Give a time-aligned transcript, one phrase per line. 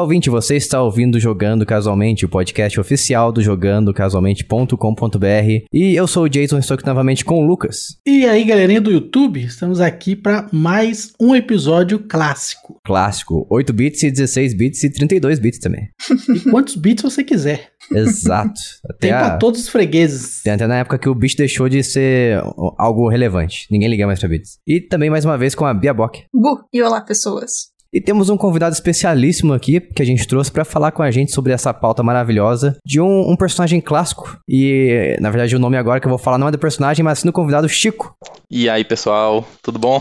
[0.00, 5.66] Olá, ouvinte, você está ouvindo Jogando Casualmente, o podcast oficial do jogandocasualmente.com.br.
[5.70, 7.98] E eu sou o Jason, estou aqui novamente com o Lucas.
[8.06, 12.80] E aí, galerinha do YouTube, estamos aqui para mais um episódio clássico.
[12.82, 15.90] Clássico, 8 bits e 16 bits e 32 bits também.
[16.34, 17.68] E quantos bits você quiser.
[17.92, 18.58] Exato.
[18.88, 20.40] Até Tem a- pra todos os fregueses.
[20.42, 22.40] Tem até na época que o bit deixou de ser
[22.78, 23.66] algo relevante.
[23.70, 24.60] Ninguém liga mais pra bits.
[24.66, 26.22] E também, mais uma vez, com a Bia Bock.
[26.32, 27.68] Bu, e olá, pessoas.
[27.92, 31.32] E temos um convidado especialíssimo aqui que a gente trouxe pra falar com a gente
[31.32, 34.38] sobre essa pauta maravilhosa de um, um personagem clássico.
[34.48, 37.18] E, na verdade, o nome agora que eu vou falar não é do personagem, mas
[37.18, 38.14] sim do convidado Chico.
[38.48, 40.00] E aí, pessoal, tudo bom?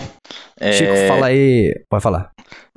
[0.60, 1.74] É, Chico, fala aí.
[1.90, 2.30] Pode falar.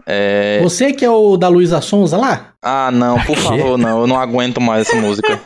[0.06, 2.54] é, Você que é o da Luísa Sonza lá?
[2.62, 5.38] Ah, não, por favor, não, eu não aguento mais essa música.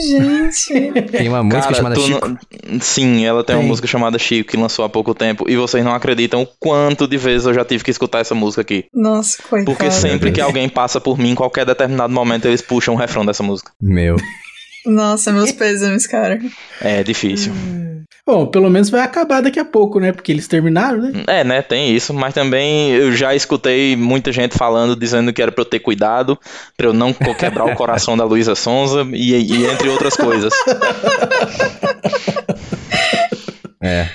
[0.00, 0.92] Gente.
[1.12, 2.28] Tem uma música Cara, chamada Chico.
[2.28, 3.68] não- Sim, ela tem, uma Tem.
[3.68, 5.48] música chamada Chico que lançou há pouco tempo.
[5.48, 8.62] E vocês não acreditam o quanto de vezes eu já tive que escutar essa música
[8.62, 8.86] aqui.
[8.92, 9.64] Nossa, coitado.
[9.76, 13.24] Porque sempre que alguém passa por mim, em qualquer determinado momento, eles puxam o refrão
[13.24, 13.70] dessa música.
[13.80, 14.16] Meu.
[14.86, 16.38] Nossa, meus pêsames, cara.
[16.80, 17.52] É difícil.
[18.26, 20.10] Bom, pelo menos vai acabar daqui a pouco, né?
[20.10, 21.24] Porque eles terminaram, né?
[21.26, 25.52] É, né, tem isso, mas também eu já escutei muita gente falando, dizendo que era
[25.52, 26.38] pra eu ter cuidado,
[26.74, 30.54] pra eu não quebrar o coração da Luísa Sonza e, e entre outras coisas.
[33.82, 34.08] É.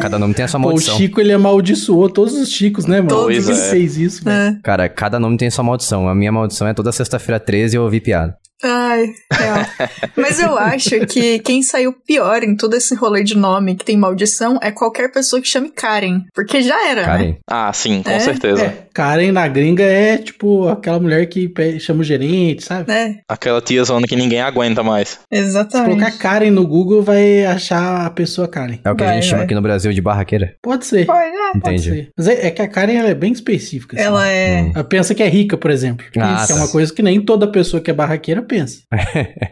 [0.00, 0.96] Cada nome tem a sua Pô, o maldição.
[0.96, 3.08] Chico, ele amaldiçoou todos os Chicos, né, mano?
[3.08, 3.70] Todos, ele é.
[3.70, 4.28] fez isso?
[4.28, 4.56] É.
[4.62, 6.08] Cara, cada nome tem sua maldição.
[6.08, 8.36] A minha maldição é toda sexta-feira 13 eu ouvir piada.
[8.62, 9.58] Ai, real.
[10.16, 13.96] Mas eu acho que quem saiu pior em todo esse rolê de nome que tem
[13.96, 16.22] maldição é qualquer pessoa que chame Karen.
[16.34, 17.06] Porque já era, né?
[17.06, 17.36] Karen.
[17.48, 18.18] Ah, sim, com É?
[18.18, 18.64] certeza.
[18.64, 22.90] É, Karen na gringa é tipo aquela mulher que chama o gerente, sabe?
[22.90, 25.10] É, Aquela tia zona que ninguém aguenta mais.
[25.10, 25.90] Se exatamente.
[25.98, 28.78] colocar Karen no Google, vai achar a pessoa Karen.
[28.84, 29.44] É o que a Vai, gente chama vai.
[29.44, 30.54] aqui no Brasil de barraqueira.
[30.62, 31.04] Pode ser.
[31.06, 31.60] Pode, é.
[31.60, 32.10] Pode ser.
[32.16, 33.96] Mas é, é que a Karen ela é bem específica.
[33.96, 34.04] assim.
[34.06, 34.62] Ela é.
[34.62, 34.72] Hum.
[34.74, 36.06] Ela pensa que é rica, por exemplo.
[36.18, 38.82] Ah, Isso é uma coisa que nem toda pessoa que é barraqueira pensa.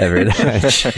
[0.00, 0.94] É verdade.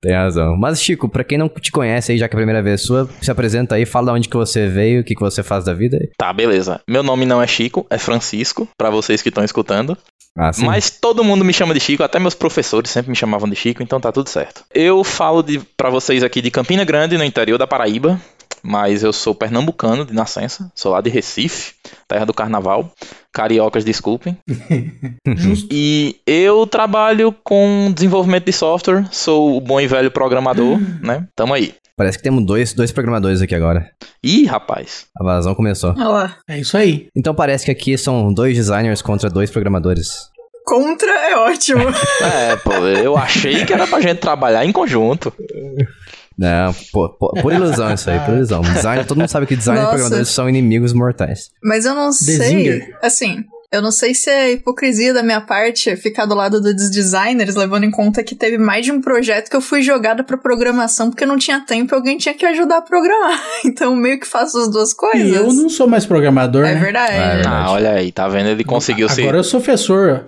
[0.00, 0.56] Tem razão.
[0.56, 3.08] Mas, Chico, pra quem não te conhece aí, já que é a primeira vez sua,
[3.20, 5.74] se apresenta aí, fala de onde que você veio, o que, que você faz da
[5.74, 5.98] vida.
[6.16, 6.80] Tá, beleza.
[6.88, 9.96] Meu nome não é Chico, é Francisco, pra vocês que estão escutando.
[10.36, 10.64] Ah, sim.
[10.64, 13.82] Mas todo mundo me chama de Chico, até meus professores sempre me chamavam de Chico,
[13.82, 14.64] então tá tudo certo.
[14.74, 18.18] Eu falo de, pra vocês aqui de Campina Grande, no interior da Paraíba,
[18.62, 21.74] mas eu sou pernambucano de nascença, sou lá de Recife,
[22.06, 22.92] terra do carnaval.
[23.32, 24.36] Cariocas, desculpem.
[25.36, 25.68] Justo.
[25.70, 31.26] E eu trabalho com desenvolvimento de software, sou o bom e velho programador, né?
[31.34, 31.74] Tamo aí.
[31.96, 33.90] Parece que temos dois, dois programadores aqui agora.
[34.22, 35.06] Ih, rapaz.
[35.16, 35.90] A vazão começou.
[35.92, 36.36] Olha lá.
[36.48, 37.08] É isso aí.
[37.14, 40.30] Então parece que aqui são dois designers contra dois programadores.
[40.64, 41.84] Contra é ótimo.
[42.22, 45.32] É, pô, eu achei que era pra gente trabalhar em conjunto.
[46.38, 48.60] Não, pô, pô, por ilusão isso aí, por ilusão.
[48.62, 49.94] Design, todo mundo sabe que design e Nossa.
[49.94, 51.50] programadores são inimigos mortais.
[51.62, 52.82] Mas eu não sei.
[53.02, 57.54] Assim, eu não sei se é hipocrisia da minha parte ficar do lado dos designers,
[57.54, 61.08] levando em conta que teve mais de um projeto que eu fui jogada pra programação
[61.08, 63.40] porque não tinha tempo e alguém tinha que ajudar a programar.
[63.64, 65.26] Então meio que faço as duas coisas.
[65.28, 66.80] E eu não sou mais programador, É né?
[66.80, 67.12] verdade.
[67.12, 67.48] Ah, é verdade.
[67.66, 68.48] Ah, olha aí, tá vendo?
[68.48, 69.22] Ele conseguiu se.
[69.22, 70.26] Agora eu sou professor.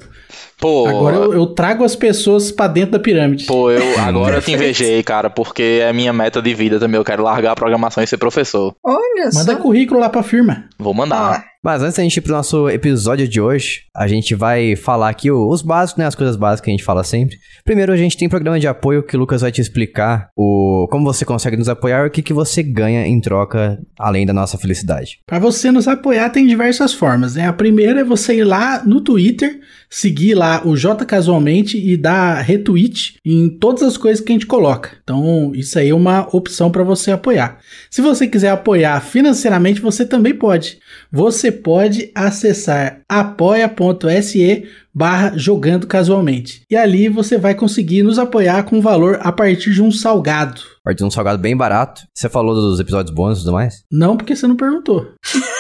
[0.65, 3.45] Pô, Agora eu, eu trago as pessoas pra dentro da pirâmide.
[3.45, 6.97] Pô, eu agora eu te invejei, cara, porque é minha meta de vida também.
[6.97, 8.75] Eu quero largar a programação e ser professor.
[8.83, 9.57] Olha Manda só.
[9.57, 10.65] currículo lá pra firma.
[10.79, 11.45] Vou mandar.
[11.47, 15.09] Ó, Mas antes da gente ir pro nosso episódio de hoje, a gente vai falar
[15.09, 16.05] aqui os básicos, né?
[16.05, 17.39] As coisas básicas que a gente fala sempre.
[17.65, 21.07] Primeiro, a gente tem programa de apoio que o Lucas vai te explicar o como
[21.07, 24.59] você consegue nos apoiar e o que, que você ganha em troca, além da nossa
[24.59, 25.21] felicidade.
[25.27, 27.49] Pra você nos apoiar tem diversas formas, né?
[27.49, 29.59] A primeira é você ir lá no Twitter,
[29.89, 34.47] seguir lá o J Casualmente e dar retweet em todas as coisas que a gente
[34.47, 34.99] coloca.
[35.03, 37.59] Então, isso aí é uma opção para você apoiar.
[37.89, 40.79] Se você quiser apoiar financeiramente, você também pode.
[41.15, 46.63] Você pode acessar apoia.se barra jogando casualmente.
[46.69, 50.61] E ali você vai conseguir nos apoiar com um valor a partir de um salgado.
[50.81, 52.03] A partir de um salgado bem barato.
[52.13, 53.85] Você falou dos episódios bônus e tudo mais?
[53.93, 55.07] Não porque você não perguntou.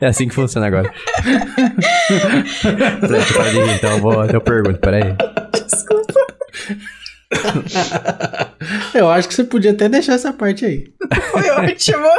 [0.00, 0.88] É assim que funciona agora.
[3.76, 5.16] Então eu, vou, eu pergunto, peraí.
[5.52, 6.14] desculpa.
[8.94, 10.84] Eu acho que você podia até deixar essa parte aí.
[11.30, 12.06] Foi ótimo.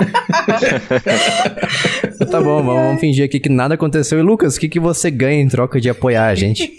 [2.29, 4.17] Tá bom, vamos, vamos fingir aqui que nada aconteceu.
[4.17, 6.71] E Lucas, o que, que você ganha em troca de apoiar a gente?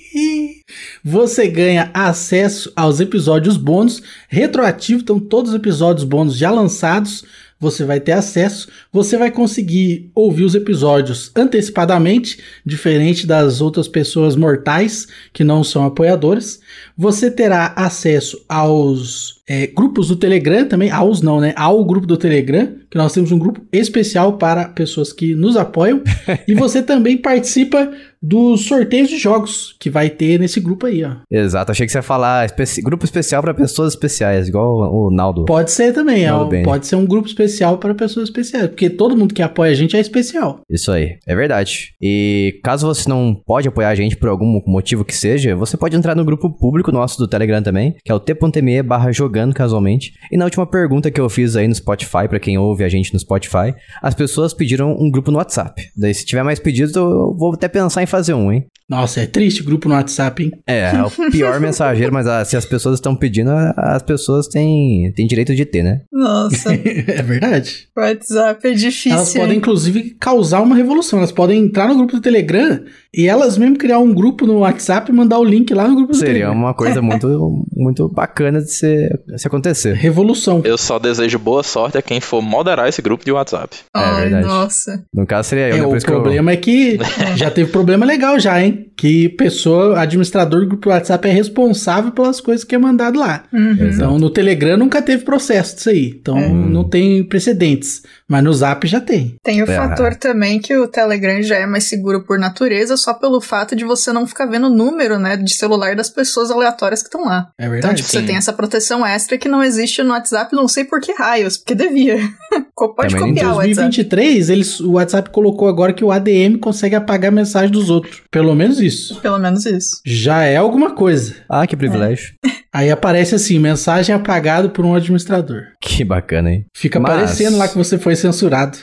[1.04, 7.24] Você ganha acesso aos episódios bônus retroativo, então todos os episódios bônus já lançados,
[7.58, 8.68] você vai ter acesso.
[8.92, 15.84] Você vai conseguir ouvir os episódios antecipadamente, diferente das outras pessoas mortais que não são
[15.84, 16.60] apoiadoras.
[16.96, 21.52] Você terá acesso aos é, grupos do Telegram também, aos não, né?
[21.56, 26.02] Ao grupo do Telegram, que nós temos um grupo especial para pessoas que nos apoiam.
[26.48, 27.90] e você também participa
[28.22, 31.16] dos sorteios de jogos que vai ter nesse grupo aí, ó.
[31.30, 35.44] Exato, achei que você ia falar especi grupo especial para pessoas especiais, igual o Naldo.
[35.44, 39.34] Pode ser também, é, pode ser um grupo especial para pessoas especiais, porque todo mundo
[39.34, 40.60] que apoia a gente é especial.
[40.70, 41.92] Isso aí, é verdade.
[42.00, 45.94] E caso você não pode apoiar a gente por algum motivo que seja, você pode
[45.94, 50.12] entrar no grupo público nosso do Telegram também, que é o t.me barra jogando casualmente.
[50.30, 53.12] E na última pergunta que eu fiz aí no Spotify, para quem ouve a gente
[53.12, 55.90] no Spotify, as pessoas pediram um grupo no WhatsApp.
[55.96, 58.66] Daí se tiver mais pedidos, eu vou até pensar em fazer um, hein?
[58.88, 60.52] Nossa, é triste o grupo no WhatsApp, hein?
[60.66, 65.10] É, é o pior mensageiro, mas ah, se as pessoas estão pedindo, as pessoas têm,
[65.16, 66.02] têm direito de ter, né?
[66.12, 66.72] Nossa.
[66.74, 67.88] é verdade.
[67.96, 69.12] O WhatsApp é difícil.
[69.12, 71.18] Elas podem, inclusive, causar uma revolução.
[71.18, 72.82] Elas podem entrar no grupo do Telegram
[73.12, 76.12] e elas mesmo criar um grupo no WhatsApp e mandar o link lá no grupo
[76.12, 76.52] do Seria Telegram.
[76.52, 79.94] Seria uma coisa muito, muito bacana de se, se acontecer.
[79.94, 80.60] Revolução.
[80.62, 83.78] Eu só desejo boa sorte a quem for moderar esse grupo de WhatsApp.
[83.94, 84.46] Ai, é verdade.
[84.46, 85.04] Nossa.
[85.12, 85.94] No caso seria eu.
[85.94, 86.54] É, o problema eu...
[86.54, 86.98] é que
[87.34, 88.73] já teve problema legal já, hein?
[88.96, 93.44] Que pessoa, administrador do grupo WhatsApp é responsável pelas coisas que é mandado lá.
[93.52, 93.76] Uhum.
[93.80, 96.14] Então no Telegram nunca teve processo disso aí.
[96.20, 96.48] Então é.
[96.48, 98.02] não tem precedentes.
[98.28, 99.36] Mas no Zap já tem.
[99.42, 99.76] Tem o é.
[99.76, 103.84] fator também que o Telegram já é mais seguro por natureza, só pelo fato de
[103.84, 107.50] você não ficar vendo o número, né, de celular das pessoas aleatórias que estão lá.
[107.58, 107.84] É verdade.
[107.84, 108.20] Então, tipo, sim.
[108.20, 111.56] você tem essa proteção extra que não existe no WhatsApp, não sei por que raios,
[111.56, 112.18] porque devia.
[112.74, 117.30] Pode também copiar em 2023, eles, o WhatsApp colocou agora que o ADM consegue apagar
[117.30, 118.22] a mensagem dos outros.
[118.30, 119.20] Pelo menos isso.
[119.20, 120.00] Pelo menos isso.
[120.04, 121.36] Já é alguma coisa.
[121.48, 122.34] Ah, que privilégio.
[122.44, 122.63] É.
[122.74, 125.62] Aí aparece assim, mensagem apagada por um administrador.
[125.80, 126.66] Que bacana, hein?
[126.74, 127.12] Fica Mas...
[127.12, 128.76] aparecendo lá que você foi censurado.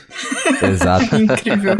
[0.62, 1.14] Exato.
[1.20, 1.74] Incrível.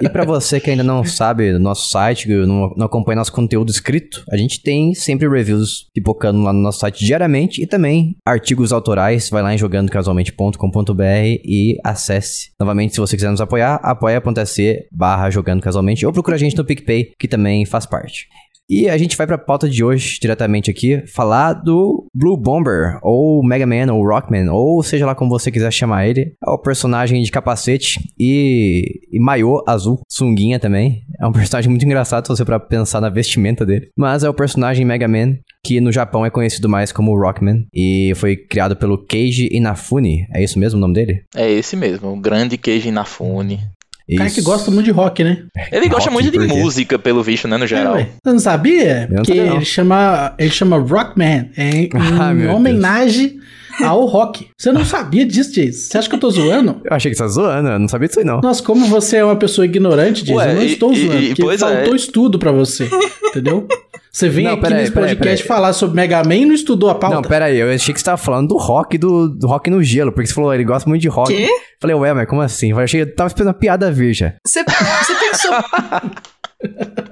[0.00, 3.70] e para você que ainda não sabe do nosso site, não, não acompanha nosso conteúdo
[3.70, 8.72] escrito, a gente tem sempre reviews pipocando lá no nosso site diariamente e também artigos
[8.72, 9.30] autorais.
[9.30, 11.02] Vai lá em jogandocasualmente.com.br
[11.44, 12.50] e acesse.
[12.58, 16.64] Novamente, se você quiser nos apoiar, apoia.se barra jogando casualmente ou procura a gente no
[16.64, 18.26] PicPay, que também faz parte.
[18.68, 23.44] E a gente vai pra pauta de hoje, diretamente aqui, falar do Blue Bomber, ou
[23.44, 26.34] Mega Man, ou Rockman, ou seja lá como você quiser chamar ele.
[26.44, 31.02] É o personagem de capacete e, e maiô azul, sunguinha também.
[31.20, 33.88] É um personagem muito engraçado se você para pensar na vestimenta dele.
[33.96, 38.12] Mas é o personagem Mega Man, que no Japão é conhecido mais como Rockman, e
[38.16, 40.26] foi criado pelo Keiji Inafune.
[40.34, 41.22] É isso mesmo o nome dele?
[41.34, 43.60] É esse mesmo, o grande Keiji Inafune.
[44.08, 45.44] O cara que gosta muito de rock, né?
[45.72, 47.96] Ele gosta muito de música, pelo visto, né, no geral.
[47.96, 49.08] É, Você não sabia?
[49.12, 53.40] Porque ele chama, ele chama Rockman, é em, ah, em homenagem
[53.82, 54.48] ao rock.
[54.56, 55.72] Você não sabia disso, Jason?
[55.72, 56.80] Você acha que eu tô zoando?
[56.84, 58.40] Eu achei que você tá zoando, eu não sabia disso aí não.
[58.40, 61.34] Nossa, como você é uma pessoa ignorante, Jason, Ué, eu não estou e, zoando, e,
[61.34, 61.96] porque faltou é.
[61.96, 62.88] estudo pra você,
[63.28, 63.66] entendeu?
[64.16, 65.42] Você vem não, aqui nesse podcast peraí, peraí.
[65.42, 67.16] falar sobre Mega Man e não estudou a pauta?
[67.16, 69.82] Não, pera aí, eu achei que você tava falando do rock, do, do rock no
[69.82, 71.36] gelo, porque você falou, ele gosta muito de rock.
[71.36, 71.50] Quê?
[71.78, 72.70] Falei, ué, mas como assim?
[72.70, 74.32] Eu achei, eu tava esperando uma piada virgem.
[74.42, 75.52] Você, você pensou...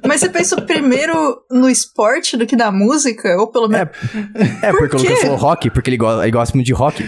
[0.06, 3.36] Mas você pensou primeiro no esporte do que na música?
[3.36, 3.90] Ou pelo menos.
[4.62, 6.72] É, é Por porque o Lucas falou rock, porque ele gosta, ele gosta muito de
[6.72, 7.04] rock.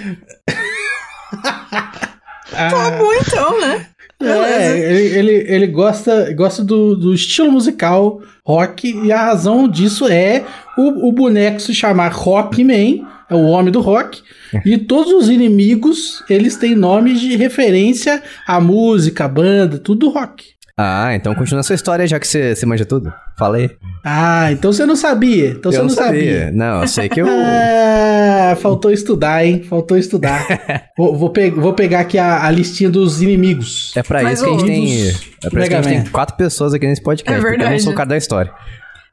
[2.51, 3.87] tá bom então, né?
[4.19, 10.07] É, ele, ele, ele, gosta, gosta do, do, estilo musical rock e a razão disso
[10.09, 10.43] é
[10.77, 14.23] o, o boneco se chamar Rockman, é o homem do rock,
[14.65, 20.56] e todos os inimigos eles têm nomes de referência à música, à banda, tudo rock.
[20.79, 23.11] Ah, então continua essa história já que você, você manja tudo.
[23.39, 23.71] Falei.
[24.05, 25.53] Ah, então você não sabia.
[25.53, 26.39] Então eu você não, não sabia.
[26.41, 26.53] sabia.
[26.53, 27.27] Não, eu sei que eu.
[27.31, 29.63] ah, faltou estudar, hein?
[29.63, 30.47] Faltou estudar.
[30.97, 33.95] vou, vou, pe vou, pegar aqui a, a, listinha dos inimigos.
[33.97, 35.09] É pra Mas isso que a gente tem.
[35.45, 37.33] É pra isso que a gente tem quatro pessoas aqui nesse podcast.
[37.33, 37.57] É verdade.
[37.57, 38.53] Porque eu não sou o cara da história.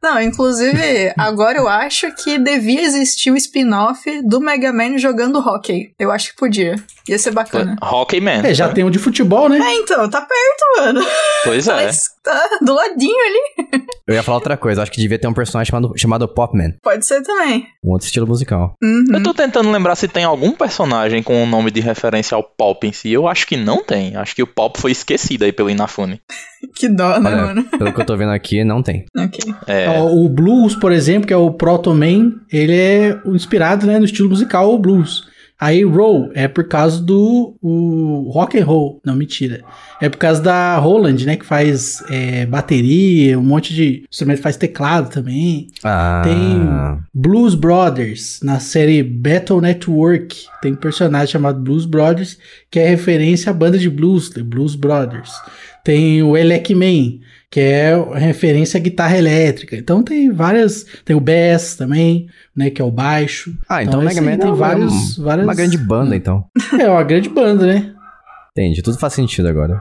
[0.03, 5.93] Não, inclusive, agora eu acho que devia existir o spin-off do Mega Man jogando hockey.
[5.97, 6.75] Eu acho que podia.
[7.07, 7.77] Ia ser bacana.
[7.81, 8.43] Hockey Man.
[8.43, 8.73] É, já tá?
[8.73, 9.59] tem um de futebol, né?
[9.59, 11.05] É, então, tá perto, mano.
[11.45, 11.85] Pois é.
[11.85, 13.83] Mas tá do ladinho ali.
[14.05, 16.73] Eu ia falar outra coisa, acho que devia ter um personagem chamado, chamado Popman.
[16.81, 17.65] Pode ser também.
[17.83, 18.75] Um outro estilo musical.
[18.83, 19.05] Uhum.
[19.13, 22.43] Eu tô tentando lembrar se tem algum personagem com o um nome de referência ao
[22.43, 23.11] Pop em si.
[23.11, 24.15] Eu acho que não tem.
[24.15, 26.21] Acho que o Pop foi esquecido aí pelo Inafune.
[26.75, 27.63] que dó, né, Olha, mano?
[27.63, 29.05] Pelo que eu tô vendo aqui, não tem.
[29.17, 29.53] Ok.
[29.67, 29.87] É.
[29.99, 34.29] O Blues, por exemplo, que é o Proto Man, ele é inspirado né, no estilo
[34.29, 35.31] musical blues.
[35.63, 39.63] Aí roll é por causa do o rock and roll, não mentira,
[40.01, 44.57] é por causa da Roland, né, que faz é, bateria, um monte de instrumento, faz
[44.57, 45.69] teclado também.
[45.81, 46.21] Ah.
[46.21, 46.67] Tem
[47.13, 52.37] Blues Brothers na série Battle Network, tem um personagem chamado Blues Brothers
[52.69, 55.31] que é referência à banda de blues, The Blues Brothers.
[55.81, 57.19] Tem o Elec Man,
[57.53, 59.75] que é referência à guitarra elétrica.
[59.75, 63.55] Então tem várias, tem o bass também, né, que é o baixo.
[63.69, 65.45] Ah, então o esse Mega Man tem é vários, uma, várias...
[65.45, 66.45] uma grande banda, então.
[66.81, 67.93] É, uma grande banda, né?
[68.57, 69.79] Entendi, tudo faz sentido agora.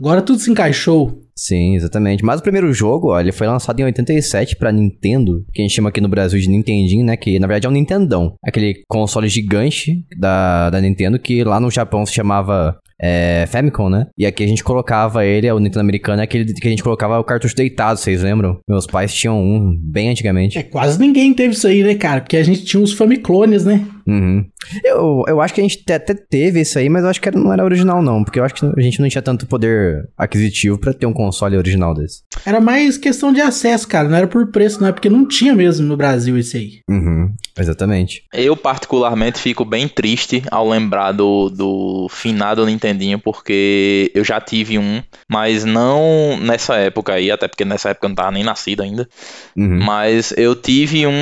[0.00, 1.22] Agora tudo se encaixou.
[1.36, 2.24] Sim, exatamente.
[2.24, 5.74] Mas o primeiro jogo, ó, ele foi lançado em 87 pra Nintendo, que a gente
[5.74, 7.16] chama aqui no Brasil de Nintendinho, né?
[7.16, 8.34] Que na verdade é um Nintendão.
[8.44, 14.06] Aquele console gigante da, da Nintendo que lá no Japão se chamava é, Famicom, né?
[14.16, 17.18] E aqui a gente colocava ele, o Nintendo americano, é aquele que a gente colocava
[17.18, 18.58] o cartucho deitado, vocês lembram?
[18.68, 20.58] Meus pais tinham um bem antigamente.
[20.58, 22.20] É, quase ninguém teve isso aí, né, cara?
[22.20, 23.84] Porque a gente tinha os Famiclones, né?
[24.06, 24.44] Uhum.
[24.82, 27.52] Eu, eu acho que a gente até teve isso aí, mas eu acho que não
[27.52, 28.24] era original, não.
[28.24, 31.56] Porque eu acho que a gente não tinha tanto poder aquisitivo pra ter um console
[31.56, 32.22] original desse.
[32.44, 34.08] Era mais questão de acesso, cara.
[34.08, 36.70] Não era por preço, não é porque não tinha mesmo no Brasil esse aí.
[36.88, 37.32] Uhum.
[37.58, 38.24] Exatamente.
[38.32, 44.78] Eu, particularmente, fico bem triste ao lembrar do, do finado Nintendinho, porque eu já tive
[44.78, 48.82] um, mas não nessa época aí, até porque nessa época eu não tava nem nascido
[48.82, 49.08] ainda.
[49.56, 49.80] Uhum.
[49.82, 51.12] Mas eu tive um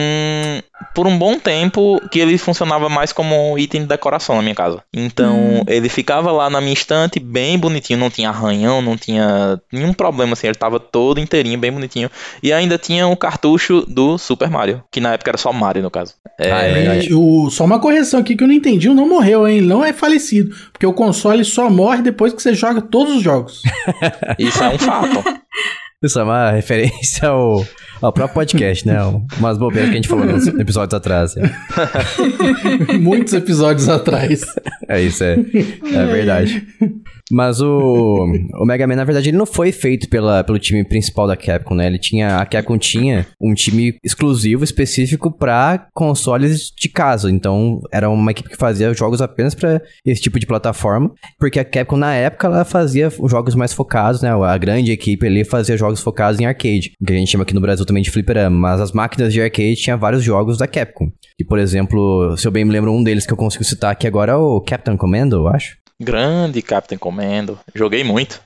[0.95, 4.55] por um bom tempo que ele funcionava mais como um item de decoração na minha
[4.55, 4.83] casa.
[4.93, 9.93] Então ele ficava lá na minha estante bem bonitinho, não tinha arranhão, não tinha nenhum
[9.93, 12.11] problema assim, ele tava todo inteirinho, bem bonitinho.
[12.43, 15.91] E ainda tinha o cartucho do Super Mario, que na época era só Mario no
[15.91, 16.15] caso.
[16.39, 17.15] É, Ah, é verdade.
[17.15, 19.59] O, só uma correção aqui que eu não entendi, o não morreu, hein?
[19.59, 20.55] Ele não é falecido.
[20.73, 23.63] Porque o console só morre depois que você joga todos os jogos.
[24.39, 25.23] Isso é um fato.
[26.03, 27.65] Isso é uma referência ao,
[28.03, 28.99] ao próprio podcast, né?
[29.39, 31.35] Umas bobeiras que a gente falou nos episódios atrás.
[31.37, 31.51] né?
[33.01, 34.45] Muitos episódios atrás.
[34.89, 35.35] É isso, é.
[35.35, 36.67] É verdade.
[37.31, 38.27] Mas o,
[38.61, 41.75] o Mega Man, na verdade, ele não foi feito pela, pelo time principal da Capcom,
[41.75, 41.87] né?
[41.87, 47.31] Ele tinha, a Capcom tinha um time exclusivo, específico pra consoles de casa.
[47.31, 51.11] Então, era uma equipe que fazia jogos apenas pra esse tipo de plataforma.
[51.39, 54.31] Porque a Capcom, na época, ela fazia jogos mais focados, né?
[54.31, 56.93] A grande equipe ali fazia jogos focados em arcade.
[57.07, 58.57] Que a gente chama aqui no Brasil também de fliperama.
[58.57, 61.13] Mas as máquinas de arcade tinha vários jogos da Capcom.
[61.39, 64.07] E, por exemplo, se eu bem me lembro, um deles que eu consigo citar aqui
[64.07, 65.77] agora é o Captain Commando, eu acho.
[66.01, 67.59] Grande Captain Commando.
[67.75, 68.41] Joguei muito.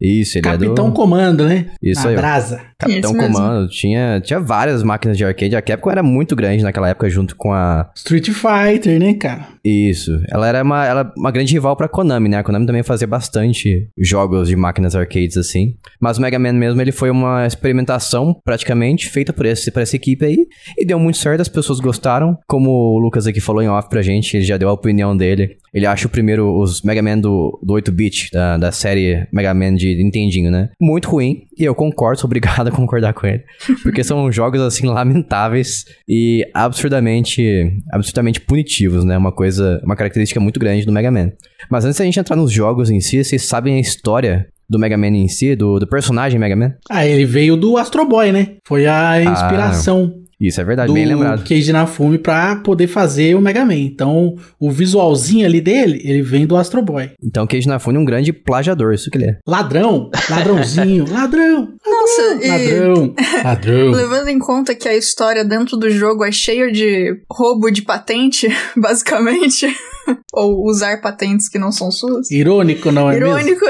[0.00, 0.94] Isso, ele Capitão é do...
[0.94, 1.66] Comando, né?
[1.80, 2.60] Isso aí, brasa.
[2.76, 3.14] Capitão.
[3.14, 3.68] Comando.
[3.68, 5.54] Tinha, tinha várias máquinas de arcade.
[5.54, 7.88] A Capcom era muito grande naquela época, junto com a...
[7.94, 9.46] Street Fighter, né, cara?
[9.64, 10.20] Isso.
[10.28, 12.38] Ela era uma, ela, uma grande rival pra Konami, né?
[12.38, 15.76] A Konami também fazia bastante jogos de máquinas arcades, assim.
[16.00, 19.96] Mas o Mega Man mesmo, ele foi uma experimentação, praticamente, feita por, esse, por essa
[19.96, 20.46] equipe aí.
[20.76, 22.36] E deu muito certo, as pessoas gostaram.
[22.46, 25.56] Como o Lucas aqui falou em off pra gente, ele já deu a opinião dele.
[25.72, 29.74] Ele acha o primeiro, os Mega Man do, do 8-bit, da, da série Mega Man
[29.74, 30.68] de Nintendinho, né?
[30.80, 31.46] Muito ruim.
[31.58, 33.42] E eu concordo, sou obrigado a concordar com ele.
[33.82, 39.16] Porque são jogos, assim, lamentáveis e absurdamente, absurdamente punitivos, né?
[39.16, 41.32] Uma coisa, uma característica muito grande do Mega Man.
[41.70, 44.96] Mas antes da gente entrar nos jogos em si, vocês sabem a história do Mega
[44.96, 46.74] Man em si, do, do personagem Mega Man?
[46.88, 48.56] Ah, ele veio do Astro Boy, né?
[48.66, 51.44] Foi a inspiração Isso é verdade, do bem lembrado.
[51.44, 53.74] Keiji Inafune pra poder fazer o Mega Man.
[53.76, 57.12] Então, o visualzinho ali dele, ele vem do Astro Boy.
[57.22, 59.38] Então, Keiji Inafune é um grande plagiador, isso que ele é.
[59.46, 63.90] Ladrão, ladrãozinho, ladrão, Nossa, e ladrão, ladrão.
[63.92, 68.48] levando em conta que a história dentro do jogo é cheia de roubo de patente,
[68.76, 69.66] basicamente,
[70.34, 72.28] ou usar patentes que não são suas.
[72.32, 73.38] Irônico, não é mesmo?
[73.38, 73.64] Irônico.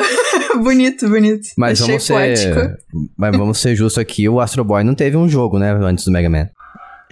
[0.63, 1.49] bonito, bonito.
[1.59, 2.55] Mas Achei vamos poético.
[2.55, 2.77] ser.
[3.15, 6.11] Mas vamos ser justos aqui, o Astro Boy não teve um jogo, né, antes do
[6.11, 6.49] Mega Man.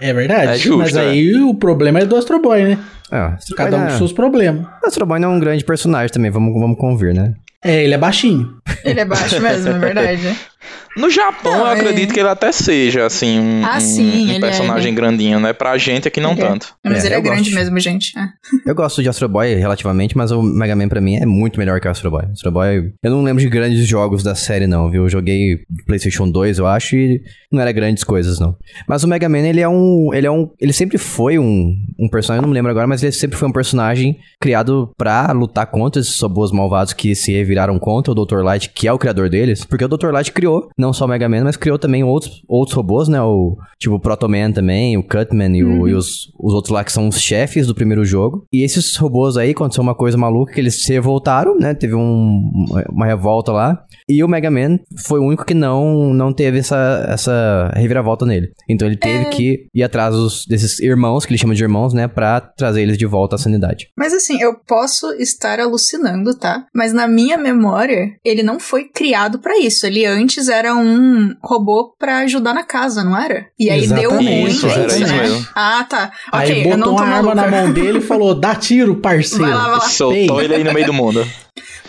[0.01, 0.51] É verdade.
[0.53, 2.79] É justo, Mas aí o problema é do Astro Boy, né?
[3.11, 4.65] Ah, Astro Cada um Boy com seus problemas.
[4.83, 7.35] O Astro Boy não é um grande personagem também, vamos, vamos convir, né?
[7.63, 8.57] É, ele é baixinho.
[8.83, 10.35] Ele é baixo mesmo, é verdade.
[10.97, 14.35] No Japão, Não, eu é- acredito que ele até seja, assim, um, Ah, sim, um
[14.35, 15.53] é, personagem grandinho, né?
[15.53, 16.35] Pra gente aqui não é.
[16.35, 16.75] tanto.
[16.83, 17.55] Mas É, ele é grande gosto.
[17.55, 18.11] mesmo, gente.
[18.17, 18.23] É.
[18.69, 21.79] Eu gosto de Astro Boy relativamente, mas o Mega Man pra mim é muito melhor
[21.79, 22.23] que o Astro Boy.
[22.31, 25.03] Astro Boy, eu não lembro de grandes jogos da série não, viu?
[25.03, 28.55] Eu joguei PlayStation 2, eu acho, e não era grandes coisas não.
[28.87, 32.09] Mas o Mega Man, ele é um, ele é um, ele sempre foi um, um
[32.09, 35.65] personagem, eu não me lembro agora, mas ele sempre foi um personagem criado pra lutar
[35.67, 38.41] contra esses robôs malvados que se reviraram contra o Dr.
[38.43, 40.11] Light, que é o criador deles, porque o Dr.
[40.11, 43.21] Light criou não só o Mega Man, mas criou também outros, outros robôs, né?
[43.21, 46.83] O tipo o Proto Man também, o Cutman e, o- e os, os outros lá
[46.83, 48.45] que são os chefes do primeiro jogo.
[48.53, 51.73] E esses robôs aí, aconteceu uma coisa maluca, que eles se revoltaram, né?
[51.73, 52.51] Teve um-
[52.89, 53.83] uma revolta lá.
[54.07, 58.47] E o Mega Man foi o único que não, não teve essa, essa reviravolta nele.
[58.69, 62.07] Então ele teve que ir atrás dos- desses irmãos, que ele chama de irmãos, né?
[62.07, 63.87] Pra trazer eles de volta à sanidade.
[63.97, 66.65] Mas assim, eu posso estar alucinando, tá?
[66.75, 69.85] Mas na minha memória, ele não foi criado pra isso.
[69.85, 73.45] Ele antes era um robô pra ajudar na casa, não era?
[73.59, 75.21] E aí deu Exatamente, ruim Isso, era isso, isso né?
[75.21, 75.47] mesmo.
[75.55, 76.11] Ah, tá.
[76.31, 78.95] Aí ok, eu não botou tô uma arma na mão dele e falou: dá tiro,
[78.95, 79.43] parceiro.
[79.45, 79.79] Vai lá, vai lá.
[79.81, 81.25] Soltou ele aí no meio do mundo.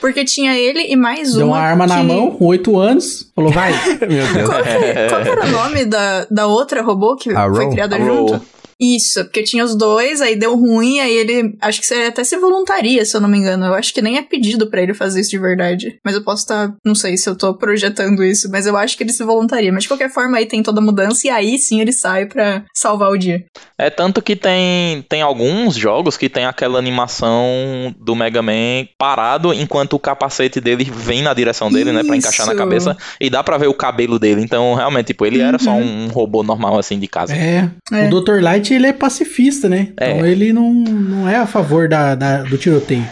[0.01, 1.57] Porque tinha ele e mais Deu uma.
[1.59, 3.71] uma arma na que- mão, com 8 anos, falou, vai.
[4.09, 4.49] Meu Deus.
[4.49, 7.71] Qual, que- qual que era o nome da, da outra robô que A foi Ro.
[7.71, 8.33] criada A junto?
[8.35, 8.43] Ro.
[8.85, 11.55] Isso, porque tinha os dois, aí deu ruim, aí ele.
[11.61, 13.65] Acho que você até se voluntaria, se eu não me engano.
[13.67, 15.99] Eu acho que nem é pedido pra ele fazer isso de verdade.
[16.05, 16.75] Mas eu posso estar.
[16.85, 19.73] não sei se eu tô projetando isso, mas eu acho que ele se voluntaria.
[19.73, 22.65] Mas de qualquer forma, aí tem toda a mudança, e aí sim ele sai pra
[22.75, 23.45] salvar o dia.
[23.79, 29.53] É tanto que tem, tem alguns jogos que tem aquela animação do Mega Man parado
[29.53, 32.03] enquanto o capacete dele vem na direção dele, né?
[32.05, 32.59] Pra encaixar na Isso.
[32.63, 32.97] cabeça.
[33.21, 34.41] E dá pra ver o cabelo dele.
[34.43, 36.05] Então, realmente, tipo, ele era só Uhum.
[36.05, 37.35] um robô normal, assim, de casa.
[37.35, 38.09] É, É.
[38.09, 38.41] o Dr.
[38.43, 39.89] Light, ele é pacifista, né?
[39.99, 40.13] É.
[40.13, 43.07] Então ele não, não é a favor da, da- do tiroteio.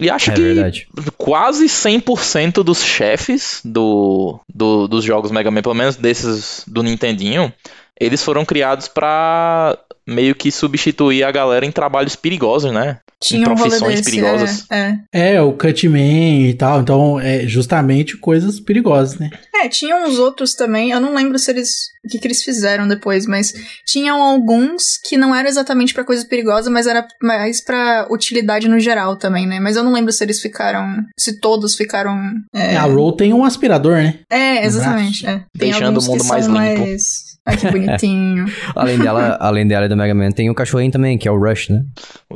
[0.00, 0.86] E acho É que verdade.
[1.16, 7.52] quase 100% dos chefes do, do- dos jogos Mega Man, pelo menos desses do Nintendinho,
[8.00, 12.98] eles foram criados pra meio que substituir a galera em trabalhos perigosos, né?
[13.20, 14.10] Tinha um rolê profissões desse.
[14.10, 14.66] perigosas.
[14.70, 15.34] É, é.
[15.34, 16.80] É, o Cutman e tal.
[16.82, 19.30] Então, é justamente coisas perigosas, né?
[19.54, 21.70] É, tinham uns outros também, eu não lembro se eles.
[22.04, 23.54] o que, que eles fizeram depois, mas
[23.86, 28.78] tinham alguns que não eram exatamente pra coisa perigosa, mas era mais pra utilidade no
[28.78, 29.58] geral também, né?
[29.58, 31.02] Mas eu não lembro se eles ficaram.
[31.18, 32.20] Se todos ficaram.
[32.54, 34.18] É, A Roll tem um aspirador, né?
[34.28, 35.26] é exatamente.
[35.26, 35.38] É.
[35.58, 36.58] Tem Deixando o mundo mais limpo.
[36.58, 37.33] mais.
[37.46, 38.46] Ai, que bonitinho.
[38.74, 41.38] Além dela, além dela e do Mega Man, tem o cachorrinho também, que é o
[41.38, 41.84] Rush, né?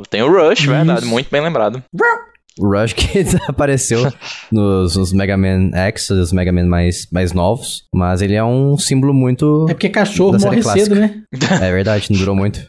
[0.09, 0.69] Tem o Rush, Isso.
[0.69, 1.83] verdade, muito bem lembrado.
[2.59, 4.11] O Rush que apareceu
[4.51, 7.85] nos, nos Mega Man X, os Mega Man mais, mais novos.
[7.93, 9.65] Mas ele é um símbolo muito.
[9.69, 10.85] É porque cachorro morre clássica.
[10.85, 11.23] cedo, né?
[11.61, 12.61] É verdade, não durou muito.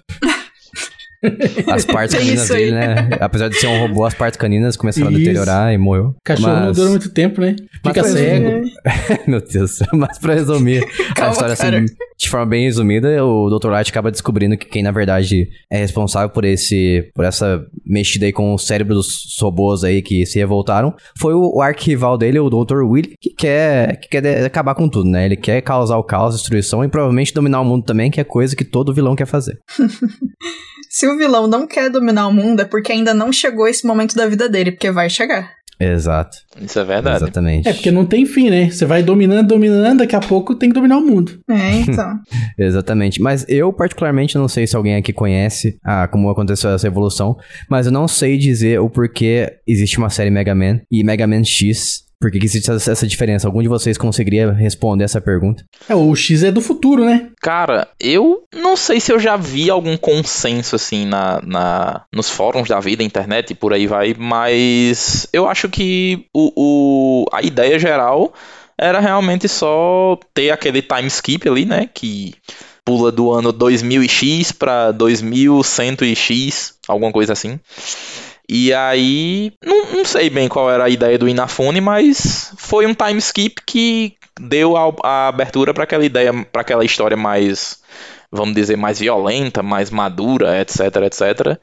[1.66, 3.08] As partes É caninas dele, né?
[3.20, 5.18] Apesar de ser um robô, as partes caninas começaram a Isso.
[5.20, 6.14] deteriorar e morreu.
[6.24, 7.56] Cachorro não Mas- dura muito tempo, né?
[7.84, 8.62] Mas Fica pra cego.
[9.26, 9.78] Meu Deus.
[9.92, 11.78] Mas pra resumir a Calma, história cara.
[11.78, 11.86] assim,
[12.18, 13.68] de forma bem resumida, o Dr.
[13.70, 18.32] Light acaba descobrindo que quem na verdade é responsável por esse por essa mexida aí
[18.32, 22.50] com o cérebro dos robôs aí que se revoltaram foi o, o arquival dele, o
[22.50, 22.82] Dr.
[22.82, 25.24] Will, que quer que quer acabar com tudo, né?
[25.24, 28.54] Ele quer causar o caos, destruição e provavelmente dominar o mundo também, que é coisa
[28.54, 29.58] que todo vilão quer fazer.
[30.92, 34.16] Se o vilão não quer dominar o mundo, é porque ainda não chegou esse momento
[34.16, 35.52] da vida dele, porque vai chegar.
[35.78, 36.38] Exato.
[36.60, 37.22] Isso é verdade.
[37.22, 37.68] Exatamente.
[37.68, 38.68] É, porque não tem fim, né?
[38.68, 41.40] Você vai dominando, dominando, daqui a pouco tem que dominar o mundo.
[41.48, 42.18] É, então.
[42.58, 43.22] Exatamente.
[43.22, 47.36] Mas eu, particularmente, não sei se alguém aqui conhece ah, como aconteceu essa evolução,
[47.70, 51.44] mas eu não sei dizer o porquê existe uma série Mega Man e Mega Man
[51.44, 52.09] X.
[52.20, 53.48] Por que que existe essa diferença?
[53.48, 55.64] Algum de vocês conseguiria responder essa pergunta?
[55.88, 57.30] É, o X é do futuro, né?
[57.40, 62.68] Cara, eu não sei se eu já vi algum consenso assim na, na nos fóruns
[62.68, 66.52] da vida, internet e por aí vai, mas eu acho que o,
[67.24, 68.34] o- a ideia geral
[68.76, 71.88] era realmente só ter aquele time skip ali, né?
[71.92, 72.34] Que
[72.84, 77.58] pula do ano 2000x pra 2100x, alguma coisa assim.
[78.52, 82.92] E aí, não, não sei bem qual era a ideia do Inafune, mas foi um
[82.92, 87.78] time skip que deu a, a abertura para aquela ideia, para aquela história mais,
[88.32, 91.58] vamos dizer, mais violenta, mais madura, etc, etc.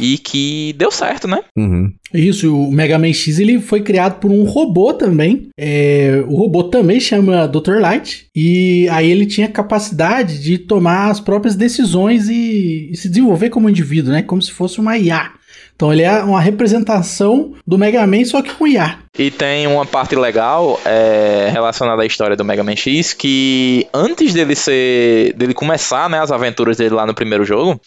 [0.00, 1.44] E que deu certo, né?
[1.56, 1.92] Uhum.
[2.12, 5.48] Isso, o Mega Man X ele foi criado por um robô também.
[5.56, 7.78] É, o robô também chama Dr.
[7.80, 8.26] Light.
[8.34, 13.70] E aí ele tinha capacidade de tomar as próprias decisões e, e se desenvolver como
[13.70, 14.22] indivíduo, né?
[14.22, 15.30] Como se fosse uma IA.
[15.74, 18.98] Então ele é uma representação do Mega Man, só que com IA.
[19.18, 24.32] E tem uma parte legal é, relacionada à história do Mega Man X que antes
[24.32, 27.80] dele ser, dele começar, né, as aventuras dele lá no primeiro jogo,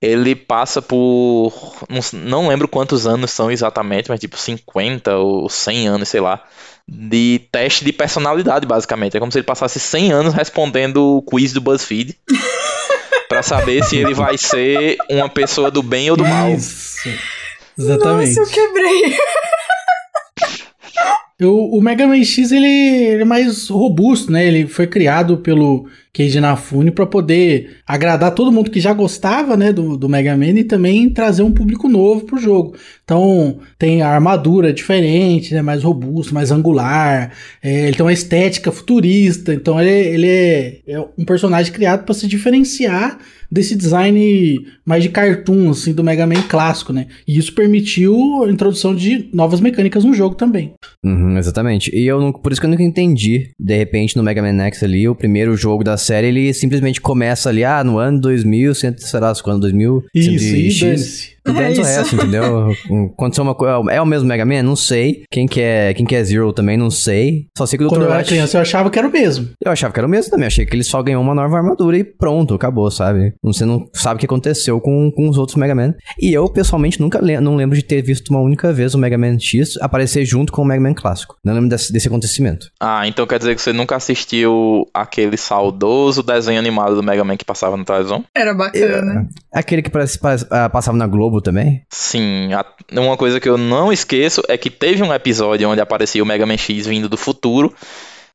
[0.00, 1.52] ele passa por
[2.12, 6.42] não, lembro quantos anos são exatamente, mas tipo 50 ou 100 anos, sei lá,
[6.88, 9.16] de teste de personalidade, basicamente.
[9.16, 12.16] É como se ele passasse 100 anos respondendo o quiz do BuzzFeed.
[13.28, 16.50] Pra saber se ele vai ser uma pessoa do bem ou do mal.
[16.50, 17.08] Isso.
[17.78, 18.36] Exatamente.
[18.36, 19.18] Nossa, eu quebrei.
[21.40, 24.46] O, o Mega Man X ele, ele é mais robusto, né?
[24.46, 29.72] Ele foi criado pelo Keiji Inafune para poder agradar todo mundo que já gostava, né,
[29.72, 32.74] do, do Mega Man e também trazer um público novo pro jogo.
[33.04, 37.30] Então tem a armadura diferente, né, mais robusto, mais angular.
[37.62, 39.54] é, ele tem uma estética futurista.
[39.54, 45.08] Então ele, ele é, é um personagem criado para se diferenciar desse design mais de
[45.08, 47.06] cartoon, assim, do Mega Man clássico, né?
[47.26, 50.74] E isso permitiu a introdução de novas mecânicas no jogo também.
[51.04, 51.90] Uhum, exatamente.
[51.94, 53.50] E eu não, por isso que eu nunca entendi.
[53.58, 57.48] De repente, no Mega Man X ali, o primeiro jogo da série, ele simplesmente começa
[57.48, 60.80] ali, ah, no ano 2100, sei lá, quando 2000, Isso, e X.
[60.80, 61.37] dane-se.
[61.50, 62.70] É o resto, entendeu?
[63.12, 63.74] Aconteceu uma coisa.
[63.90, 64.62] É o mesmo Mega Man?
[64.62, 65.22] Não sei.
[65.30, 66.76] Quem que é, quem que é Zero também?
[66.76, 67.46] Não sei.
[67.56, 68.08] Só sei que o Quando Dr.
[68.08, 69.48] eu era criança, eu achava que era o mesmo.
[69.64, 70.46] Eu achava que era o mesmo também.
[70.46, 73.34] Achei que ele só ganhou uma nova armadura e pronto, acabou, sabe?
[73.42, 75.94] Você não sabe o que aconteceu com, com os outros Mega Man.
[76.20, 79.16] E eu, pessoalmente, nunca le não lembro de ter visto uma única vez o Mega
[79.18, 81.36] Man X aparecer junto com o Mega Man clássico.
[81.44, 82.66] Não lembro desse, desse acontecimento.
[82.80, 87.36] Ah, então quer dizer que você nunca assistiu aquele saudoso desenho animado do Mega Man
[87.36, 88.24] que passava na televisão?
[88.34, 89.28] Era bacana.
[89.52, 91.82] Aquele que parece, parece- ah, passava na Globo também.
[91.90, 96.22] Sim, a- uma coisa que eu não esqueço é que teve um episódio onde aparecia
[96.22, 97.74] o Mega Man X vindo do futuro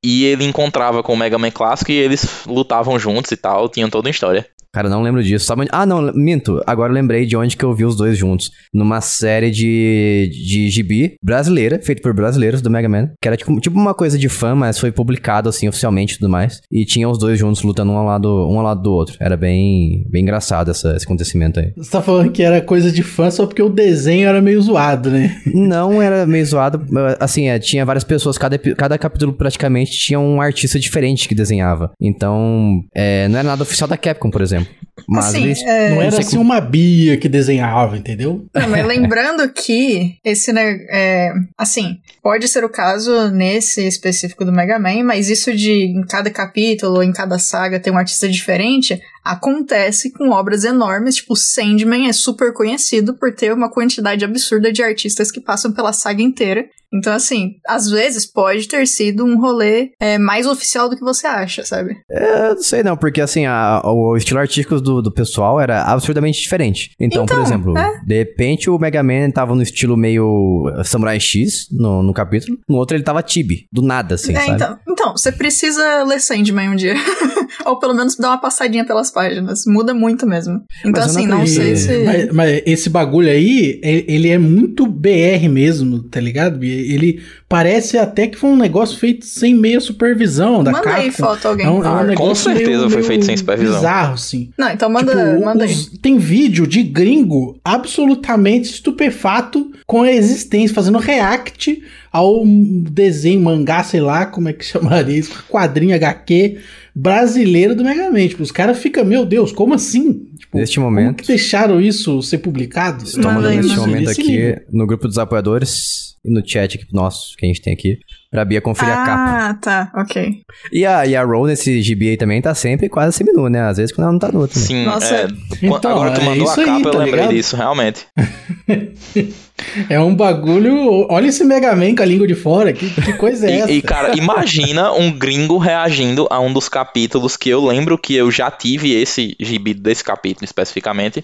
[0.03, 3.89] e ele encontrava com o Mega Man clássico e eles lutavam juntos e tal, tinham
[3.89, 4.45] toda uma história.
[4.73, 5.45] Cara, não lembro disso.
[5.45, 6.59] Sabe onde- Ah, não, minto.
[6.65, 8.51] Agora eu lembrei de onde que eu vi os dois juntos.
[8.73, 13.11] Numa série de, de gibi brasileira, feita por brasileiros do Mega Man.
[13.21, 16.29] Que era tipo, tipo uma coisa de fã, mas foi publicado assim oficialmente e tudo
[16.29, 16.61] mais.
[16.71, 19.15] E tinha os dois juntos lutando um ao lado, um ao lado do outro.
[19.19, 21.71] Era bem, bem engraçado essa- esse acontecimento aí.
[21.77, 25.09] Você tá falando que era coisa de fã só porque o desenho era meio zoado,
[25.11, 25.39] né?
[25.53, 26.83] Não era meio zoado.
[27.19, 31.91] Assim, é, tinha várias pessoas, cada, cada capítulo praticamente tinha um artista diferente que desenhava.
[32.01, 34.62] Então, é, não era nada oficial da Capcom, por exemplo.
[35.07, 35.61] Mas Assim, eles.
[35.63, 38.45] é, Não era sei assim uma Bia que desenhava, entendeu?
[38.53, 44.51] Não, mas lembrando que esse, né, é, assim, pode ser o caso nesse específico do
[44.51, 49.01] Mega Man, mas isso de em cada capítulo, em cada saga ter um artista diferente,
[49.23, 54.83] acontece com obras enormes, tipo Sandman é super conhecido por ter uma quantidade absurda de
[54.83, 56.65] artistas que passam pela saga inteira.
[56.95, 61.25] Então, assim, às vezes pode ter sido um rolê é, mais oficial do que você
[61.25, 61.95] acha, sabe?
[62.07, 66.39] É, não sei não, porque assim, a- o estilo artístico do, do pessoal era absurdamente
[66.39, 66.91] diferente.
[66.99, 67.99] Então, por Então, exemplo, é.
[68.05, 72.75] de repente o Mega Man tava no estilo meio Samurai X no, no capítulo, no
[72.77, 74.51] outro ele tava Tibi, do nada, assim, é, sabe?
[74.51, 76.93] então, então, você precisa ler Sandman um dia.
[77.65, 79.63] Ou pelo menos dar uma passadinha pelas páginas.
[79.67, 80.61] Muda muito mesmo.
[80.79, 81.99] Então, Mas assim, não não sei se.
[82.03, 86.63] Mas, mas esse bagulho aí, ele é muito BR mesmo, tá ligado?
[86.63, 91.23] Ele parece até que foi um negócio feito sem meia supervisão da Manda aí Capcom.
[91.25, 91.65] foto alguém.
[91.65, 93.75] É um, é um Ah, com certeza meio- foi feito sem supervisão.
[93.75, 94.49] Bizarro, assim.
[94.57, 95.71] Não, então manda, Tipo, manda aí.
[95.71, 103.83] os- tem vídeo de gringo absolutamente estupefato com a existência, fazendo react ao desenho, mangá,
[103.83, 106.57] sei lá como é que chamaria isso, quadrinho HQ
[106.95, 108.27] brasileiro do Mega Man.
[108.27, 110.25] Tipo, os caras ficam, meu Deus, como assim?
[110.37, 113.03] Tipo, Neste como momento- que deixaram isso ser publicado?
[113.03, 116.85] Estou Manda mandando aí, neste momento aqui no grupo dos apoiadores e no chat aqui
[116.93, 117.97] nosso que a gente tem aqui,
[118.33, 119.31] pra Bia conferir a capa.
[119.49, 120.41] Ah, tá, ok.
[120.71, 123.61] E a, e a Roll nesse gibi aí também tá sempre quase seminu, né?
[123.61, 124.59] Às vezes quando ela não tá outro.
[124.59, 124.65] né?
[124.65, 125.13] Sim, Nossa.
[125.15, 125.27] é,
[125.61, 127.33] Então, agora tu é mandou isso a aí, capa, eu tá lembrei ligado?
[127.35, 128.05] disso, realmente.
[129.87, 131.05] É um bagulho.
[131.09, 133.71] Olha esse Mega Man com a língua de fora, que, que coisa é essa?
[133.71, 138.15] E, e, cara, imagina um gringo reagindo a um dos capítulos que eu lembro que
[138.15, 141.23] eu já tive esse gibi desse capítulo especificamente,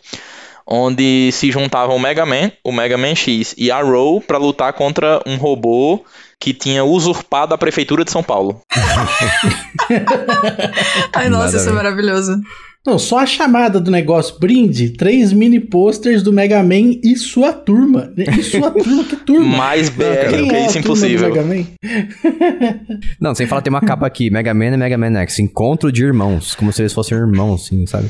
[0.69, 4.71] onde se juntavam o Mega Man, o Mega Man X e a Row pra lutar
[4.73, 6.03] contra um robô
[6.39, 8.61] que tinha usurpado a prefeitura de São Paulo.
[11.13, 12.39] Ai, Nada nossa, a isso é maravilhoso.
[12.85, 14.39] Não, só a chamada do negócio.
[14.39, 18.13] Brinde, três mini posters do Mega Man e sua turma.
[18.15, 19.45] E sua turma, que turma?
[19.57, 20.29] Mais BR cara.
[20.29, 21.29] do Quem que é isso do impossível.
[21.29, 21.65] Mega Man?
[23.19, 26.05] Não, sem falar, tem uma capa aqui, Mega Man e Mega Man X, encontro de
[26.05, 28.09] irmãos, como se eles fossem irmãos, assim, sabe?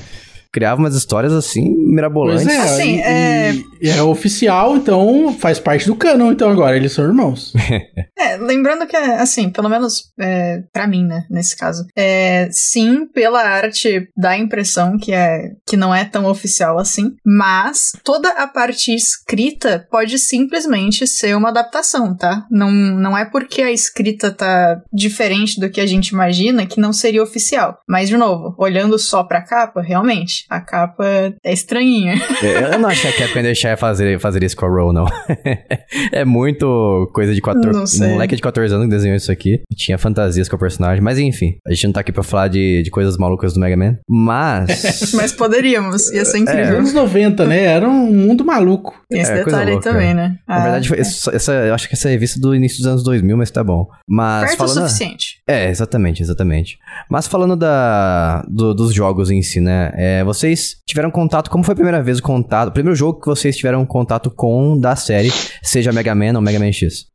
[0.52, 2.46] Criava umas histórias assim, mirabolantes.
[2.46, 6.76] Pois é, Assim, e, é- e é oficial, então faz parte do canon, então agora
[6.76, 7.54] eles são irmãos.
[8.22, 13.42] É, lembrando que, assim, pelo menos é, para mim, né, nesse caso, é, sim, pela
[13.42, 18.46] arte dá a impressão que, é, que não é tão oficial assim, mas toda a
[18.46, 22.46] parte escrita pode simplesmente ser uma adaptação, tá?
[22.52, 26.92] Não, não é porque a escrita tá diferente do que a gente imagina que não
[26.92, 27.80] seria oficial.
[27.88, 31.06] Mas, de novo, olhando só pra capa, realmente, a capa
[31.44, 32.16] é estranhinha.
[32.42, 34.94] É, Eu não acho que a Capcom ia deixar fazer, fazer isso com a Roll,
[34.94, 35.06] não.
[36.12, 38.08] é muito coisa de 14 Não sei.
[38.14, 39.62] moleque de 14 anos que desenhou isso aqui.
[39.76, 42.82] Tinha fantasias com o personagem, mas enfim, a gente não tá aqui pra falar de,
[42.82, 43.98] de coisas malucas do Mega Man.
[44.08, 45.12] Mas.
[45.20, 46.78] Mas poderíamos, ia ser É, incrível.
[46.78, 47.64] anos 90, né?
[47.66, 48.94] Era um mundo maluco.
[49.10, 50.14] Tem esse É, coisa detalhe aí louca, também, é.
[50.14, 50.36] né?
[50.48, 53.04] Na verdade, foi- essa, essa- eu acho que essa é revista do início dos anos
[53.04, 53.88] 2000, mas tá bom.
[54.08, 54.88] Mas perto o falando.
[54.88, 55.42] suficiente.
[55.48, 56.78] É, exatamente, exatamente.
[57.10, 59.92] Mas falando da, do- dos jogos em si, né?
[59.96, 62.70] é, vocês tiveram contato, como foi a primeira vez o contato?
[62.70, 65.32] O primeiro jogo que vocês tiveram contato com da série,
[65.64, 67.08] seja Mega Man ou Mega Man X?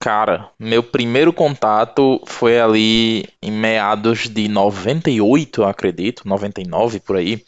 [0.00, 7.44] Cara, meu primeiro contato foi ali em meados de 98, eu acredito, 99 por aí,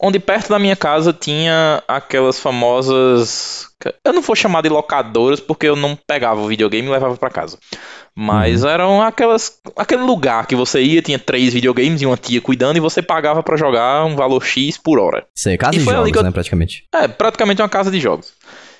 [0.00, 3.68] onde perto da minha casa tinha aquelas famosas.
[4.04, 7.30] Eu não vou chamar de locadoras porque eu não pegava o videogame e levava para
[7.30, 7.58] casa.
[8.14, 8.70] Mas uhum.
[8.70, 9.58] eram aquelas.
[9.76, 13.42] aquele lugar que você ia, tinha três videogames e uma tia cuidando e você pagava
[13.42, 15.26] para jogar um valor X por hora.
[15.34, 16.22] Sei, casa e de jogos, eu...
[16.22, 16.84] né, praticamente.
[16.94, 18.32] É, praticamente uma casa de jogos.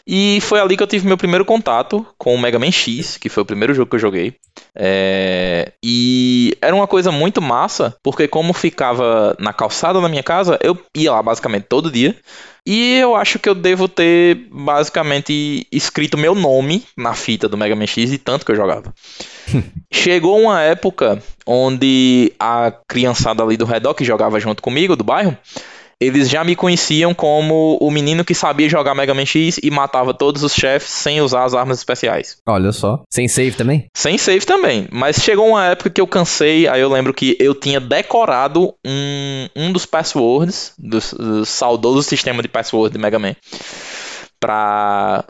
[0.06, 3.28] E foi ali que eu tive meu primeiro contato com o Mega Man X, que
[3.28, 4.34] foi o primeiro jogo que eu joguei.
[4.74, 5.72] É...
[5.84, 10.78] E era uma coisa muito massa, porque como ficava na calçada da minha casa, eu
[10.96, 12.16] ia lá basicamente todo dia.
[12.66, 17.74] E eu acho que eu devo ter basicamente escrito meu nome na fita do Mega
[17.74, 18.92] Man X e tanto que eu jogava.
[19.92, 25.36] Chegou uma época onde a criançada ali do redor que jogava junto comigo, do bairro,
[26.00, 30.14] eles já me conheciam como o menino que sabia jogar Mega Man X e matava
[30.14, 32.38] todos os chefes sem usar as armas especiais.
[32.46, 33.02] Olha só.
[33.10, 33.86] Sem save também?
[33.94, 34.88] Sem save também.
[34.90, 39.48] Mas chegou uma época que eu cansei, aí eu lembro que eu tinha decorado um,
[39.54, 43.34] um dos passwords, do, do saudoso sistema de password de Mega Man
[44.40, 45.22] pra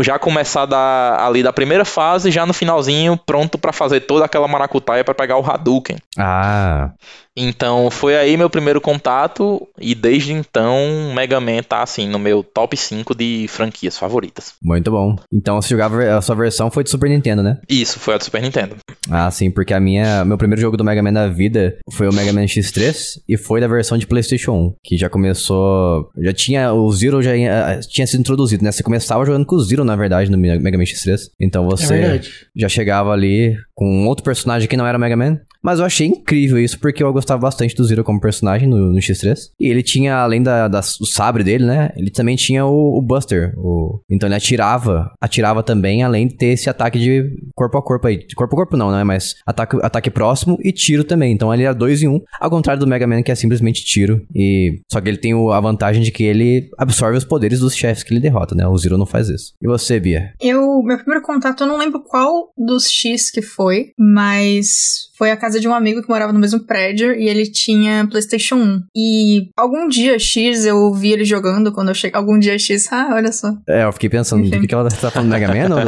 [0.00, 4.48] já começar da, ali da primeira fase, já no finalzinho, pronto para fazer toda aquela
[4.48, 5.98] maracutaia para pegar o Hadouken.
[6.18, 6.92] Ah.
[7.36, 12.42] Então foi aí meu primeiro contato e desde então Mega Man tá assim no meu
[12.42, 14.54] top 5 de franquias favoritas.
[14.62, 15.16] Muito bom.
[15.32, 17.58] Então você jogava a sua versão foi de Super Nintendo, né?
[17.68, 18.76] Isso, foi a do Super Nintendo.
[19.10, 22.12] Ah, sim, porque a minha meu primeiro jogo do Mega Man da vida foi o
[22.12, 26.72] Mega Man X3 e foi da versão de PlayStation 1, que já começou, já tinha
[26.72, 27.32] o Zero já
[27.80, 28.70] tinha sido introduzido, né?
[28.70, 31.18] Você começava jogando com o Zero na verdade no Mega Man X3.
[31.40, 32.20] Então você é
[32.54, 35.40] já chegava ali com outro personagem que não era Mega Man.
[35.64, 38.98] Mas eu achei incrível isso, porque eu gostava bastante do Zero como personagem no, no
[38.98, 39.34] X3.
[39.58, 41.90] E ele tinha, além da, da, do sabre dele, né?
[41.96, 43.54] Ele também tinha o, o Buster.
[43.56, 44.00] O...
[44.10, 48.18] Então ele atirava, atirava também, além de ter esse ataque de corpo a corpo aí.
[48.26, 49.02] De corpo a corpo não, né?
[49.04, 51.32] Mas ataque, ataque próximo e tiro também.
[51.32, 52.20] Então ele era dois em um.
[52.38, 54.20] Ao contrário do Mega Man, que é simplesmente tiro.
[54.34, 58.02] E Só que ele tem a vantagem de que ele absorve os poderes dos chefes
[58.02, 58.66] que ele derrota, né?
[58.66, 59.54] O Zero não faz isso.
[59.62, 60.34] E você, Bia?
[60.40, 65.36] Eu, meu primeiro contato, eu não lembro qual dos X que foi, mas foi a
[65.36, 68.80] casa de um amigo que morava no mesmo prédio e ele tinha PlayStation 1.
[68.96, 72.18] E algum dia X eu vi ele jogando quando eu cheguei.
[72.18, 73.52] Algum dia X, ah, olha só.
[73.68, 75.74] É, eu fiquei pensando, do que ela tá falando Mega Man?
[75.74, 75.82] Ou...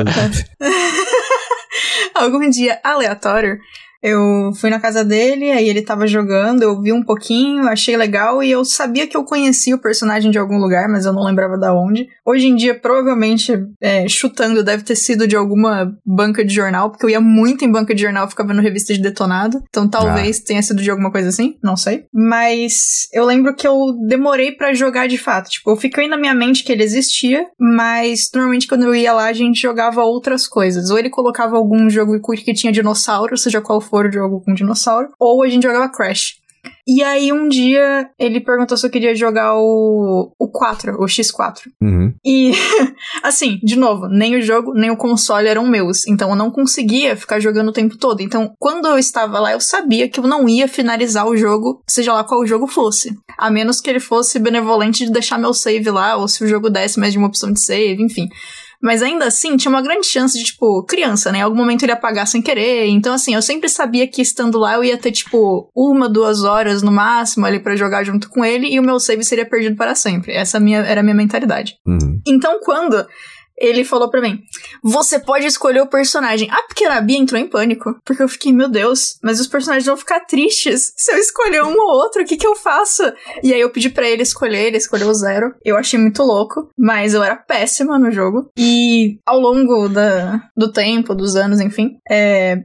[2.22, 3.58] algum dia aleatório
[4.06, 8.40] eu fui na casa dele, aí ele tava jogando, eu vi um pouquinho, achei legal
[8.40, 11.58] e eu sabia que eu conhecia o personagem de algum lugar, mas eu não lembrava
[11.58, 12.06] da onde.
[12.24, 17.04] Hoje em dia, provavelmente, é, chutando, deve ter sido de alguma banca de jornal, porque
[17.04, 19.60] eu ia muito em banca de jornal, ficava vendo revista de detonado.
[19.68, 20.44] Então talvez ah.
[20.46, 22.04] tenha sido de alguma coisa assim, não sei.
[22.14, 25.50] Mas eu lembro que eu demorei para jogar de fato.
[25.50, 29.26] Tipo, eu fiquei na minha mente que ele existia, mas normalmente quando eu ia lá
[29.26, 30.90] a gente jogava outras coisas.
[30.90, 34.52] Ou ele colocava algum jogo que tinha dinossauro, seja qual for for o jogo com
[34.52, 36.36] dinossauro, ou a gente jogava Crash.
[36.86, 41.62] E aí um dia ele perguntou se eu queria jogar o, o 4, o X4.
[41.80, 42.12] Uhum.
[42.24, 42.52] E
[43.22, 46.06] assim, de novo, nem o jogo, nem o console eram meus.
[46.06, 48.20] Então eu não conseguia ficar jogando o tempo todo.
[48.20, 52.12] Então, quando eu estava lá, eu sabia que eu não ia finalizar o jogo, seja
[52.12, 53.16] lá qual o jogo fosse.
[53.38, 56.68] A menos que ele fosse benevolente de deixar meu save lá, ou se o jogo
[56.68, 58.28] desse mais de uma opção de save, enfim.
[58.82, 61.38] Mas ainda assim, tinha uma grande chance de, tipo, criança, né?
[61.38, 62.86] Em algum momento ele ia apagar sem querer.
[62.88, 66.82] Então, assim, eu sempre sabia que estando lá eu ia ter, tipo, uma, duas horas
[66.82, 69.94] no máximo ali para jogar junto com ele e o meu save seria perdido para
[69.94, 70.32] sempre.
[70.32, 71.74] Essa minha, era a minha mentalidade.
[71.86, 72.20] Uhum.
[72.26, 73.06] Então, quando
[73.58, 74.42] ele falou para mim:
[74.82, 76.48] Você pode escolher o personagem.
[76.50, 77.96] A pequena Bia entrou em pânico.
[78.04, 81.74] Porque eu fiquei, meu Deus, mas os personagens vão ficar tristes se eu escolher um
[81.74, 82.22] ou outro.
[82.22, 83.02] O que, que eu faço?
[83.42, 85.54] E aí eu pedi para ele escolher, ele escolheu o zero.
[85.64, 88.50] Eu achei muito louco, mas eu era péssima no jogo.
[88.56, 92.64] E ao longo da, do tempo, dos anos, enfim, é,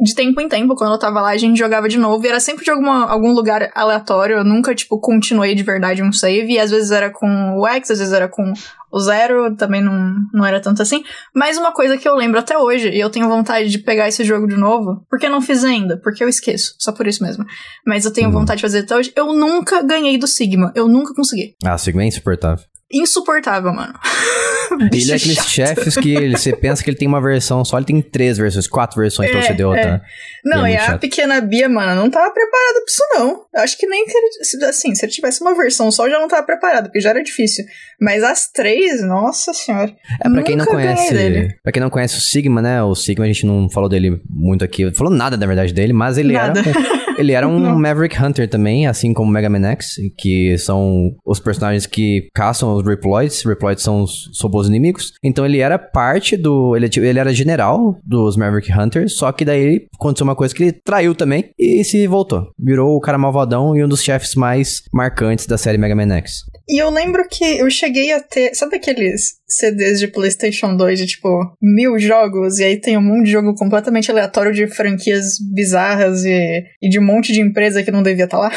[0.00, 2.24] de tempo em tempo, quando eu tava lá, a gente jogava de novo.
[2.24, 4.36] E era sempre de alguma, algum lugar aleatório.
[4.36, 6.52] Eu nunca, tipo, continuei de verdade um save.
[6.52, 8.52] E às vezes era com o X, às vezes era com
[8.90, 9.54] o Zero.
[9.56, 11.02] Também não, não era tanto assim.
[11.34, 14.24] Mas uma coisa que eu lembro até hoje, e eu tenho vontade de pegar esse
[14.24, 15.04] jogo de novo.
[15.08, 15.96] Porque eu não fiz ainda?
[15.96, 16.74] Porque eu esqueço.
[16.78, 17.44] Só por isso mesmo.
[17.86, 18.34] Mas eu tenho uhum.
[18.34, 19.12] vontade de fazer até hoje.
[19.14, 20.72] Eu nunca ganhei do Sigma.
[20.74, 21.54] Eu nunca consegui.
[21.64, 23.94] Ah, Sigma é insuportável insuportável, mano.
[24.80, 27.86] ele é aqueles chefes que ele, você pensa que ele tem uma versão só, ele
[27.86, 29.94] tem três versões, quatro versões é, pra você derrotar.
[29.94, 30.00] É.
[30.44, 31.00] Não, e, é e a chato.
[31.00, 33.44] pequena Bia, mano, não tava preparada pra isso, não.
[33.54, 36.28] Eu acho que nem que ele, assim, se ele tivesse uma versão só, já não
[36.28, 37.64] tava preparado, porque já era difícil.
[38.00, 39.94] Mas as três, nossa senhora.
[40.24, 41.56] É, pra quem não conhece.
[41.62, 42.82] Pra quem não conhece o Sigma, né?
[42.82, 44.92] O Sigma a gente não falou dele muito aqui.
[44.94, 46.60] Falou nada, na verdade, dele, mas ele nada.
[46.60, 47.01] era.
[47.18, 47.78] Ele era um Não.
[47.78, 52.84] Maverick Hunter também, assim como Mega Man X, que são os personagens que caçam os
[52.84, 53.44] Reploids.
[53.44, 55.12] Reploids são os robôs inimigos.
[55.22, 56.76] Então ele era parte do.
[56.76, 60.72] Ele, ele era general dos Maverick Hunters, só que daí aconteceu uma coisa que ele
[60.72, 62.48] traiu também e se voltou.
[62.58, 66.42] Virou o cara malvadão e um dos chefes mais marcantes da série Mega Man X.
[66.68, 68.54] E eu lembro que eu cheguei a ter.
[68.54, 72.58] Sabe aqueles CDs de PlayStation 2 de tipo mil jogos?
[72.58, 76.98] E aí tem um monte de jogo completamente aleatório de franquias bizarras e, e de
[76.98, 78.52] um monte de empresa que não devia estar lá?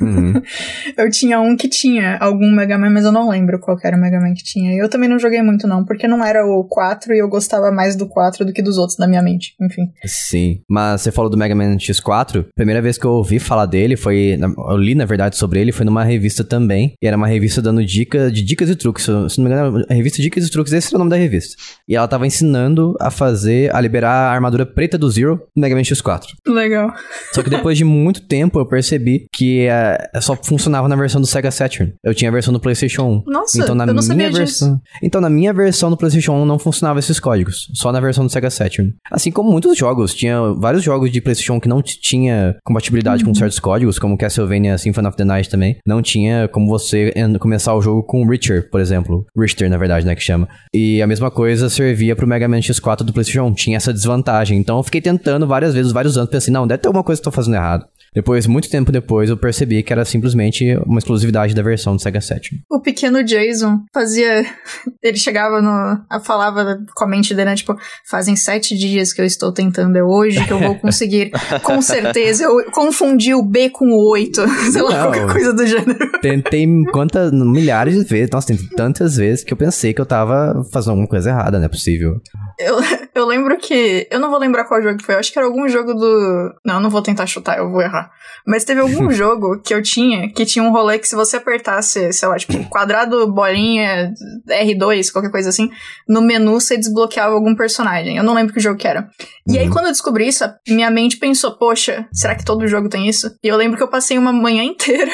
[0.00, 0.40] Uhum.
[0.96, 3.96] Eu tinha um que tinha algum Mega Man, mas eu não lembro qual que era
[3.96, 4.72] o Mega Man que tinha.
[4.72, 7.70] E eu também não joguei muito, não, porque não era o 4 e eu gostava
[7.70, 9.54] mais do 4 do que dos outros na minha mente.
[9.60, 9.90] Enfim.
[10.04, 10.60] Sim.
[10.68, 12.46] Mas você falou do Mega Man X4.
[12.54, 14.38] Primeira vez que eu ouvi falar dele foi.
[14.40, 16.94] Eu li, na verdade, sobre ele, foi numa revista também.
[17.00, 19.04] E era uma revista dando dica de dicas e truques.
[19.04, 21.56] Se não me engano, a revista Dicas e Truques, esse era o nome da revista.
[21.88, 25.74] E ela tava ensinando a fazer, a liberar a armadura preta do Zero no Mega
[25.74, 26.22] Man X4.
[26.46, 26.92] Legal.
[27.34, 31.26] Só que depois de muito tempo eu percebi que eh, só funcionava na versão do
[31.26, 31.92] Sega Saturn.
[32.04, 33.30] Eu tinha a versão do PlayStation 1.
[33.30, 34.38] Nossa, então, na eu não minha sabia disso.
[34.64, 38.24] versão, então na minha versão do PlayStation 1 não funcionava esses códigos, só na versão
[38.24, 38.92] do Sega Saturn.
[39.10, 43.30] Assim como muitos jogos, tinha vários jogos de PlayStation 1 que não tinha compatibilidade Uhum.
[43.30, 45.76] com certos códigos, como Castlevania Symphony of the Night também.
[45.86, 49.26] Não tinha como você começar o jogo com Richter, por exemplo.
[49.36, 50.48] Richter, na verdade, né, que chama.
[50.72, 53.54] E a mesma coisa servia pro Mega Man X4 do PlayStation 1.
[53.54, 54.58] Tinha essa desvantagem.
[54.58, 57.26] Então eu fiquei tentando várias vezes, vários anos, pensei, não, deve ter alguma coisa que
[57.26, 57.86] eu tô fazendo errado.
[58.14, 62.20] Depois, muito tempo depois, eu percebi que era simplesmente uma exclusividade da versão do Sega
[62.20, 62.60] Saturn.
[62.70, 64.44] O pequeno Jason fazia.
[65.02, 66.20] Ele chegava no.
[66.24, 67.56] Falava com a mente dele, né?
[67.56, 67.76] Tipo,
[68.08, 71.30] fazem sete dias que eu estou tentando, é hoje que eu vou conseguir.
[71.62, 72.44] com certeza.
[72.44, 74.40] Eu confundi o B com o 8.
[74.72, 75.02] Sei lá, Não.
[75.12, 76.20] qualquer coisa do gênero.
[76.20, 80.62] Tentei quantas, milhares de vezes, nossa, tentei tantas vezes que eu pensei que eu tava
[80.72, 82.20] fazendo alguma coisa errada, não é possível.
[82.60, 82.76] Eu,
[83.14, 84.06] eu lembro que.
[84.10, 85.14] Eu não vou lembrar qual jogo que foi.
[85.14, 86.54] Eu acho que era algum jogo do.
[86.64, 88.10] Não, eu não vou tentar chutar, eu vou errar.
[88.46, 92.12] Mas teve algum jogo que eu tinha que tinha um rolê que se você apertasse,
[92.12, 94.12] sei lá, tipo, quadrado, bolinha,
[94.48, 95.70] R2, qualquer coisa assim,
[96.08, 98.16] no menu você desbloqueava algum personagem.
[98.16, 99.08] Eu não lembro que jogo que era.
[99.48, 99.72] E aí, Uhum.
[99.72, 103.34] quando eu descobri isso, minha mente pensou, poxa, será que todo jogo tem isso?
[103.42, 105.10] E eu lembro que eu passei uma manhã inteira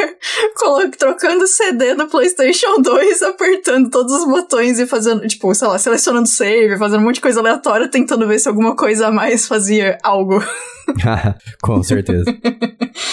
[0.99, 6.29] trocando CD do PlayStation 2, apertando todos os botões e fazendo, tipo, sei lá, selecionando
[6.29, 9.99] save, fazendo um monte de coisa aleatória, tentando ver se alguma coisa a mais fazia
[10.03, 10.42] algo.
[11.62, 12.25] Com certeza.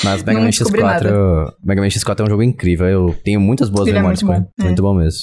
[0.04, 2.88] Mas Mega Man descobri X4, Mega Man X4 é um jogo incrível.
[2.88, 4.64] Eu tenho muitas boas Ele é memórias muito com bom, ele.
[4.64, 4.64] é.
[4.68, 5.20] Muito bom mesmo.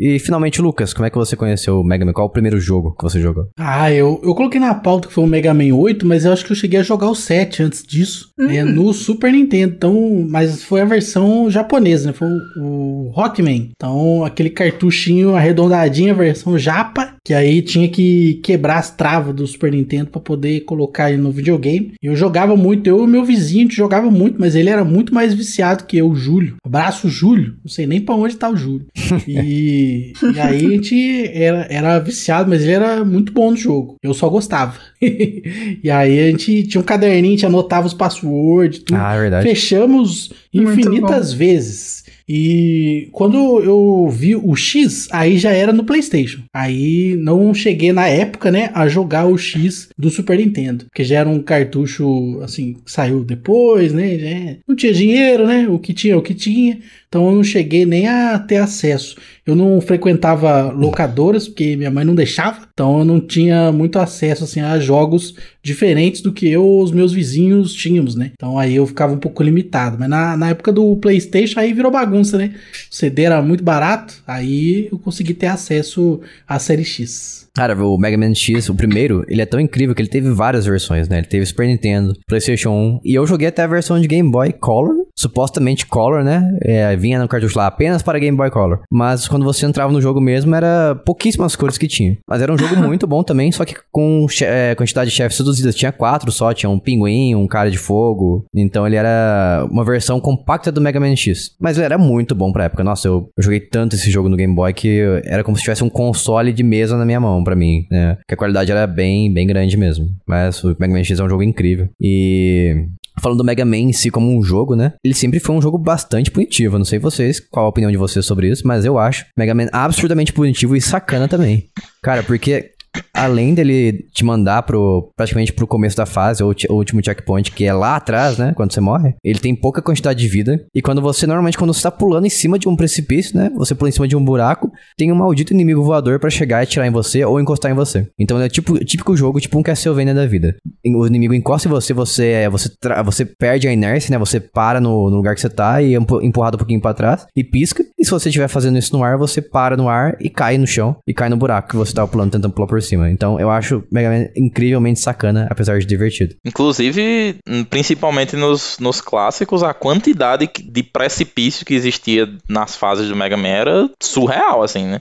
[0.00, 2.12] E finalmente, Lucas, como é que você conheceu o Mega Man?
[2.12, 3.46] Qual o primeiro jogo que você jogou?
[3.58, 6.44] Ah, eu, eu coloquei na pauta que foi o Mega Man 8, mas eu acho
[6.44, 8.28] que eu cheguei a jogar o 7 antes disso.
[8.38, 9.74] É, no Super Nintendo.
[9.74, 12.12] Então, mas foi a versão japonesa, né?
[12.12, 13.70] Foi o, o Rockman.
[13.76, 19.46] Então, aquele cartuchinho arredondadinho, a versão japa, que aí tinha que quebrar as travas do
[19.46, 21.93] Super Nintendo pra poder colocar ele no videogame.
[22.02, 24.84] E eu jogava muito, eu e meu vizinho, a gente jogava muito, mas ele era
[24.84, 26.56] muito mais viciado que eu, o Júlio.
[26.64, 27.56] Abraço, Júlio.
[27.64, 28.86] Não sei nem pra onde tá o Júlio.
[29.26, 33.96] E, e aí a gente era, era viciado, mas ele era muito bom no jogo.
[34.02, 34.78] Eu só gostava.
[35.00, 38.96] e aí a gente tinha um caderninho, a gente anotava os passwords, tudo.
[38.96, 39.48] Ah, é verdade.
[39.48, 42.03] Fechamos infinitas vezes.
[42.28, 46.42] E quando eu vi o X, aí já era no PlayStation.
[46.52, 51.20] Aí não cheguei na época, né, a jogar o X do Super Nintendo, porque já
[51.20, 54.18] era um cartucho assim, que saiu depois, né?
[54.18, 55.68] já não tinha dinheiro, né?
[55.68, 56.78] O que tinha, é o que tinha.
[57.14, 59.14] Então eu não cheguei nem a ter acesso.
[59.46, 62.66] Eu não frequentava locadoras, porque minha mãe não deixava.
[62.72, 67.12] Então eu não tinha muito acesso assim a jogos diferentes do que eu os meus
[67.12, 68.32] vizinhos tínhamos, né?
[68.34, 69.96] Então aí eu ficava um pouco limitado.
[69.96, 72.52] Mas na, na época do PlayStation aí virou bagunça, né?
[72.90, 77.43] O CD era muito barato, aí eu consegui ter acesso à série X.
[77.56, 80.66] Cara, o Mega Man X, o primeiro, ele é tão incrível que ele teve várias
[80.66, 81.18] versões, né?
[81.18, 84.52] Ele teve Super Nintendo, PlayStation 1, e eu joguei até a versão de Game Boy
[84.52, 86.42] Color, supostamente Color, né?
[86.62, 88.80] É, vinha no cartucho lá apenas para Game Boy Color.
[88.90, 92.16] Mas quando você entrava no jogo mesmo, era pouquíssimas cores que tinha.
[92.28, 95.76] Mas era um jogo muito bom também, só que com é, quantidade de chefes reduzidas.
[95.76, 98.44] Tinha quatro só, tinha um pinguim, um cara de fogo.
[98.52, 101.52] Então ele era uma versão compacta do Mega Man X.
[101.60, 102.82] Mas ele era muito bom pra época.
[102.82, 105.84] Nossa, eu, eu joguei tanto esse jogo no Game Boy que era como se tivesse
[105.84, 108.16] um console de mesa na minha mão pra mim, né?
[108.26, 110.08] Que a qualidade era bem, bem grande mesmo.
[110.26, 111.88] Mas o Mega Man X é um jogo incrível.
[112.00, 112.86] E
[113.20, 114.94] Falando do Mega Man em si como um jogo, né?
[115.04, 116.78] Ele sempre foi um jogo bastante punitivo.
[116.78, 119.68] Não sei vocês, qual a opinião de vocês sobre isso, mas eu acho Mega Man
[119.72, 121.68] absurdamente punitivo e sacana também.
[122.02, 122.72] Cara, porque
[123.14, 127.64] além dele te mandar pro, praticamente pro começo da fase, ou o último checkpoint, que
[127.64, 128.52] é lá atrás, né?
[128.56, 130.64] Quando você morre, ele tem pouca quantidade de vida.
[130.74, 133.50] E quando você, normalmente, quando você tá pulando em cima de um precipício, né?
[133.56, 136.64] Você pula em cima de um buraco, tem um maldito inimigo voador para chegar e
[136.64, 138.08] atirar em você ou encostar em você.
[138.18, 140.56] Então é tipo típico jogo, tipo um Castlevania da vida.
[140.84, 142.68] O inimigo encosta em você, você, você,
[143.04, 144.18] você perde a inércia, né?
[144.18, 147.26] Você para no, no lugar que você tá e é empurrado um pouquinho para trás
[147.36, 147.84] e pisca.
[147.98, 150.66] E se você estiver fazendo isso no ar, você para no ar e cai no
[150.66, 153.03] chão e cai no buraco que você tava pulando, tentando pular por cima.
[153.08, 156.34] Então eu acho Mega Man incrivelmente sacana, apesar de divertido.
[156.44, 157.36] Inclusive,
[157.70, 163.48] principalmente nos, nos clássicos, a quantidade de precipício que existia nas fases do Mega Man
[163.48, 165.00] era surreal, assim, né?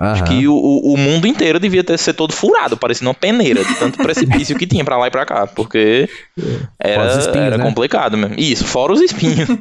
[0.00, 0.06] Uhum.
[0.06, 3.74] Acho que o, o mundo inteiro devia ter ser todo furado, parecendo uma peneira de
[3.74, 6.08] tanto precipício que tinha pra lá e pra cá, porque
[6.78, 7.64] era, espinhos, era né?
[7.64, 8.36] complicado mesmo.
[8.38, 9.48] Isso, fora os espinhos.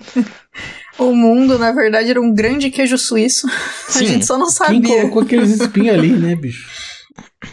[1.00, 3.48] O mundo, na verdade, era um grande queijo suíço.
[3.88, 4.00] Sim.
[4.00, 4.82] A gente só não sabia.
[4.82, 6.68] Quem colocou aqueles espinhos ali, né, bicho?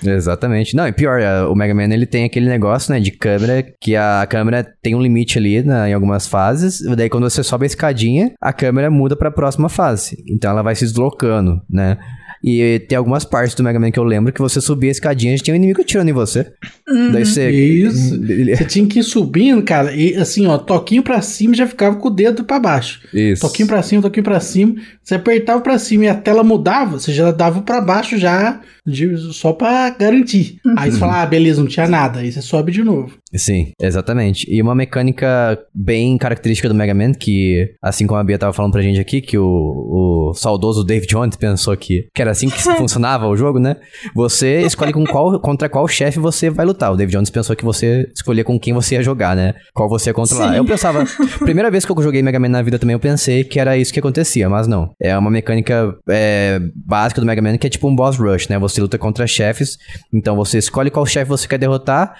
[0.04, 0.74] Exatamente.
[0.74, 4.26] Não, e pior, o Mega Man ele tem aquele negócio, né, de câmera, que a
[4.28, 8.32] câmera tem um limite ali né, em algumas fases, daí quando você sobe a escadinha,
[8.40, 10.16] a câmera muda para a próxima fase.
[10.28, 11.98] Então ela vai se deslocando, né?
[12.46, 15.34] E tem algumas partes do Mega Man que eu lembro que você subia a escadinha
[15.34, 16.52] e tinha um inimigo atirando em você.
[16.86, 17.10] Uhum.
[17.10, 17.50] Daí você.
[17.50, 18.20] Isso.
[18.20, 22.08] você tinha que ir subindo, cara, e assim, ó, toquinho pra cima já ficava com
[22.08, 23.00] o dedo pra baixo.
[23.14, 23.40] Isso.
[23.40, 24.74] Toquinho pra cima, toquinho pra cima.
[25.04, 29.16] Você apertava pra cima e a tela mudava, você já dava pra baixo já, de,
[29.34, 30.58] só pra garantir.
[30.64, 30.74] Uhum.
[30.78, 32.20] Aí você fala, ah, beleza, não tinha nada.
[32.20, 33.18] Aí você sobe de novo.
[33.34, 34.46] Sim, exatamente.
[34.48, 38.72] E uma mecânica bem característica do Mega Man, que, assim como a Bia tava falando
[38.72, 42.62] pra gente aqui, que o, o saudoso Dave Jones pensou que, que era assim que
[42.76, 43.76] funcionava o jogo, né?
[44.14, 46.92] Você escolhe com qual, contra qual chefe você vai lutar.
[46.92, 49.54] O Dave Jones pensou que você escolhia com quem você ia jogar, né?
[49.74, 50.52] Qual você ia controlar.
[50.52, 50.58] Sim.
[50.58, 51.04] Eu pensava,
[51.40, 53.92] primeira vez que eu joguei Mega Man na vida também, eu pensei que era isso
[53.92, 54.93] que acontecia, mas não.
[55.00, 58.58] É uma mecânica é, básica do Mega Man que é tipo um boss rush, né?
[58.58, 59.78] Você luta contra chefes,
[60.12, 62.14] então você escolhe qual chefe você quer derrotar,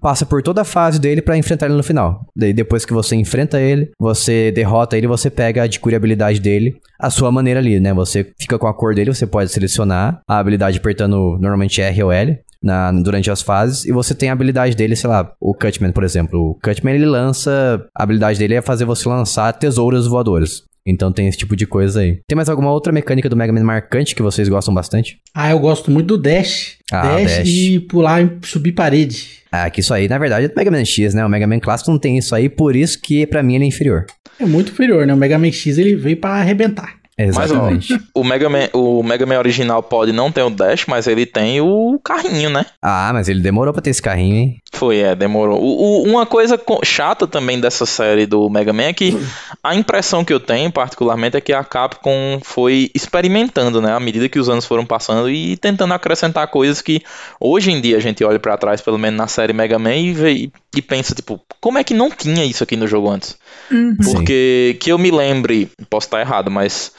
[0.00, 2.26] passa por toda a fase dele para enfrentar ele no final.
[2.34, 7.10] Daí depois que você enfrenta ele, você derrota ele, você pega a habilidade dele, a
[7.10, 7.92] sua maneira ali, né?
[7.94, 12.12] Você fica com a cor dele, você pode selecionar a habilidade apertando normalmente R ou
[12.12, 12.38] L.
[12.62, 16.02] Na, durante as fases, e você tem a habilidade dele, sei lá, o Cutman, por
[16.02, 16.50] exemplo.
[16.50, 20.64] O Cutman, ele lança, a habilidade dele é fazer você lançar tesouros voadores.
[20.86, 22.20] Então tem esse tipo de coisa aí.
[22.28, 25.18] Tem mais alguma outra mecânica do Mega Man marcante que vocês gostam bastante?
[25.34, 26.76] Ah, eu gosto muito do dash.
[26.92, 27.48] Ah, dash, dash.
[27.48, 29.40] e pular e subir parede.
[29.50, 31.24] Ah, que isso aí, na verdade, é do Mega Man X, né?
[31.24, 33.68] O Mega Man clássico não tem isso aí, por isso que para mim ele é
[33.68, 34.06] inferior.
[34.38, 35.14] É muito inferior, né?
[35.14, 36.94] O Mega Man X ele veio para arrebentar.
[37.18, 37.92] Exatamente.
[37.92, 41.06] Mas ó, o Mega, Man, o Mega Man original pode não ter o Dash, mas
[41.06, 42.66] ele tem o carrinho, né?
[42.82, 44.56] Ah, mas ele demorou pra ter esse carrinho, hein?
[44.76, 45.58] Foi, é, demorou.
[45.58, 49.16] O, o, uma coisa chata também dessa série do Mega Man é que
[49.62, 53.92] a impressão que eu tenho, particularmente, é que a Capcom foi experimentando, né?
[53.92, 57.02] À medida que os anos foram passando e tentando acrescentar coisas que
[57.40, 60.12] hoje em dia a gente olha para trás, pelo menos na série Mega Man, e,
[60.12, 63.38] vê, e, e, pensa, tipo, como é que não tinha isso aqui no jogo antes?
[63.70, 63.96] Uhum.
[64.04, 66.92] Porque que eu me lembre, posso estar errado, mas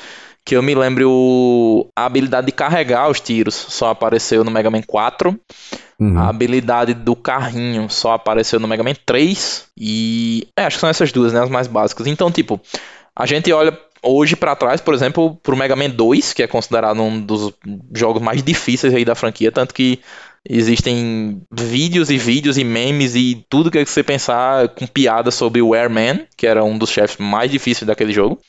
[0.48, 4.72] que eu me lembre o, a habilidade de carregar os tiros só apareceu no Mega
[4.72, 5.38] Man 4.
[6.00, 6.18] Uhum.
[6.18, 9.66] A habilidade do carrinho só apareceu no Mega Man 3.
[9.78, 10.48] E.
[10.56, 11.42] É, acho que são essas duas, né?
[11.44, 12.08] As mais básicas.
[12.08, 12.62] Então, tipo,
[13.14, 17.02] a gente olha hoje para trás, por exemplo, pro Mega Man 2, que é considerado
[17.02, 17.52] um dos
[17.94, 20.00] jogos mais difíceis aí da franquia, tanto que
[20.50, 25.74] existem vídeos e vídeos e memes e tudo que você pensar com piada sobre o
[25.74, 28.40] Airman, que era um dos chefes mais difíceis daquele jogo.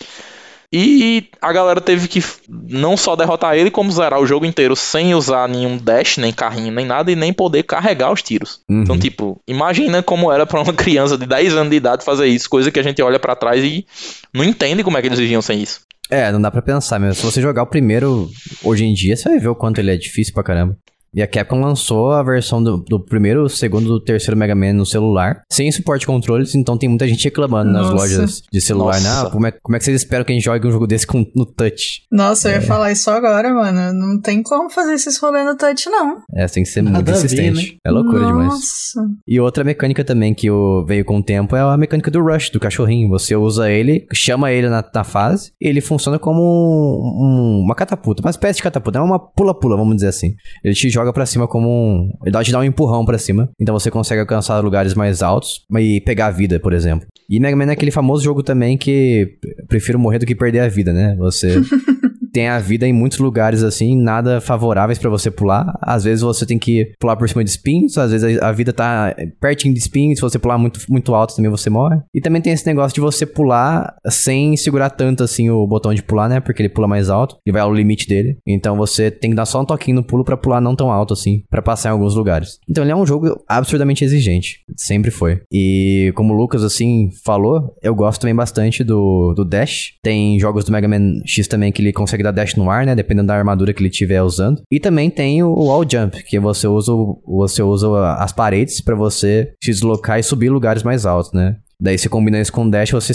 [0.72, 5.14] E a galera teve que não só derrotar ele, como zerar o jogo inteiro sem
[5.14, 8.60] usar nenhum dash, nem carrinho, nem nada, e nem poder carregar os tiros.
[8.68, 8.82] Uhum.
[8.82, 12.50] Então, tipo, imagina como era para uma criança de 10 anos de idade fazer isso,
[12.50, 13.86] coisa que a gente olha para trás e
[14.32, 15.80] não entende como é que eles viviam sem isso.
[16.10, 17.14] É, não dá pra pensar mesmo.
[17.14, 18.30] Se você jogar o primeiro
[18.62, 20.76] hoje em dia, você vai ver o quanto ele é difícil pra caramba.
[21.14, 24.86] E a Capcom lançou a versão do, do primeiro, segundo e terceiro Mega Man no
[24.86, 27.92] celular, sem suporte de controles, então tem muita gente reclamando Nossa.
[27.92, 29.08] nas lojas de celular, né?
[29.08, 31.06] Ah, como é, como é que vocês esperam que a gente jogue um jogo desse
[31.06, 32.02] com, no touch?
[32.12, 32.60] Nossa, eu ia é.
[32.60, 33.92] falar isso agora, mano.
[33.92, 36.18] Não tem como fazer esses rolês no touch, não.
[36.34, 37.72] É, tem que ser Nada muito insistente.
[37.72, 37.78] Né?
[37.84, 38.32] É loucura Nossa.
[38.32, 39.20] demais.
[39.26, 40.48] E outra mecânica também que
[40.86, 43.08] veio com o tempo é a mecânica do Rush, do cachorrinho.
[43.08, 48.22] Você usa ele, chama ele na, na fase, e ele funciona como um, uma catapulta,
[48.22, 48.98] uma espécie de catapulta.
[48.98, 50.34] É uma pula-pula, vamos dizer assim.
[50.62, 52.10] Ele te joga para cima como um.
[52.24, 53.48] Ele te dá um empurrão para cima.
[53.58, 57.06] Então você consegue alcançar lugares mais altos e pegar a vida, por exemplo.
[57.28, 59.38] E Mega Man é aquele famoso jogo também que
[59.68, 61.14] prefiro morrer do que perder a vida, né?
[61.18, 61.60] Você.
[62.32, 65.78] tem a vida em muitos lugares assim, nada favoráveis pra você pular.
[65.80, 69.14] Às vezes você tem que pular por cima de espinhos, às vezes a, vida tá
[69.40, 72.00] pertinho de espinhos, se você pular muito, muito alto também você morre.
[72.14, 76.02] E também tem esse negócio de você pular sem segurar tanto assim o botão de
[76.02, 76.40] pular, né?
[76.40, 78.38] Porque ele pula mais alto e vai ao limite dele.
[78.46, 81.14] Então você tem que dar só um toquinho no pulo pra pular não tão alto
[81.14, 82.58] assim, pra passar em alguns lugares.
[82.68, 85.40] Então ele é um jogo absurdamente exigente, sempre foi.
[85.52, 89.94] E como o Lucas assim falou, eu gosto também bastante do, do dash.
[90.02, 92.94] Tem jogos do Mega Man X também que ele consegue dar dash no ar, né?
[92.94, 94.62] Dependendo da armadura que ele estiver usando.
[94.70, 96.92] E também tem o wall jump, que você usa,
[97.26, 101.56] você usa as paredes pra você se deslocar e subir lugares mais altos, né?
[101.80, 103.12] Daí você combina isso com o dash, você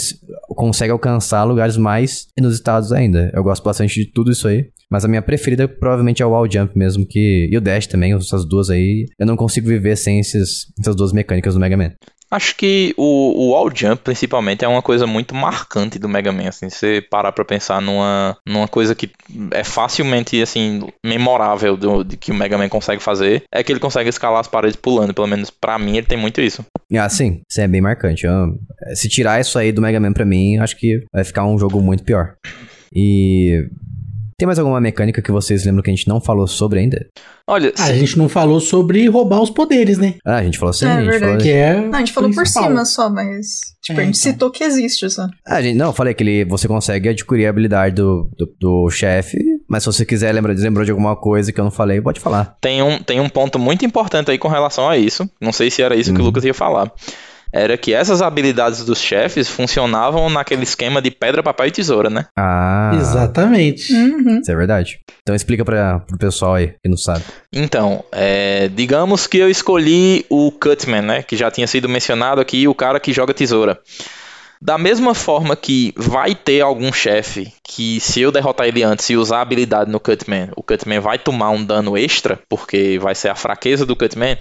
[0.48, 3.30] consegue alcançar lugares mais inusitados ainda.
[3.34, 4.70] Eu gosto bastante de tudo isso aí.
[4.90, 8.12] Mas a minha preferida provavelmente é o wall jump mesmo, que e o dash também,
[8.12, 9.06] essas duas aí.
[9.18, 11.92] Eu não consigo viver sem esses, essas duas mecânicas do Mega Man.
[12.34, 16.48] Acho que o, o wall jump, principalmente, é uma coisa muito marcante do Mega Man,
[16.48, 19.08] assim, você parar pra pensar numa, numa coisa que
[19.52, 23.78] é facilmente, assim, memorável do, de que o Mega Man consegue fazer, é que ele
[23.78, 26.64] consegue escalar as paredes pulando, pelo menos pra mim ele tem muito isso.
[26.96, 28.26] Ah, sim, isso é bem marcante.
[28.26, 28.58] Eu-
[28.94, 31.80] se tirar isso aí do Mega Man pra mim, acho que vai ficar um jogo
[31.80, 32.34] muito pior.
[32.92, 33.64] E.
[34.36, 37.06] Tem mais alguma mecânica que vocês lembram que a gente não falou sobre ainda?
[37.46, 40.14] Olha, Ah, a gente não falou sobre roubar os poderes, né?
[40.24, 41.24] Ah, a gente falou assim, É a gente verdade.
[41.24, 41.38] falou.
[41.42, 41.80] Que é.
[41.80, 43.46] Não, a gente falou por cima só, mas.
[43.82, 44.32] Tipo, É, a gente então.
[44.32, 45.26] citou que existe só.
[45.46, 48.90] Ah, gente, não, eu falei que ele, você consegue adquirir a habilidade do, do, do
[48.90, 52.18] chefe, mas se você quiser lembrar, lembrou de alguma coisa que eu não falei, pode
[52.20, 52.56] falar.
[52.60, 55.28] tem um, tem um ponto muito importante aí com relação a isso.
[55.40, 56.26] Não sei se era isso que o Uhum.
[56.26, 56.90] Lucas ia falar.
[57.56, 62.26] Era que essas habilidades dos chefes funcionavam naquele esquema de pedra, papel e tesoura, né?
[62.36, 63.92] Ah, Exatamente.
[63.92, 64.40] Uhum.
[64.40, 64.98] Isso é verdade.
[65.22, 67.22] Então explica pra, pro pessoal aí que não sabe.
[67.52, 71.22] Então, é, digamos que eu escolhi o Cutman, né?
[71.22, 73.78] Que já tinha sido mencionado aqui, o cara que joga tesoura.
[74.60, 79.16] Da mesma forma que vai ter algum chefe que, se eu derrotar ele antes e
[79.16, 83.28] usar a habilidade no Cutman, o Cutman vai tomar um dano extra, porque vai ser
[83.28, 84.38] a fraqueza do Cutman.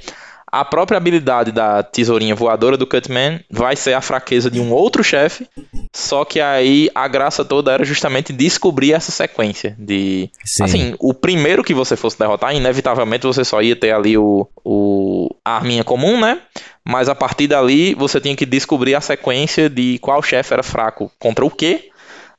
[0.54, 5.04] A própria habilidade da tesourinha voadora do Cutman vai ser a fraqueza de um outro
[5.04, 5.48] chefe.
[5.92, 10.64] Só que aí a graça toda era justamente descobrir essa sequência de Sim.
[10.64, 15.36] Assim, o primeiro que você fosse derrotar, inevitavelmente você só ia ter ali o, o
[15.44, 16.40] a arminha comum, né?
[16.86, 21.12] Mas a partir dali você tinha que descobrir a sequência de qual chefe era fraco
[21.18, 21.90] contra o quê,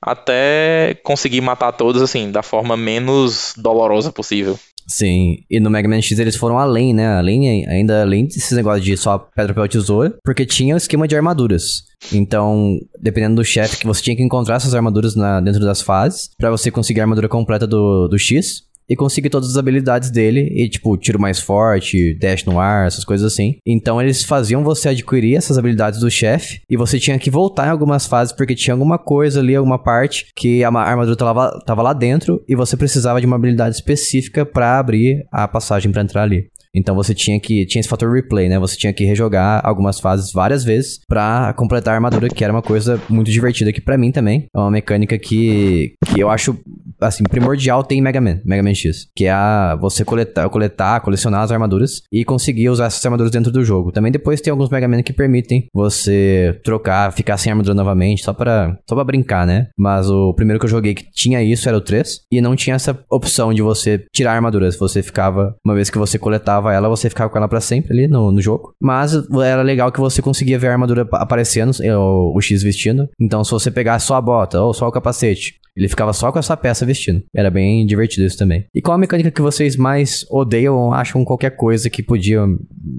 [0.01, 4.57] até conseguir matar todos assim, da forma menos dolorosa possível.
[4.87, 7.07] Sim, e no Mega Man X eles foram além, né?
[7.17, 11.17] Além, ainda além desses negócios de só pedra, papel, tesoura, porque tinha o esquema de
[11.17, 11.85] armaduras.
[12.13, 16.29] Então, dependendo do chefe, que você tinha que encontrar essas armaduras na- dentro das fases,
[16.39, 18.64] pra você conseguir a armadura completa do, do X.
[18.89, 23.05] E conseguir todas as habilidades dele, e tipo, tiro mais forte, dash no ar, essas
[23.05, 23.57] coisas assim.
[23.67, 27.71] Então eles faziam você adquirir essas habilidades do chefe, e você tinha que voltar em
[27.71, 31.83] algumas fases, porque tinha alguma coisa ali, alguma parte, que a ma- armadura tava, tava
[31.83, 36.23] lá dentro, e você precisava de uma habilidade específica pra abrir a passagem pra entrar
[36.23, 36.49] ali.
[36.77, 37.65] Então você tinha que.
[37.67, 38.59] Tinha esse fator replay, né?
[38.59, 42.63] Você tinha que rejogar algumas fases várias vezes pra completar a armadura, que era uma
[42.63, 44.47] coisa muito divertida que pra mim também.
[44.53, 46.59] É uma mecânica que, que eu acho,
[47.01, 49.07] assim, primordial tem em Mega Man, Mega Man X.
[49.17, 53.51] Que é a você coletar, coletar, colecionar as armaduras e conseguir usar essas armaduras dentro
[53.53, 53.93] do jogo.
[53.93, 58.33] Também depois tem alguns Mega Man que permitem você trocar, ficar sem armadura novamente, só
[58.33, 59.69] pra, só pra brincar, né?
[59.79, 62.21] Mas o primeiro que eu joguei que tinha isso era o 3.
[62.31, 64.71] E não tinha essa opção de você tirar a armadura.
[64.71, 68.09] Você ficava, uma vez que você coletava ela, você ficava com ela pra sempre ali
[68.09, 68.73] no, no jogo.
[68.81, 69.13] Mas
[69.45, 73.09] era legal que você conseguia ver a armadura pa- aparecendo, é, o, o X vestindo.
[73.21, 76.39] Então se você pegasse só a bota ou só o capacete, ele ficava só com
[76.39, 77.23] essa peça vestindo.
[77.35, 78.67] Era bem divertido isso também.
[78.75, 82.43] E qual a mecânica que vocês mais odeiam ou acham qualquer coisa que podia.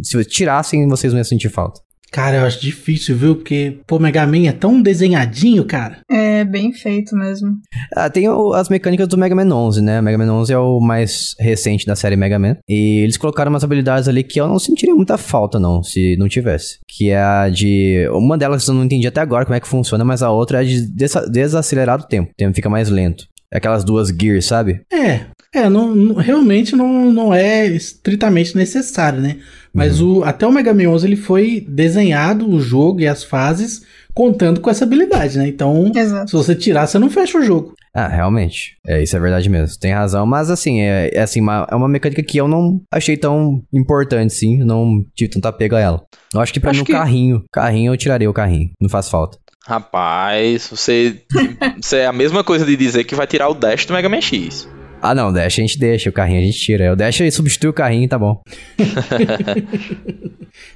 [0.03, 1.79] Se tirassem, vocês não iam sentir falta?
[2.15, 3.35] Cara, eu acho difícil, viu?
[3.35, 5.97] Porque, pô, Mega Man é tão desenhadinho, cara.
[6.09, 7.49] É bem feito mesmo.
[7.93, 9.99] Ah, tem o- as mecânicas do Mega Man 11, né?
[9.99, 12.55] O Mega Man 11 é o mais recente da série Mega Man.
[12.69, 16.29] E eles colocaram umas habilidades ali que eu não sentiria muita falta, não, se não
[16.29, 16.77] tivesse.
[16.87, 18.07] Que é a de.
[18.13, 20.65] Uma delas eu não entendi até agora como é que funciona, mas a outra é
[20.65, 22.31] de desa- desacelerar o tempo.
[22.31, 23.25] O tempo fica mais lento.
[23.55, 24.81] Aquelas duas gears, sabe?
[24.91, 25.21] É,
[25.53, 29.37] é, não, não- realmente não, não é estritamente necessário, né?
[29.73, 33.81] Mas o, até o Mega Man 11 ele foi desenhado, o jogo e as fases,
[34.13, 35.47] contando com essa habilidade, né?
[35.49, 36.29] Então, Exato.
[36.29, 37.73] se você tirar, você não fecha o jogo.
[37.93, 38.77] Ah, realmente.
[38.87, 39.77] É, isso é verdade mesmo.
[39.79, 40.25] Tem razão.
[40.25, 44.33] Mas assim, é, é assim, uma, é uma mecânica que eu não achei tão importante,
[44.33, 44.57] sim.
[44.59, 46.03] Não tive tanto apego a ela.
[46.33, 47.43] Eu acho que pra Acho mim o que- carrinho.
[47.51, 48.71] Carrinho eu tiraria o carrinho.
[48.81, 49.37] Não faz falta.
[49.67, 51.23] Rapaz, você,
[51.81, 54.21] você é a mesma coisa de dizer que vai tirar o dash do Mega Man
[54.21, 54.67] X.
[55.01, 56.91] Ah, não, o dash a gente deixa, o carrinho a gente tira.
[56.91, 58.41] O dash substitui o carrinho, tá bom.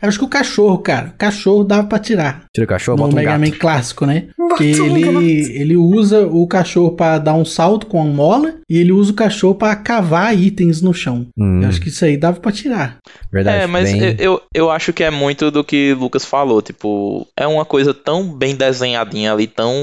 [0.01, 2.43] Eu acho que o cachorro, cara, o cachorro dava pra tirar.
[2.53, 3.41] Tira o cachorro, no bota um Mega gato.
[3.49, 4.27] Man clássico, né?
[4.37, 5.21] Bota Porque um gato.
[5.21, 9.11] ele, ele usa o cachorro pra dar um salto com a mola e ele usa
[9.11, 11.27] o cachorro pra cavar itens no chão.
[11.37, 12.97] Hum, Eu acho que isso aí dava pra tirar.
[13.31, 13.63] verdade.
[13.63, 16.61] É, mas bem- eu, eu, eu acho que é muito do que o Lucas falou,
[16.61, 19.73] tipo, é uma coisa tão bem desenhadinha ali, tão,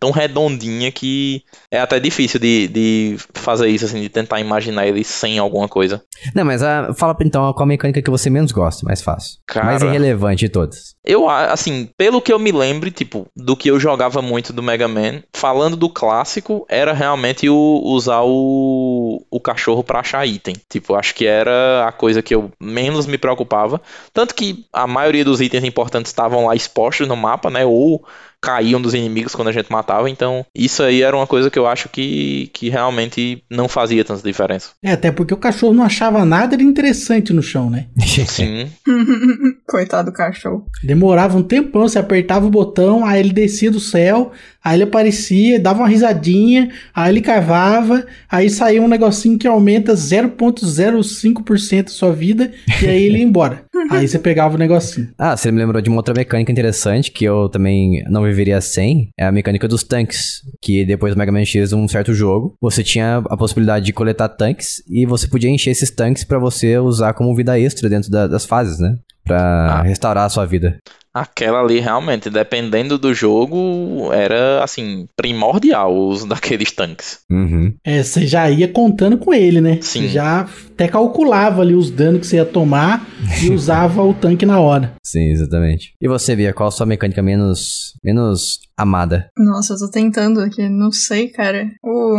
[0.00, 1.42] tão redondinha que
[1.72, 6.02] é até difícil de, de fazer isso, assim, de tentar imaginar ele sem alguma coisa.
[6.34, 9.38] Não, mas ah, fala então qual a mecânica que você menos gosta, mais fácil.
[9.46, 9.66] Cara.
[9.66, 10.94] Mais irrelevante de todas.
[11.04, 14.62] Eu, a- assim, pelo que eu me lembro, tipo, do que eu jogava muito do
[14.62, 20.54] Mega Man, falando do clássico, era realmente o, usar o, o cachorro pra achar item.
[20.68, 23.80] Tipo, acho que era a coisa que eu menos me preocupava.
[24.12, 27.64] Tanto que a maioria dos itens importantes estavam lá expostos no mapa, né?
[27.64, 28.04] Ou
[28.44, 30.10] caíam dos inimigos quando a gente matava.
[30.10, 34.22] Então, isso aí era uma coisa que eu acho que, que realmente não fazia tanta
[34.22, 34.70] diferença.
[34.82, 37.86] É, até porque o cachorro não achava nada de interessante no chão, né?
[38.28, 38.70] Sim.
[39.66, 40.66] Coitado do cachorro.
[40.82, 44.32] Demorava um tempão, você apertava o botão, aí ele descia do céu,
[44.64, 49.94] aí ele aparecia, dava uma risadinha, aí ele cavava, aí saía um negocinho que aumenta
[49.94, 52.50] 0.05% a sua vida,
[52.82, 53.64] e aí ele ia embora.
[53.90, 55.08] Aí você pegava o negocinho.
[55.18, 59.10] Ah, você me lembrou de uma outra mecânica interessante que eu também não viveria sem.
[59.18, 60.40] É a mecânica dos tanques.
[60.62, 64.30] Que depois do Mega Man X, um certo jogo, você tinha a possibilidade de coletar
[64.30, 68.26] tanques e você podia encher esses tanques pra você usar como vida extra dentro da-
[68.26, 68.94] das fases, né?
[69.22, 69.38] Pra
[69.80, 69.82] Ah.
[69.82, 70.78] restaurar a sua vida.
[71.14, 77.20] Aquela ali, realmente, dependendo do jogo, era, assim, primordial o uso daqueles tanques.
[77.30, 77.72] Uhum.
[77.84, 79.78] É, você já ia contando com ele, né?
[79.80, 80.02] Sim.
[80.02, 80.40] Você já
[80.72, 83.06] até calculava ali os danos que você ia tomar
[83.42, 84.94] e usava o tanque na hora.
[85.04, 85.92] Sim, exatamente.
[86.00, 89.28] E você, Bia, qual a sua mecânica menos, menos amada?
[89.38, 91.70] Nossa, eu tô tentando aqui, não sei, cara.
[91.82, 92.16] O...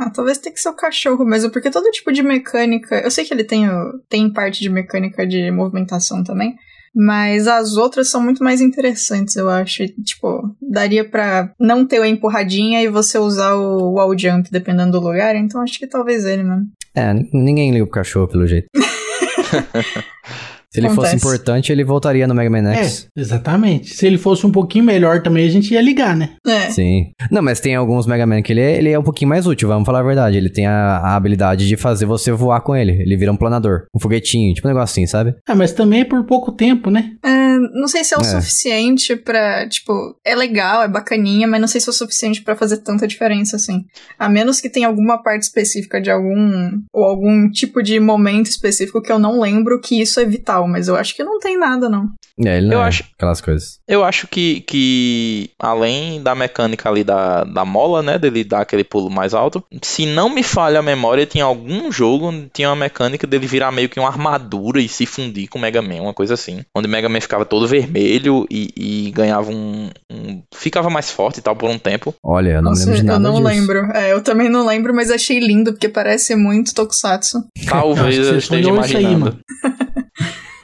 [0.00, 3.00] Ah, talvez tenha que ser o cachorro mesmo, porque todo tipo de mecânica.
[3.00, 6.54] Eu sei que ele tem, o- tem parte de mecânica de movimentação também.
[6.94, 9.86] Mas as outras são muito mais interessantes, eu acho.
[10.02, 15.06] Tipo, daria pra não ter a empurradinha e você usar o wall jump dependendo do
[15.06, 15.36] lugar.
[15.36, 16.66] Então acho que talvez ele mesmo.
[16.94, 18.68] É, ninguém liga pro cachorro, pelo jeito.
[20.70, 21.16] Se ele fosse Acontece.
[21.16, 23.08] importante, ele voltaria no Mega Man X.
[23.16, 23.94] É, exatamente.
[23.94, 26.30] Se ele fosse um pouquinho melhor também, a gente ia ligar, né?
[26.46, 26.70] É.
[26.70, 27.06] Sim.
[27.30, 29.66] Não, mas tem alguns Mega Man que ele é, ele é um pouquinho mais útil,
[29.68, 30.36] vamos falar a verdade.
[30.36, 32.92] Ele tem a, a habilidade de fazer você voar com ele.
[32.92, 35.34] Ele vira um planador, um foguetinho, tipo um negócio assim, sabe?
[35.48, 37.12] Ah, mas também é por pouco tempo, né?
[37.24, 37.37] É,
[37.74, 38.24] não sei se é o É.
[38.24, 42.56] suficiente pra, tipo, é legal, é bacaninha, mas não sei se é o suficiente pra
[42.56, 43.84] fazer tanta diferença assim.
[44.18, 49.02] A menos que tenha alguma parte específica de algum ou algum tipo de momento específico
[49.02, 51.88] que eu não lembro que isso é vital, mas eu acho que não tem nada
[51.88, 52.08] não.
[52.44, 53.80] É, ele não Eu é acho- aquelas coisas.
[53.88, 58.84] Eu acho que, que além da mecânica ali da, da mola, né, dele dar aquele
[58.84, 62.76] pulo mais alto, se não me falha a memória, tinha algum jogo onde tinha uma
[62.76, 66.14] mecânica dele virar meio que uma armadura e se fundir com o Mega Man, uma
[66.14, 66.62] coisa assim.
[66.72, 71.38] Onde o Mega Man ficava todo vermelho e, e ganhava um, um- ficava mais forte
[71.38, 72.14] e tal por um tempo.
[72.22, 73.48] Olha, eu não Nossa, me lembro de nada eu não disso.
[73.60, 73.78] lembro.
[73.96, 77.38] É, eu também não lembro, mas achei lindo porque parece muito Tokusatsu.
[77.66, 79.24] Talvez Eu esteja sonhou isso aí, imaginando.
[79.24, 79.38] mano.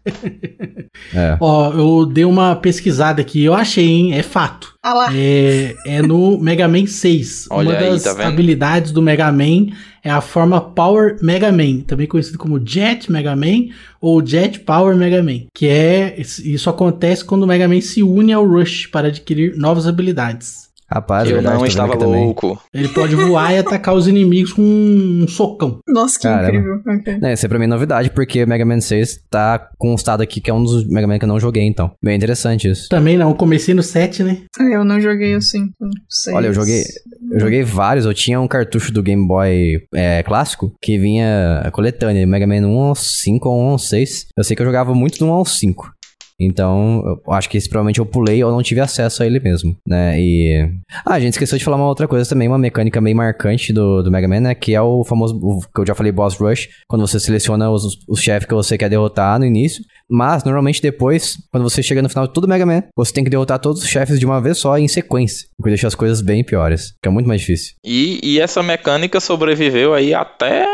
[1.14, 1.38] É.
[1.40, 4.14] Ó, eu dei uma pesquisada aqui, eu achei, hein?
[4.18, 4.74] É fato.
[4.84, 5.08] Ah lá.
[5.14, 7.48] É, é no Mega Man 6.
[7.50, 8.28] Olha uma aí, das tá vendo?
[8.28, 9.68] habilidades do Mega Man
[10.08, 14.96] é a forma Power Mega Man, também conhecido como Jet Mega Man ou Jet Power
[14.96, 19.10] Mega Man, que é isso acontece quando o Mega Man se une ao Rush para
[19.10, 20.67] adquirir novas habilidades.
[20.90, 22.24] Rapaz, é eu verdade, não estava aqui também.
[22.24, 22.60] louco.
[22.74, 25.80] Ele pode voar e atacar os inimigos com um socão.
[25.88, 26.48] Nossa, que Caramba.
[26.48, 26.82] incrível.
[26.88, 27.18] Ok.
[27.22, 30.54] Não, isso é pra mim novidade, porque Mega Man 6 tá constado aqui que é
[30.54, 31.92] um dos Mega Man que eu não joguei, então.
[32.02, 32.88] Bem interessante isso.
[32.90, 34.44] Também não, comecei no 7, né?
[34.60, 35.70] Eu não joguei assim.
[36.10, 36.34] sei.
[36.34, 36.84] Olha, eu joguei,
[37.32, 38.06] eu joguei vários.
[38.06, 42.80] Eu tinha um cartucho do Game Boy é, clássico que vinha coletânea, Mega Man 1
[42.80, 44.28] ao 5 ou 1 ao 6.
[44.38, 45.97] Eu sei que eu jogava muito do 1 ao 5.
[46.40, 49.76] Então, eu acho que esse provavelmente eu pulei ou não tive acesso a ele mesmo,
[49.86, 50.20] né?
[50.20, 50.70] E.
[51.06, 54.04] Ah, a gente esqueceu de falar uma outra coisa também, uma mecânica meio marcante do,
[54.04, 54.56] do Mega Man, né?
[54.56, 57.98] Que é o famoso, o, que eu já falei, Boss Rush, quando você seleciona os,
[58.08, 59.84] os chefes que você quer derrotar no início.
[60.10, 63.30] Mas, normalmente depois, quando você chega no final de todo Mega Man, você tem que
[63.30, 65.48] derrotar todos os chefes de uma vez só em sequência.
[65.58, 67.74] O que deixa as coisas bem piores, que é muito mais difícil.
[67.84, 70.68] E, e essa mecânica sobreviveu aí até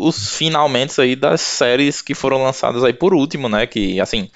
[0.00, 3.66] os finalmente aí das séries que foram lançadas aí por último, né?
[3.66, 4.30] Que, assim,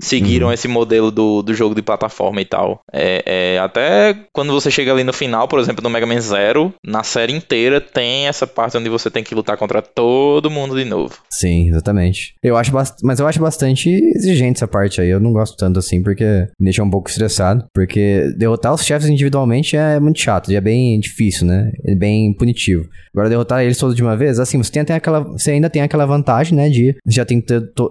[0.00, 2.80] seguiram esse modelo do, do jogo de plataforma e tal.
[2.92, 6.72] É, é, até quando você chega ali no final, por exemplo, no Mega Man Zero,
[6.84, 10.84] na série inteira tem essa parte onde você tem que lutar contra todo mundo de
[10.84, 11.18] novo.
[11.30, 12.34] Sim, exatamente.
[12.42, 12.72] Eu acho.
[13.02, 15.08] Mas eu acho bastante exigente essa parte aí.
[15.08, 16.24] Eu não gosto tanto assim, porque
[16.58, 17.64] me deixa um pouco estressado.
[17.74, 21.70] Porque derrotar os chefes individualmente é muito chato, é bem difícil, né?
[21.86, 22.88] É bem punitivo.
[23.12, 25.82] Agora, derrotar eles todos de uma vez, assim, você, tem até aquela, você ainda tem
[25.82, 26.68] aquela vantagem, né?
[26.68, 27.44] De já tem,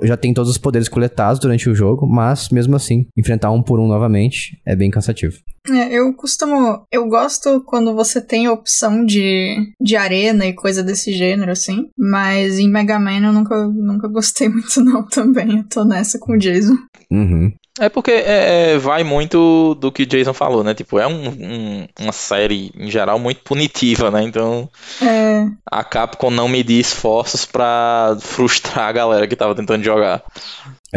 [0.04, 3.80] já tem todos os poderes coletados durante o jogo, mas mesmo assim, enfrentar um por
[3.80, 5.38] um novamente é bem cansativo.
[5.70, 6.86] É, eu costumo.
[6.92, 11.90] Eu gosto quando você tem a opção de, de arena e coisa desse gênero, assim.
[11.98, 15.58] Mas em Mega Man eu nunca, nunca gostei muito, não, também.
[15.58, 16.78] Eu tô nessa com o Jason.
[17.12, 17.52] Uhum.
[17.80, 20.74] É porque é, é, vai muito do que o Jason falou, né?
[20.74, 24.24] Tipo, é um, um, uma série, em geral, muito punitiva, né?
[24.24, 24.68] Então,
[25.02, 25.46] é.
[25.70, 30.24] a Capcom não medir esforços pra frustrar a galera que tava tentando jogar.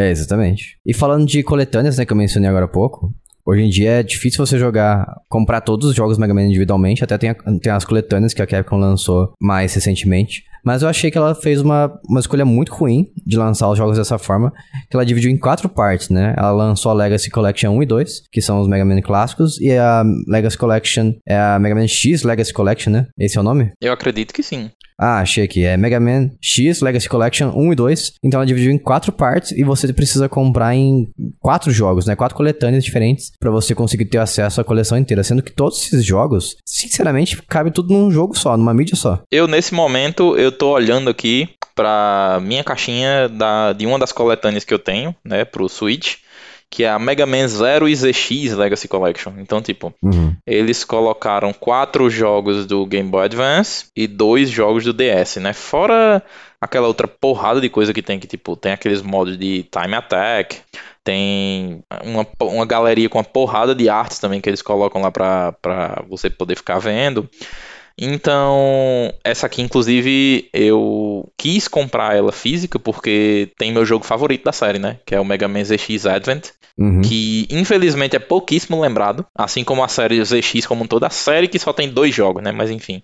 [0.00, 0.78] É, exatamente.
[0.86, 4.02] E falando de coletâneas, né, que eu mencionei agora há pouco, Hoje em dia é
[4.02, 7.84] difícil você jogar, comprar todos os jogos Mega Man individualmente, até tem, a, tem as
[7.84, 10.44] coletâneas que a Capcom lançou mais recentemente.
[10.64, 13.96] Mas eu achei que ela fez uma, uma escolha muito ruim de lançar os jogos
[13.96, 14.52] dessa forma,
[14.88, 16.34] que ela dividiu em quatro partes, né?
[16.36, 19.72] Ela lançou a Legacy Collection 1 e 2, que são os Mega Man clássicos, e
[19.72, 23.06] a Legacy Collection é a Mega Man X Legacy Collection, né?
[23.18, 23.72] Esse é o nome?
[23.80, 24.70] Eu acredito que sim.
[25.00, 25.64] Ah, achei aqui.
[25.64, 28.12] É Mega Man X Legacy Collection 1 e 2.
[28.22, 31.08] Então ela dividiu em quatro partes e você precisa comprar em
[31.38, 32.14] quatro jogos, né?
[32.14, 35.24] Quatro coletâneas diferentes para você conseguir ter acesso à coleção inteira.
[35.24, 39.22] Sendo que todos esses jogos, sinceramente, cabe tudo num jogo só, numa mídia só.
[39.32, 44.64] Eu, nesse momento, eu tô olhando aqui pra minha caixinha da, de uma das coletâneas
[44.64, 46.16] que eu tenho, né, pro Switch
[46.70, 49.32] que é a Mega Man Zero e ZX Legacy Collection.
[49.38, 50.34] Então, tipo, uhum.
[50.46, 55.52] eles colocaram quatro jogos do Game Boy Advance e dois jogos do DS, né?
[55.52, 56.22] Fora
[56.60, 60.58] aquela outra porrada de coisa que tem, que, tipo, tem aqueles modos de Time Attack,
[61.02, 65.52] tem uma, uma galeria com uma porrada de artes também que eles colocam lá pra,
[65.52, 67.28] pra você poder ficar vendo.
[68.00, 74.52] Então, essa aqui, inclusive, eu quis comprar ela física porque tem meu jogo favorito da
[74.52, 74.96] série, né?
[75.04, 76.48] Que é o Mega Man ZX Advent.
[76.78, 77.02] Uhum.
[77.02, 79.26] Que, infelizmente, é pouquíssimo lembrado.
[79.36, 82.50] Assim como a série ZX, como toda a série, que só tem dois jogos, né?
[82.50, 83.02] Mas enfim.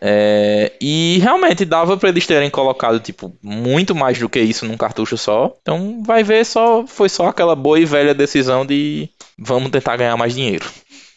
[0.00, 4.76] É, e realmente dava para eles terem colocado tipo muito mais do que isso num
[4.76, 5.54] cartucho só.
[5.60, 10.16] Então vai ver só foi só aquela boa e velha decisão de vamos tentar ganhar
[10.16, 10.66] mais dinheiro.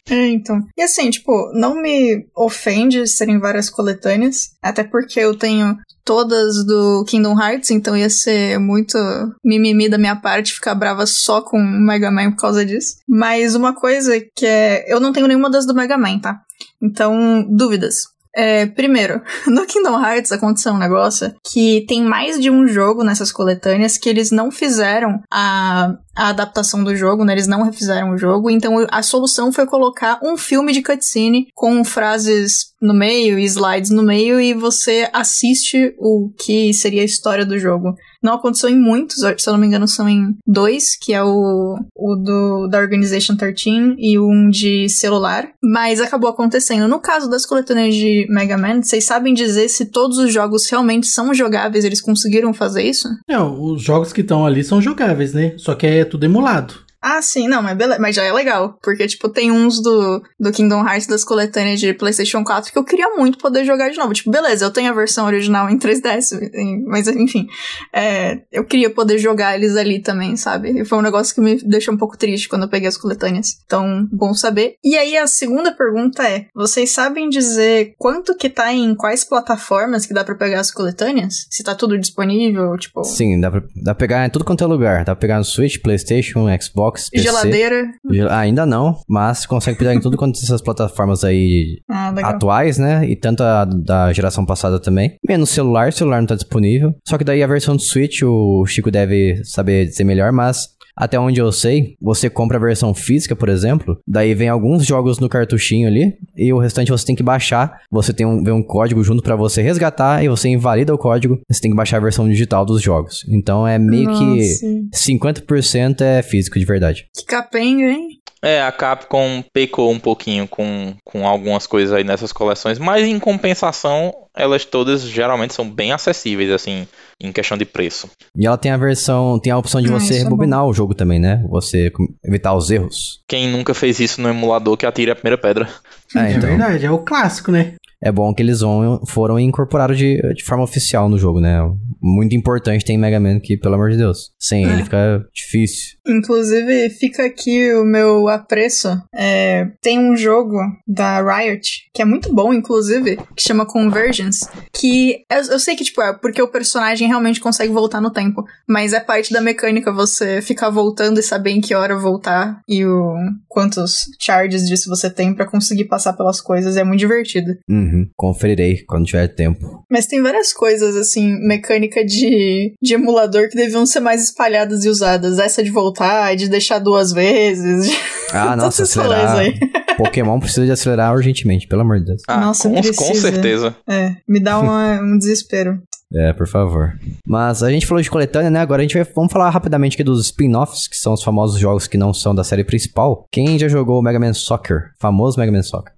[0.08, 0.60] É, então.
[0.76, 7.04] E assim, tipo, não me ofende serem várias coletâneas, até porque eu tenho todas do
[7.06, 8.98] Kingdom Hearts, então ia ser muito
[9.44, 12.96] mimimi da minha parte ficar brava só com o Mega Man por causa disso.
[13.08, 14.92] Mas uma coisa que é.
[14.92, 16.40] Eu não tenho nenhuma das do Mega Man, tá?
[16.80, 18.12] Então, dúvidas.
[18.34, 23.30] É, primeiro, no Kingdom Hearts aconteceu um negócio que tem mais de um jogo nessas
[23.30, 27.32] coletâneas que eles não fizeram a, a adaptação do jogo, né?
[27.32, 31.84] Eles não refizeram o jogo, então a solução foi colocar um filme de cutscene com
[31.84, 37.46] frases no meio e slides no meio e você assiste o que seria a história
[37.46, 37.94] do jogo.
[38.22, 41.76] Não aconteceu em muitos, se eu não me engano, são em dois, que é o,
[41.96, 45.48] o do, da Organization 13 e um de celular.
[45.62, 46.86] Mas acabou acontecendo.
[46.86, 51.08] No caso das coletâneas de Mega Man, vocês sabem dizer se todos os jogos realmente
[51.08, 51.84] são jogáveis?
[51.84, 53.08] Eles conseguiram fazer isso?
[53.28, 55.54] É, os jogos que estão ali são jogáveis, né?
[55.56, 56.74] Só que é tudo emulado.
[57.02, 58.78] Ah, sim, não, mas, beleza, mas já é legal.
[58.80, 62.84] Porque, tipo, tem uns do, do Kingdom Hearts das coletâneas de PlayStation 4 que eu
[62.84, 64.14] queria muito poder jogar de novo.
[64.14, 66.38] Tipo, beleza, eu tenho a versão original em 3DS,
[66.86, 67.48] mas enfim.
[67.92, 70.80] É, eu queria poder jogar eles ali também, sabe?
[70.80, 73.58] E foi um negócio que me deixou um pouco triste quando eu peguei as coletâneas.
[73.66, 74.76] Então, bom saber.
[74.84, 80.06] E aí, a segunda pergunta é: vocês sabem dizer quanto que tá em quais plataformas
[80.06, 81.46] que dá pra pegar as coletâneas?
[81.50, 83.02] Se tá tudo disponível, tipo.
[83.02, 84.98] Sim, dá pra, dá pra pegar em tudo quanto é lugar.
[84.98, 86.91] Dá pra pegar no Switch, PlayStation, Xbox.
[86.92, 87.24] Xbox, PC.
[87.24, 87.90] Geladeira.
[88.28, 93.06] Ah, ainda não, mas consegue pegar em tudo quanto essas plataformas aí ah, atuais, né?
[93.08, 95.16] E tanto a da geração passada também.
[95.26, 96.94] Menos celular, celular não tá disponível.
[97.06, 101.18] Só que daí a versão do Switch, o Chico deve saber dizer melhor, mas até
[101.18, 105.28] onde eu sei, você compra a versão física, por exemplo, daí vem alguns jogos no
[105.28, 107.80] cartuchinho ali, e o restante você tem que baixar.
[107.90, 111.40] Você tem um, vem um código junto para você resgatar, e você invalida o código,
[111.50, 113.24] você tem que baixar a versão digital dos jogos.
[113.28, 114.20] Então é meio Nossa.
[114.22, 117.06] que 50% é físico de verdade.
[117.14, 118.22] Que capenga, hein?
[118.44, 123.20] É, a Capcom pecou um pouquinho com, com algumas coisas aí nessas coleções, mas em
[123.20, 126.86] compensação, elas todas geralmente são bem acessíveis, assim,
[127.20, 128.10] em questão de preço.
[128.36, 130.94] E ela tem a versão, tem a opção de Ah, você é rebobinar o jogo
[130.94, 131.44] também, né?
[131.48, 131.92] Você
[132.24, 133.20] evitar os erros.
[133.28, 135.68] Quem nunca fez isso no emulador que atire a primeira pedra.
[136.14, 136.48] É, é então.
[136.48, 137.74] verdade, é o clássico, né?
[138.02, 141.58] É bom que eles vão, foram incorporaram de, de forma oficial no jogo, né?
[142.00, 144.32] Muito importante tem Mega Man que, pelo amor de Deus.
[144.38, 144.72] Sem É.
[144.72, 145.96] ele fica difícil.
[146.06, 148.88] Inclusive, fica aqui o meu apreço.
[149.14, 154.48] É, tem um jogo da Riot, que é muito bom, inclusive, que chama Convergence.
[154.72, 158.44] Que eu, eu sei que, tipo, é porque o personagem realmente consegue voltar no tempo.
[158.68, 162.84] Mas é parte da mecânica você ficar voltando e saber em que hora voltar e
[162.84, 163.14] o
[163.48, 166.76] quantos charges disso você tem pra conseguir passar pelas coisas.
[166.76, 167.52] É muito divertido.
[167.68, 167.91] Uhum.
[168.16, 169.84] Conferirei quando tiver tempo.
[169.90, 174.88] Mas tem várias coisas, assim, mecânica de, de emulador que deviam ser mais espalhadas e
[174.88, 175.38] usadas.
[175.38, 177.90] Essa de voltar, de deixar duas vezes.
[178.32, 179.36] Ah, nossa, acelerar.
[179.38, 179.58] aí.
[179.96, 182.22] Pokémon precisa de acelerar urgentemente, pelo amor de Deus.
[182.26, 183.76] Ah, Nossa, com, com certeza.
[183.86, 185.80] É, me dá uma- um desespero.
[186.14, 186.92] É, por favor.
[187.26, 188.60] Mas a gente falou de coletânea, né?
[188.60, 191.86] Agora a gente vai vamos falar rapidamente aqui dos spin-offs, que são os famosos jogos
[191.86, 193.24] que não são da série principal.
[193.32, 194.90] Quem já jogou o Mega Man Soccer?
[195.00, 195.92] Famoso Mega Man Soccer.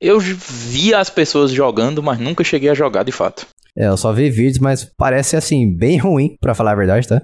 [0.00, 3.46] Eu vi as pessoas jogando, mas nunca cheguei a jogar de fato.
[3.76, 7.20] É, eu só vi vídeos, mas parece assim, bem ruim, pra falar a verdade, tá?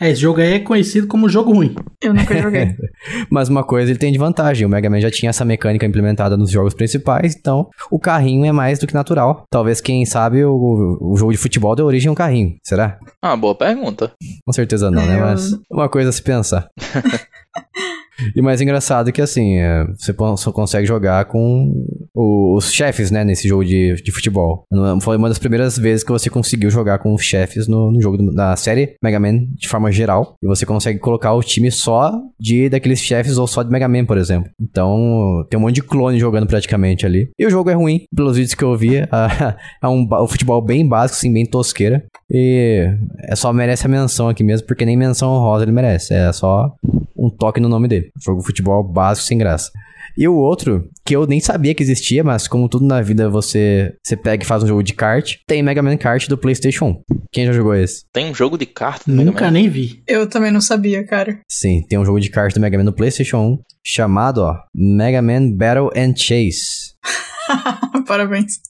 [0.00, 1.76] É, esse jogo aí é conhecido como jogo ruim.
[2.02, 2.74] Eu nunca joguei.
[3.30, 6.36] Mas uma coisa ele tem de vantagem: o Mega Man já tinha essa mecânica implementada
[6.36, 9.44] nos jogos principais, então o carrinho é mais do que natural.
[9.48, 12.56] Talvez, quem sabe, o, o jogo de futebol deu origem a um carrinho.
[12.64, 12.98] Será?
[13.22, 14.10] Ah, boa pergunta.
[14.44, 15.18] Com certeza não, né?
[15.18, 16.66] É, Mas uma coisa a se pensar.
[18.34, 21.72] E mais engraçado é que, assim, é, você só consegue jogar com
[22.14, 24.64] os chefes, né, nesse jogo de, de futebol.
[25.00, 28.18] Foi uma das primeiras vezes que você conseguiu jogar com os chefes no, no jogo
[28.32, 30.36] da série Mega Man de forma geral.
[30.42, 34.04] E você consegue colocar o time só de daqueles chefes ou só de Mega Man,
[34.04, 34.50] por exemplo.
[34.60, 37.30] Então, tem um monte de clone jogando praticamente ali.
[37.38, 38.96] E o jogo é ruim, pelos vídeos que eu vi.
[39.82, 42.04] é um, um futebol bem básico, assim, bem tosqueira.
[42.30, 42.86] E
[43.20, 46.14] é só merece a menção aqui mesmo, porque nem menção honrosa ele merece.
[46.14, 46.74] É só
[47.16, 48.01] um toque no nome dele.
[48.22, 49.70] Jogo de futebol básico sem graça.
[50.16, 53.94] E o outro, que eu nem sabia que existia, mas como tudo na vida você,
[54.02, 57.02] você pega e faz um jogo de kart, tem Mega Man Kart do PlayStation 1.
[57.32, 58.04] Quem já jogou esse?
[58.12, 58.68] Tem um jogo de
[59.06, 59.50] no Mega Nunca Man?
[59.52, 60.02] nem vi.
[60.06, 61.40] Eu também não sabia, cara.
[61.48, 65.22] Sim, tem um jogo de kart do Mega Man no PlayStation 1 chamado, ó, Mega
[65.22, 66.92] Man Battle and Chase.
[68.06, 68.60] Parabéns.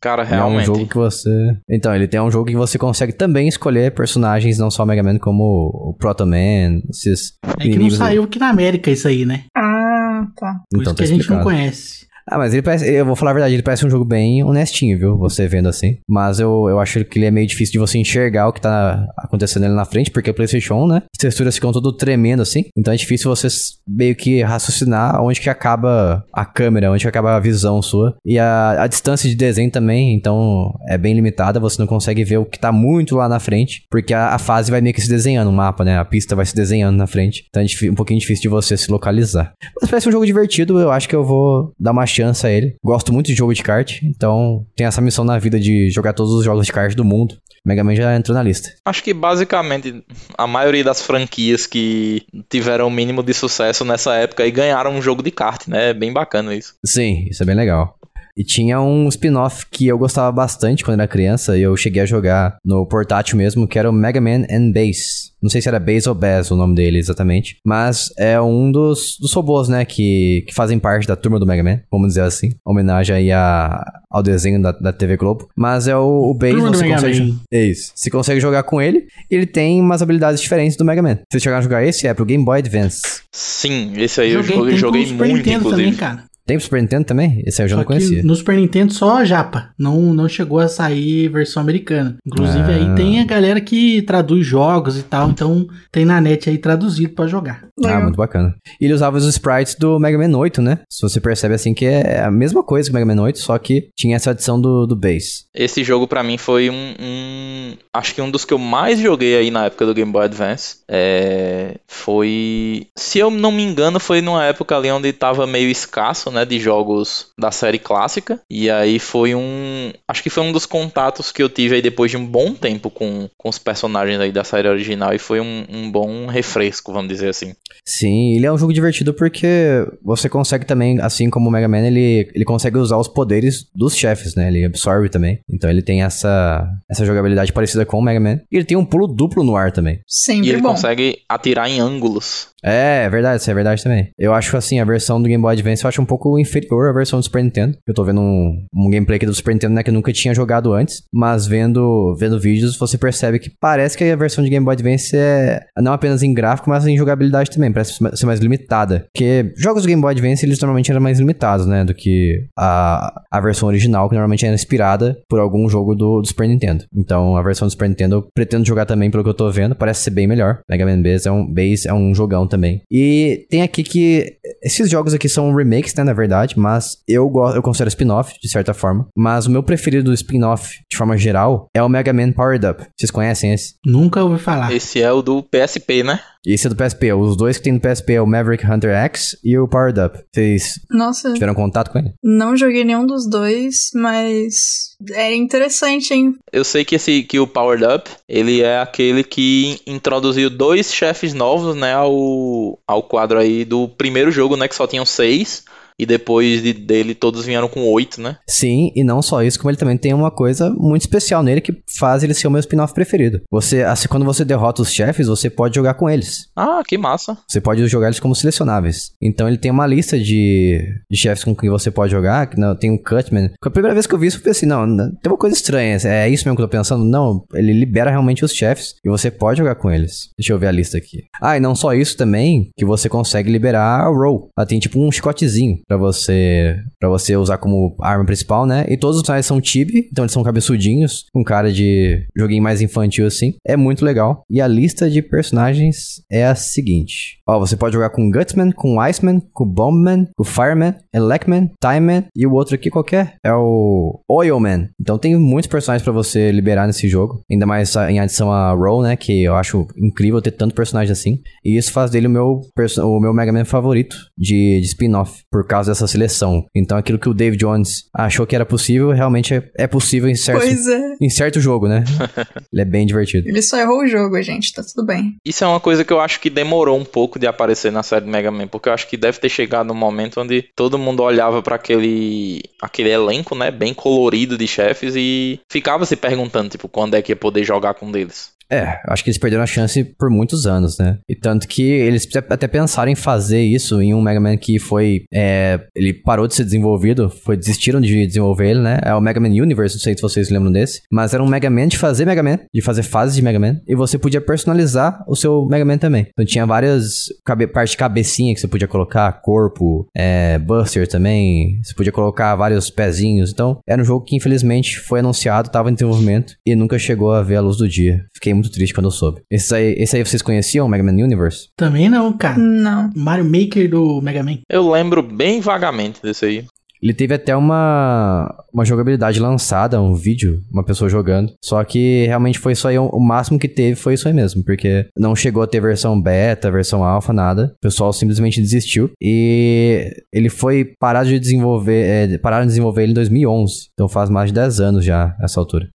[0.00, 0.66] Cara, É um realmente.
[0.66, 1.28] jogo que você.
[1.68, 5.18] Então, ele tem um jogo que você consegue também escolher personagens, não só Mega Man,
[5.18, 7.34] como o Proto Man, esses.
[7.58, 9.44] É que não saiu aqui na América isso aí, né?
[9.54, 10.60] Ah, tá.
[10.70, 11.99] Por Então, isso que tá a gente não conhece.
[12.30, 12.88] Ah, mas ele parece.
[12.88, 15.18] Eu vou falar a verdade, ele parece um jogo bem honestinho, viu?
[15.18, 15.98] Você vendo assim.
[16.08, 19.04] Mas eu, eu acho que ele é meio difícil de você enxergar o que tá
[19.18, 21.02] acontecendo ali na frente, porque o PlayStation 1, né?
[21.12, 22.66] As texturas ficam tudo tremendo assim.
[22.78, 23.48] Então é difícil você
[23.88, 28.16] meio que raciocinar onde que acaba a câmera, onde que acaba a visão sua.
[28.24, 31.58] E a, a distância de desenho também, então é bem limitada.
[31.58, 34.70] Você não consegue ver o que tá muito lá na frente, porque a, a fase
[34.70, 35.98] vai meio que se desenhando, o mapa, né?
[35.98, 37.44] A pista vai se desenhando na frente.
[37.48, 39.52] Então é um pouquinho difícil de você se localizar.
[39.80, 42.76] Mas parece um jogo divertido, eu acho que eu vou dar uma chance a ele.
[42.84, 46.32] Gosto muito de jogo de kart, então tem essa missão na vida de jogar todos
[46.32, 47.36] os jogos de kart do mundo.
[47.64, 48.70] Mega Man já entrou na lista.
[48.84, 50.02] Acho que basicamente
[50.36, 55.02] a maioria das franquias que tiveram o mínimo de sucesso nessa época e ganharam um
[55.02, 55.90] jogo de kart, né?
[55.90, 56.74] É bem bacana isso.
[56.84, 57.98] Sim, isso é bem legal.
[58.36, 62.06] E tinha um spin-off que eu gostava bastante quando era criança e eu cheguei a
[62.06, 65.30] jogar no portátil mesmo, que era o Mega Man and Bass.
[65.42, 69.16] Não sei se era Bass ou Bass o nome dele exatamente, mas é um dos,
[69.18, 72.50] dos robôs, né, que, que fazem parte da turma do Mega Man, vamos dizer assim.
[72.64, 75.48] Homenagem aí a, ao desenho da, da TV Globo.
[75.56, 77.38] Mas é o, o Turma do você Mega consegue...
[77.50, 77.92] É isso.
[77.94, 81.16] Você consegue jogar com ele e ele tem umas habilidades diferentes do Mega Man.
[81.16, 83.22] Se você chegar a jogar esse, é pro Game Boy Advance.
[83.32, 85.82] Sim, esse aí eu joguei, joguei, tem joguei Super muito, Nintendo inclusive.
[85.82, 86.29] também, cara.
[86.50, 87.40] Tem pro Super Nintendo também?
[87.46, 88.20] Esse aí eu já Só não conhecia.
[88.20, 89.70] que no Super Nintendo só a japa.
[89.78, 92.16] Não, não chegou a sair versão americana.
[92.26, 92.74] Inclusive Ah.
[92.74, 95.30] aí tem a galera que traduz jogos e tal.
[95.30, 97.62] Então tem na net aí traduzido pra jogar.
[97.78, 98.02] Ah, Legal.
[98.02, 98.52] muito bacana.
[98.80, 100.80] E ele usava os sprites do Mega Man 8, né?
[100.90, 103.56] Se você percebe assim que é a mesma coisa que o Mega Man 8, só
[103.56, 105.44] que tinha essa adição do, do bass.
[105.54, 109.36] Esse jogo pra mim foi um, um- Acho que um dos que eu mais joguei
[109.36, 110.76] aí na época do Game Boy Advance.
[110.88, 112.86] É, foi.
[112.96, 116.39] Se eu não me engano, foi numa época ali onde tava meio escasso, né?
[116.44, 118.40] De jogos da série clássica.
[118.50, 119.92] E aí foi um.
[120.08, 122.90] Acho que foi um dos contatos que eu tive aí depois de um bom tempo
[122.90, 125.12] com, com os personagens aí da série original.
[125.14, 127.52] E foi um, um bom refresco, vamos dizer assim.
[127.84, 131.86] Sim, ele é um jogo divertido porque você consegue também, assim como o Mega Man,
[131.86, 134.48] ele, ele consegue usar os poderes dos chefes, né?
[134.48, 135.40] Ele absorve também.
[135.50, 138.40] Então ele tem essa, essa jogabilidade parecida com o Mega Man.
[138.50, 140.00] E ele tem um pulo duplo no ar também.
[140.06, 140.70] Sempre E ele bom.
[140.70, 142.48] consegue atirar em ângulos.
[142.62, 144.10] É, é verdade, isso é verdade também.
[144.18, 146.92] Eu acho assim, a versão do Game Boy Advance eu acho um pouco inferior à
[146.92, 147.76] versão do Super Nintendo.
[147.86, 150.34] Eu tô vendo um, um gameplay aqui do Super Nintendo, né, que eu nunca tinha
[150.34, 154.64] jogado antes, mas vendo, vendo vídeos você percebe que parece que a versão de Game
[154.64, 157.72] Boy Advance é não apenas em gráfico, mas em jogabilidade também.
[157.72, 159.06] parece ser mais limitada.
[159.12, 161.84] Porque jogos do Game Boy Advance, eles normalmente eram mais limitados, né?
[161.84, 166.26] Do que a, a versão original, que normalmente era inspirada por algum jogo do, do
[166.26, 166.84] Super Nintendo.
[166.94, 169.74] Então, a versão do Super Nintendo eu pretendo jogar também, pelo que eu tô vendo,
[169.74, 170.60] parece ser bem melhor.
[170.68, 172.82] Mega Man Base é um, Base é um jogão também.
[172.90, 177.56] E tem aqui que esses jogos aqui são remakes, né, na verdade, mas eu gosto,
[177.56, 179.06] eu considero spin-off, de certa forma.
[179.16, 182.84] Mas o meu preferido do spin-off, de forma geral, é o Mega Man Powered Up.
[182.96, 183.74] Vocês conhecem esse?
[183.86, 184.72] Nunca ouvi falar.
[184.72, 186.20] Esse é o do PSP, né?
[186.44, 187.12] Esse é do PSP.
[187.12, 190.18] Os dois que tem no PSP é o Maverick Hunter X e o Powered Up.
[190.34, 192.14] Vocês Nossa, tiveram contato com ele?
[192.24, 196.36] não joguei nenhum dos dois, mas é interessante, hein?
[196.50, 201.34] Eu sei que esse que o Powered Up, ele é aquele que introduziu dois chefes
[201.34, 205.64] novos, né, ao, ao quadro aí do primeiro jogo, né, que só tinham seis.
[205.98, 208.36] E depois de- dele todos vieram com oito, né?
[208.48, 211.76] Sim, e não só isso, como ele também tem uma coisa muito especial nele que
[211.98, 213.40] faz ele ser o meu spin-off preferido.
[213.50, 216.48] Você, assim, quando você derrota os chefes, você pode jogar com eles.
[216.56, 217.36] Ah, que massa.
[217.48, 219.12] Você pode jogar eles como selecionáveis.
[219.20, 220.80] Então ele tem uma lista de,
[221.10, 222.46] de chefes com quem você pode jogar.
[222.48, 223.50] Que não, tem um Cutman.
[223.62, 225.96] A primeira vez que eu vi isso, eu pensei, não, não, tem uma coisa estranha.
[226.04, 227.04] É isso mesmo que eu tô pensando?
[227.04, 230.30] Não, ele libera realmente os chefes e você pode jogar com eles.
[230.38, 231.24] Deixa eu ver a lista aqui.
[231.40, 234.50] Ah, e não só isso também, que você consegue liberar a roll.
[234.56, 238.86] Ela tem tipo um chicotezinho pra você para você usar como arma principal, né?
[238.88, 242.80] E todos os personagens são chibi, então eles são cabeçudinhos, com cara de joguinho mais
[242.80, 243.54] infantil assim.
[243.66, 244.44] É muito legal.
[244.48, 247.38] E a lista de personagens é a seguinte.
[247.48, 252.46] Ó, você pode jogar com Gutsman, com Iceman, com Bombman, com Fireman, Elecman, Timeman e
[252.46, 254.90] o outro aqui qualquer é o Oilman.
[255.00, 259.02] Então tem muitos personagens pra você liberar nesse jogo, ainda mais em adição a Roll,
[259.02, 261.40] né, que eu acho incrível ter tanto personagem assim.
[261.64, 262.60] E isso faz dele o meu
[262.98, 266.64] o meu Mega Man favorito de, de spin-off por causa dessa seleção.
[266.74, 270.34] Então aquilo que o Dave Jones achou que era possível, realmente é, é possível em
[270.34, 271.14] certo Pois é.
[271.20, 272.04] em certo jogo, né?
[272.72, 273.48] Ele é bem divertido.
[273.48, 274.72] Ele só errou o jogo, gente.
[274.72, 275.36] Tá tudo bem.
[275.44, 278.26] Isso é uma coisa que eu acho que demorou um pouco de aparecer na série
[278.26, 281.62] Mega Man, porque eu acho que deve ter chegado um momento onde todo mundo olhava
[281.62, 287.14] pra aquele aquele elenco, né, bem colorido de chefes e ficava se perguntando, tipo, quando
[287.14, 288.50] é que ia poder jogar com um deles.
[288.72, 291.18] É, acho que eles perderam a chance por muitos anos, né?
[291.28, 295.24] E tanto que eles até pensaram em fazer isso em um Mega Man que foi.
[295.32, 299.00] é, ele parou de ser desenvolvido, foi desistiram de desenvolver ele, né?
[299.02, 301.02] É o Mega Man Universe, não sei se vocês lembram desse.
[301.10, 303.80] Mas era um Mega Man de fazer Mega Man, de fazer fases de Mega Man.
[303.86, 306.26] E você podia personalizar o seu Mega Man também.
[306.30, 311.80] Então tinha várias cabe parte de cabecinha que você podia colocar, corpo, é, Buster também.
[311.82, 313.50] Você podia colocar vários pezinhos.
[313.50, 317.42] Então era um jogo que infelizmente foi anunciado, estava em desenvolvimento e nunca chegou a
[317.42, 318.24] ver a luz do dia.
[318.34, 319.40] Fiquei muito triste quando eu soube.
[319.50, 321.68] Esse aí, esse aí vocês conheciam, Mega Man Universe?
[321.76, 322.58] Também não, cara.
[322.58, 323.10] Não.
[323.14, 324.58] Mario Maker do Mega Man.
[324.68, 326.64] Eu lembro bem vagamente desse aí.
[327.02, 331.50] Ele teve até uma, uma jogabilidade lançada, um vídeo, uma pessoa jogando.
[331.64, 335.06] Só que realmente foi só aí, o máximo que teve foi isso aí mesmo, porque
[335.16, 337.72] não chegou a ter versão beta, versão alpha, nada.
[337.74, 343.12] O pessoal simplesmente desistiu e ele foi parado de desenvolver, é, pararam de desenvolver ele
[343.12, 343.88] em 2011.
[343.94, 345.88] Então faz mais de 10 anos já essa altura.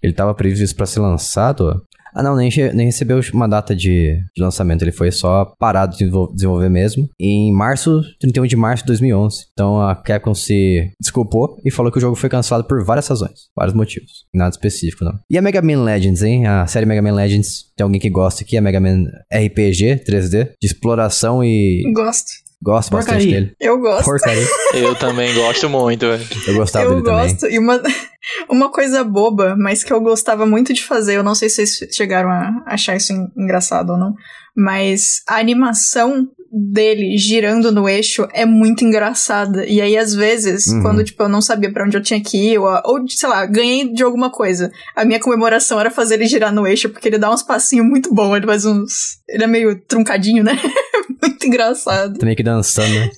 [0.00, 1.82] Ele tava previsto para ser lançado.
[2.14, 4.82] Ah, não, nem, nem recebeu uma data de, de lançamento.
[4.82, 7.08] Ele foi só parado de desenvol- desenvolver mesmo.
[7.18, 9.46] Em março, 31 de março de 2011.
[9.52, 13.48] Então a Capcom se desculpou e falou que o jogo foi cancelado por várias razões.
[13.56, 14.10] Vários motivos.
[14.34, 15.14] Nada específico, não.
[15.30, 16.46] E a Mega Man Legends, hein?
[16.46, 17.64] A série Mega Man Legends.
[17.76, 18.56] Tem alguém que gosta aqui?
[18.56, 20.50] A Mega Man RPG 3D.
[20.60, 22.30] De exploração e Gosto.
[22.62, 23.40] Gosto bastante Porcaria.
[23.40, 23.56] dele.
[23.60, 24.04] Eu gosto.
[24.04, 24.46] Porcaria.
[24.74, 26.26] Eu também gosto muito, velho.
[26.46, 27.28] Eu gostava eu dele também.
[27.32, 27.46] gosto.
[27.46, 27.82] E uma,
[28.48, 31.94] uma coisa boba, mas que eu gostava muito de fazer, eu não sei se vocês
[31.94, 34.14] chegaram a achar isso en- engraçado ou não,
[34.56, 39.64] mas a animação dele girando no eixo é muito engraçada.
[39.66, 40.82] E aí, às vezes, Uhum.
[40.82, 43.46] quando, tipo, eu não sabia pra onde eu tinha que ir, ou, ou, sei lá,
[43.46, 47.16] ganhei de alguma coisa, a minha comemoração era fazer ele girar no eixo, porque ele
[47.18, 48.92] dá uns passinhos muito bons, ele faz uns...
[49.26, 50.52] Ele é meio truncadinho, né?
[51.22, 52.18] muito engraçado.
[52.18, 53.10] Tá meio que dançando, né?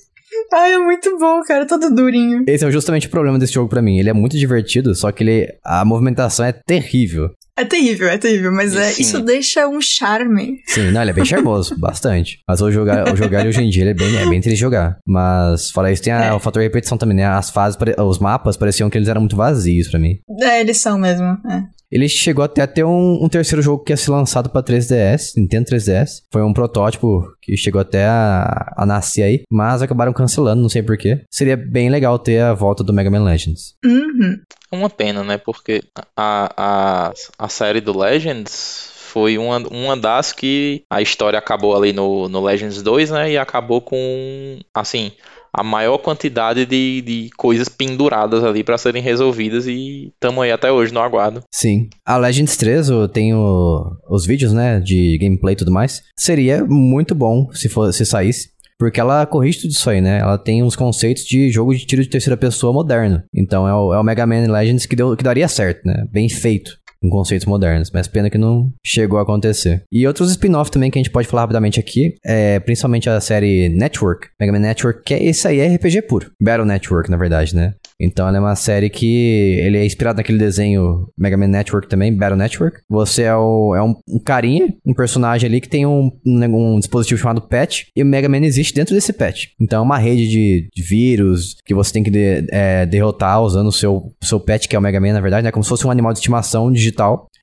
[0.53, 2.45] Ai, é muito bom, cara, todo durinho.
[2.47, 3.99] Esse é justamente o problema desse jogo pra mim.
[3.99, 7.31] Ele é muito divertido, só que ele a movimentação é terrível.
[7.57, 10.59] É terrível, é terrível, mas é, isso deixa um charme.
[10.67, 12.41] Sim, não, ele é bem charmoso, bastante.
[12.49, 14.57] Mas o jogar, o jogar ele hoje em dia ele é bem, é bem triste
[14.57, 14.99] de jogar.
[15.07, 16.33] Mas fora isso, tem a- É.
[16.33, 17.25] o fator repetição também, né?
[17.27, 20.19] As fases, os mapas pareciam que eles eram muito vazios pra mim.
[20.43, 21.63] É, eles são mesmo, é.
[21.93, 25.35] Ele chegou até a ter um, um terceiro jogo que ia ser lançado pra 3DS,
[25.37, 26.23] Nintendo 3DS.
[26.33, 30.83] Foi um protótipo que chegou até a, a nascer aí, mas acabaram cancelando, não sei
[30.83, 31.21] porquê.
[31.31, 33.75] Seria bem legal ter a volta do Mega Man Legends.
[33.85, 34.39] Uhum.
[34.75, 35.39] Uma pena, né?
[35.39, 35.83] Porque
[36.17, 41.93] a, a, a série do Legends foi uma, uma das que a história acabou ali
[41.93, 43.31] no, no Legends 2, né?
[43.31, 44.59] E acabou com.
[44.75, 45.13] Assim.
[45.53, 50.73] a maior quantidade de, de coisas penduradas ali para serem resolvidas e tamo aí até
[50.73, 51.45] hoje no aguardo.
[51.53, 51.89] Sim.
[52.05, 56.03] A Legends 3, eu tenho os vídeos, né, de gameplay e tudo mais.
[56.19, 58.54] Seria muito bom se, for, se saísse.
[58.79, 60.19] Porque ela corrige tudo isso aí, né?
[60.19, 63.23] Ela tem uns conceitos de jogo de tiro de terceira pessoa moderno.
[63.33, 66.05] Então é o, é o Mega Man Legends que, deu, que daria certo, né?
[66.11, 69.83] Bem feito com conceitos modernos, mas pena que não chegou a acontecer.
[69.93, 73.69] E outros spin-off também que a gente pode falar rapidamente aqui, é principalmente a série
[73.69, 76.31] Network, Mega Man Network, que é esse aí é RPG puro.
[76.41, 77.75] Battle Network, na verdade, né?
[78.01, 82.15] Então ela é uma série que ele é inspirado naquele desenho Mega Man Network também,
[82.15, 82.81] Battle Network.
[82.89, 86.79] Você é, o, é um, um carinha, um personagem ali que tem um, um, um,
[86.79, 89.51] dispositivo chamado Pet e o Mega Man existe dentro desse Pet.
[89.61, 93.69] Então é uma rede de, de vírus que você tem que de, é, derrotar usando
[93.69, 95.53] o seu, seu Pet, que é o Mega Man, na verdade, né?
[95.53, 96.94] Como se fosse um animal de estimação digital.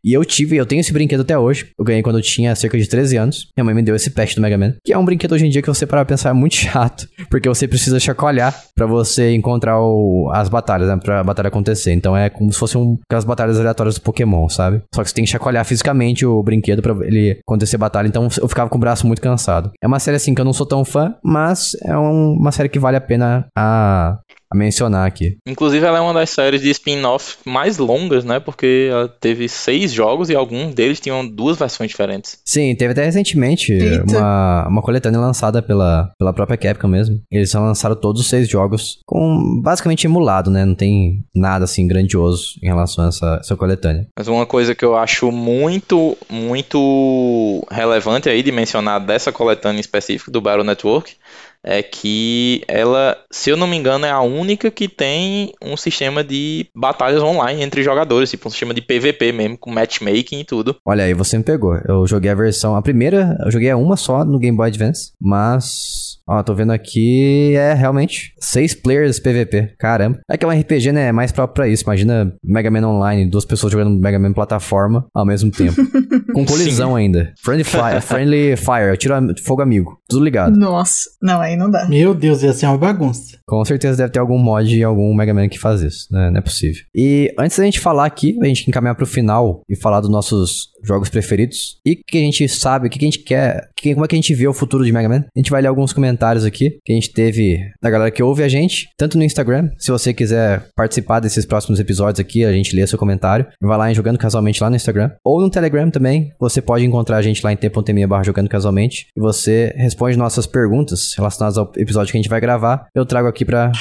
[0.04, 1.72] E eu tive, eu tenho esse brinquedo até hoje.
[1.78, 3.48] Eu ganhei quando eu tinha cerca de 13 anos.
[3.56, 4.74] Minha mãe me deu esse patch do Mega Man.
[4.84, 7.08] Que é um brinquedo hoje em dia que você para pensar é muito chato.
[7.30, 10.98] Porque você precisa chacoalhar para você encontrar o, as batalhas, né?
[10.98, 11.94] Pra batalha acontecer.
[11.94, 14.82] Então é como se fosse um, aquelas batalhas aleatórias do Pokémon, sabe?
[14.94, 18.08] Só que você tem que chacoalhar fisicamente o brinquedo para ele acontecer batalha.
[18.08, 19.72] Então eu ficava com o braço muito cansado.
[19.82, 22.70] É uma série assim que eu não sou tão fã, mas é um, uma série
[22.70, 24.18] que vale a pena a,
[24.52, 25.38] a mencionar aqui.
[25.48, 28.40] Inclusive, ela é uma das séries de spin-off mais longas, né?
[28.40, 32.40] Porque ela teve seis jogos e alguns deles tinham duas versões diferentes.
[32.46, 33.78] Sim, teve até recentemente
[34.10, 37.22] uma, uma coletânea lançada pela, pela própria Capcom mesmo.
[37.32, 40.66] Eles lançaram todos os seis jogos com basicamente emulado, né?
[40.66, 44.08] Não tem nada assim grandioso em relação a essa, essa coletânea.
[44.18, 50.30] Mas uma coisa que eu acho muito, muito relevante aí de mencionar dessa coletânea específica
[50.30, 51.16] do Battle Network
[51.64, 56.24] é que ela, se eu não me engano, é a única que tem um sistema
[56.24, 60.76] de batalhas online entre jogadores, tipo um sistema de PVP mesmo, com matchmaking e tudo.
[60.86, 61.76] Olha aí, você me pegou.
[61.88, 65.12] Eu joguei a versão, a primeira, eu joguei a uma só no Game Boy Advance,
[65.20, 69.74] mas Ó, tô vendo aqui, é realmente seis players PVP.
[69.78, 70.22] Caramba.
[70.30, 71.08] É que é um RPG, né?
[71.08, 71.84] É mais próprio pra isso.
[71.84, 75.76] Imagina Mega Man Online, duas pessoas jogando Mega Man plataforma ao mesmo tempo.
[76.34, 76.98] Com colisão Sim.
[76.98, 77.34] ainda.
[77.44, 79.14] Friendly Fire, friendly fire, tiro
[79.44, 79.98] fogo amigo.
[80.08, 80.58] Tudo ligado.
[80.58, 81.86] Nossa, não, aí não dá.
[81.90, 83.38] Meu Deus, ia ser uma bagunça.
[83.46, 86.30] Com certeza deve ter algum mod e algum Mega Man que faz isso, né?
[86.32, 86.82] Não é possível.
[86.96, 90.71] E antes da gente falar aqui, a gente encaminhar pro final e falar dos nossos
[90.84, 91.78] jogos preferidos.
[91.86, 94.18] E que a gente sabe, o que a gente quer, que, como é que a
[94.18, 95.26] gente vê o futuro de Mega Man.
[95.36, 98.44] A gente vai ler alguns comentários aqui que a gente teve da galera que ouve
[98.44, 102.76] a gente, tanto no Instagram, se você quiser participar desses próximos episódios aqui, a gente
[102.76, 106.32] lê seu comentário, vai lá em Jogando Casualmente lá no Instagram, ou no Telegram também,
[106.40, 110.46] você pode encontrar a gente lá em t.me barra Jogando Casualmente, e você responde nossas
[110.46, 113.72] perguntas relacionadas ao episódio que a gente vai gravar, eu trago aqui pra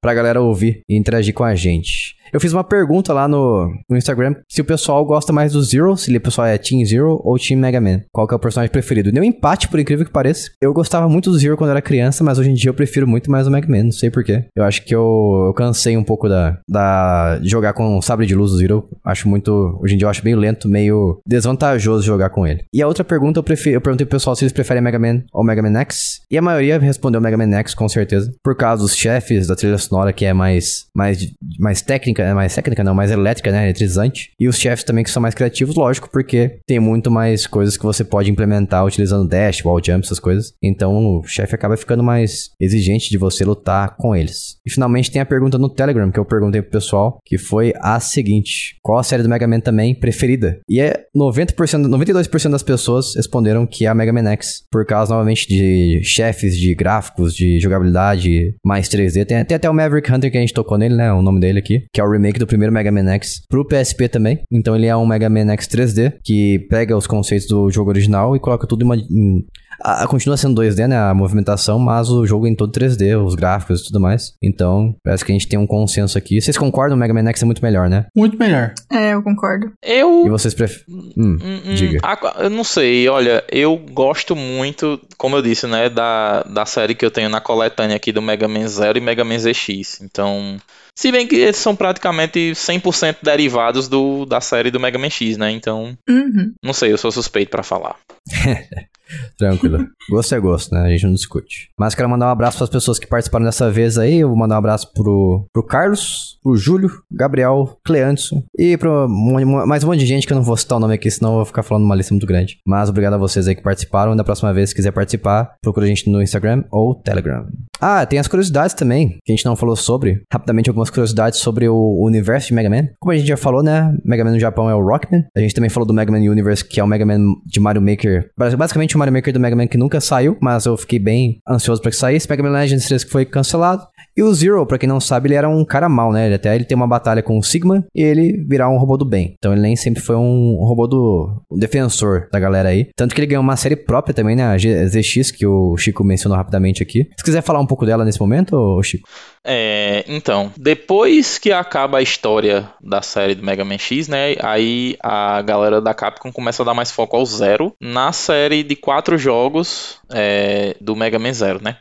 [0.00, 2.15] pra galera ouvir e interagir com a gente.
[2.32, 5.96] Eu fiz uma pergunta lá no, no Instagram se o pessoal gosta mais do Zero,
[5.96, 8.02] se o pessoal é Team Zero ou Team Mega Man.
[8.12, 9.12] Qual que é o personagem preferido?
[9.12, 10.50] Deu um empate, por incrível que pareça.
[10.60, 13.30] Eu gostava muito do Zero quando era criança, mas hoje em dia eu prefiro muito
[13.30, 13.84] mais o Mega Man.
[13.84, 14.44] Não sei porquê.
[14.54, 18.26] Eu acho que eu, eu cansei um pouco da, da de jogar com o sabre
[18.26, 18.88] de luz do Zero.
[19.04, 19.78] Acho muito.
[19.82, 22.64] Hoje em dia eu acho meio lento, meio desvantajoso jogar com ele.
[22.72, 25.22] E a outra pergunta eu, prefiro, eu perguntei pro pessoal se eles preferem Mega Man
[25.32, 26.20] ou Mega Man X.
[26.30, 28.32] E a maioria respondeu Mega Man X, com certeza.
[28.42, 31.18] Por causa dos chefes, da trilha sonora que é mais, mais,
[31.58, 32.34] mais técnica, né?
[32.34, 33.64] mais técnica não, mais elétrica, né?
[33.64, 34.30] Eletrizante.
[34.38, 37.84] E os chefes também que são mais criativos, lógico, porque tem muito mais coisas que
[37.84, 40.52] você pode implementar utilizando dash, wall jump, essas coisas.
[40.62, 44.56] Então o chefe acaba ficando mais exigente de você lutar com eles.
[44.64, 47.98] E finalmente tem a pergunta no Telegram que eu perguntei pro pessoal, que foi a
[48.00, 50.58] seguinte: qual a série do Mega Man também preferida?
[50.68, 51.54] E é 90%,
[51.86, 56.56] 92% das pessoas responderam que é a Mega Man X, por causa novamente de chefes,
[56.56, 59.24] de gráficos, de jogabilidade mais 3D.
[59.24, 61.12] Tem, tem até o Maverick Hunter que a gente tocou nele, né?
[61.12, 64.08] O nome dele aqui, que é o remake do primeiro Mega Man X pro PSP
[64.08, 64.40] também.
[64.50, 68.36] Então ele é um Mega Man X 3D que pega os conceitos do jogo original
[68.36, 68.96] e coloca tudo em uma.
[68.96, 69.44] Em,
[69.80, 70.98] a, continua sendo 2D, né?
[70.98, 74.32] A movimentação, mas o jogo é em todo 3D, os gráficos e tudo mais.
[74.42, 76.40] Então, parece que a gente tem um consenso aqui.
[76.40, 76.96] Vocês concordam?
[76.96, 78.06] O Mega Man X é muito melhor, né?
[78.16, 78.72] Muito melhor.
[78.90, 79.72] É, eu concordo.
[79.82, 80.26] Eu.
[80.26, 80.84] E vocês preferem.
[80.88, 82.00] Hum, hum, hum, diga.
[82.38, 85.88] Eu não sei, olha, eu gosto muito, como eu disse, né?
[85.88, 89.24] Da, da série que eu tenho na coletânea aqui do Mega Man Zero e Mega
[89.24, 90.00] Man ZX.
[90.02, 90.56] Então.
[90.96, 95.36] Se bem que eles são praticamente 100% derivados do, da série do Mega Man X,
[95.36, 95.50] né?
[95.50, 96.54] Então, uhum.
[96.62, 97.96] não sei, eu sou suspeito para falar.
[99.38, 99.86] Tranquilo.
[100.10, 100.82] Gosto é gosto, né?
[100.82, 101.70] A gente não discute.
[101.78, 104.20] Mas quero mandar um abraço para as pessoas que participaram dessa vez aí.
[104.20, 109.84] Eu vou mandar um abraço pro, pro Carlos, pro Júlio, Gabriel, Cleanson e pro mais
[109.84, 111.44] um monte de gente que eu não vou citar o nome aqui, senão eu vou
[111.44, 112.58] ficar falando uma lista muito grande.
[112.66, 114.12] Mas obrigado a vocês aí que participaram.
[114.12, 117.46] E da próxima vez, se quiser participar, procura a gente no Instagram ou Telegram.
[117.80, 120.22] Ah, tem as curiosidades também, que a gente não falou sobre.
[120.32, 122.88] Rapidamente, algumas curiosidades sobre o universo de Mega Man.
[122.98, 123.94] Como a gente já falou, né?
[124.04, 125.24] Mega Man no Japão é o Rockman.
[125.36, 127.82] A gente também falou do Mega Man Universe, que é o Mega Man de Mario
[127.82, 128.30] Maker.
[128.36, 131.90] Basicamente Mario Maker do Mega Man que nunca saiu, mas eu fiquei bem ansioso para
[131.90, 132.28] que saísse.
[132.28, 133.86] Mega Man Legends 3 que foi cancelado.
[134.16, 136.26] E o Zero, pra quem não sabe, ele era um cara mal, né?
[136.26, 139.04] Ele até ele tem uma batalha com o Sigma e ele virar um robô do
[139.04, 139.34] bem.
[139.36, 142.88] Então ele nem sempre foi um robô do um defensor da galera aí.
[142.96, 144.44] Tanto que ele ganhou uma série própria também, né?
[144.44, 147.04] A ZX, que o Chico mencionou rapidamente aqui.
[147.18, 149.06] Se quiser falar um pouco dela nesse momento, Chico.
[149.44, 154.34] É, então, depois que acaba a história da série do Mega Man X, né?
[154.40, 158.74] Aí a galera da Capcom começa a dar mais foco ao Zero na série de
[158.76, 161.76] quatro jogos é, do Mega Man Zero, né?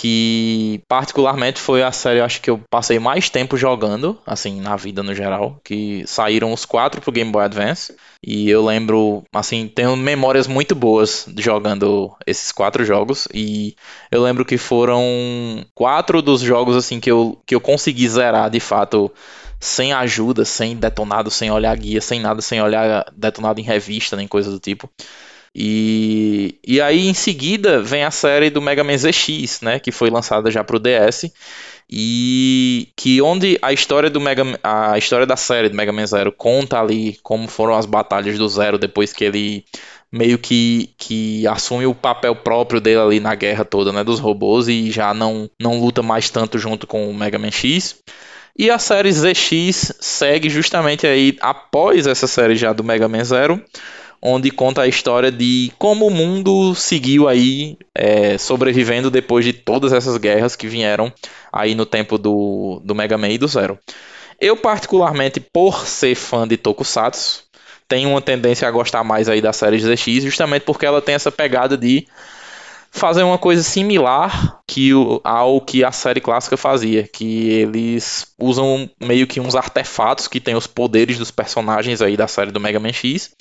[0.00, 5.02] Que particularmente foi a série acho que eu passei mais tempo jogando, assim, na vida
[5.02, 7.96] no geral, que saíram os quatro pro Game Boy Advance.
[8.24, 13.26] E eu lembro, assim, tenho memórias muito boas jogando esses quatro jogos.
[13.34, 13.74] E
[14.08, 15.02] eu lembro que foram
[15.74, 19.12] quatro dos jogos, assim, que eu, que eu consegui zerar de fato
[19.58, 24.28] sem ajuda, sem detonado, sem olhar guia, sem nada, sem olhar detonado em revista, nem
[24.28, 24.88] coisa do tipo.
[25.60, 30.08] E, e aí em seguida vem a série do Mega Man ZX, né, que foi
[30.08, 31.32] lançada já para o DS
[31.90, 36.30] e que onde a história do Mega a história da série do Mega Man Zero
[36.30, 39.64] conta ali como foram as batalhas do Zero depois que ele
[40.12, 44.68] meio que, que assume o papel próprio dele ali na guerra toda, né, dos robôs
[44.68, 47.96] e já não não luta mais tanto junto com o Mega Man X.
[48.56, 53.60] E a série ZX segue justamente aí após essa série já do Mega Man Zero
[54.20, 59.92] onde conta a história de como o mundo seguiu aí é, sobrevivendo depois de todas
[59.92, 61.12] essas guerras que vieram
[61.52, 63.78] aí no tempo do, do Mega Man e do Zero.
[64.40, 67.44] Eu, particularmente, por ser fã de Tokusatsu,
[67.88, 71.32] tenho uma tendência a gostar mais aí da série ZX, justamente porque ela tem essa
[71.32, 72.06] pegada de
[72.90, 78.88] fazer uma coisa similar que o, ao que a série clássica fazia, que eles usam
[79.00, 82.80] meio que uns artefatos que têm os poderes dos personagens aí da série do Mega
[82.80, 83.34] Man X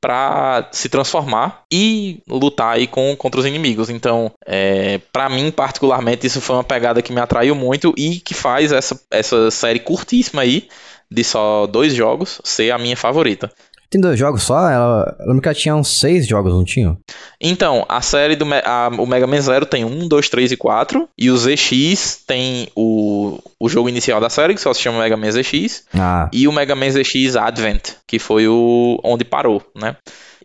[0.00, 3.90] para se transformar e lutar aí com, contra os inimigos.
[3.90, 8.34] Então, é, para mim, particularmente, isso foi uma pegada que me atraiu muito e que
[8.34, 10.68] faz essa, essa série curtíssima aí,
[11.10, 13.50] de só dois jogos, ser a minha favorita.
[13.90, 14.68] Tem dois jogos só?
[14.68, 16.96] Ela, eu lembro que ela tinha uns seis jogos, não tinha?
[17.40, 21.08] Então, a série do a, o Mega Man Zero tem um, dois, três e quatro.
[21.16, 25.16] E o ZX tem o, o jogo inicial da série, que só se chama Mega
[25.16, 25.84] Man ZX.
[25.94, 26.28] Ah.
[26.32, 29.96] E o Mega Man ZX Advent, que foi o onde parou, né?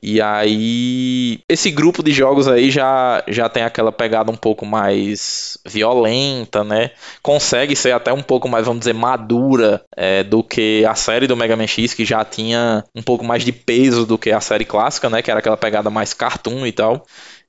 [0.06, 5.58] E aí, esse grupo de jogos aí já, já tem aquela pegada um pouco mais
[5.66, 6.92] violenta, né?
[7.22, 11.38] Consegue ser até um pouco mais, vamos dizer, madura é, do que a série do
[11.38, 14.66] Mega Man X, que já tinha um pouco mais de peso do que a série
[14.66, 15.22] clássica, né?
[15.22, 17.06] Que era aquela pegada mais cartoon e tal.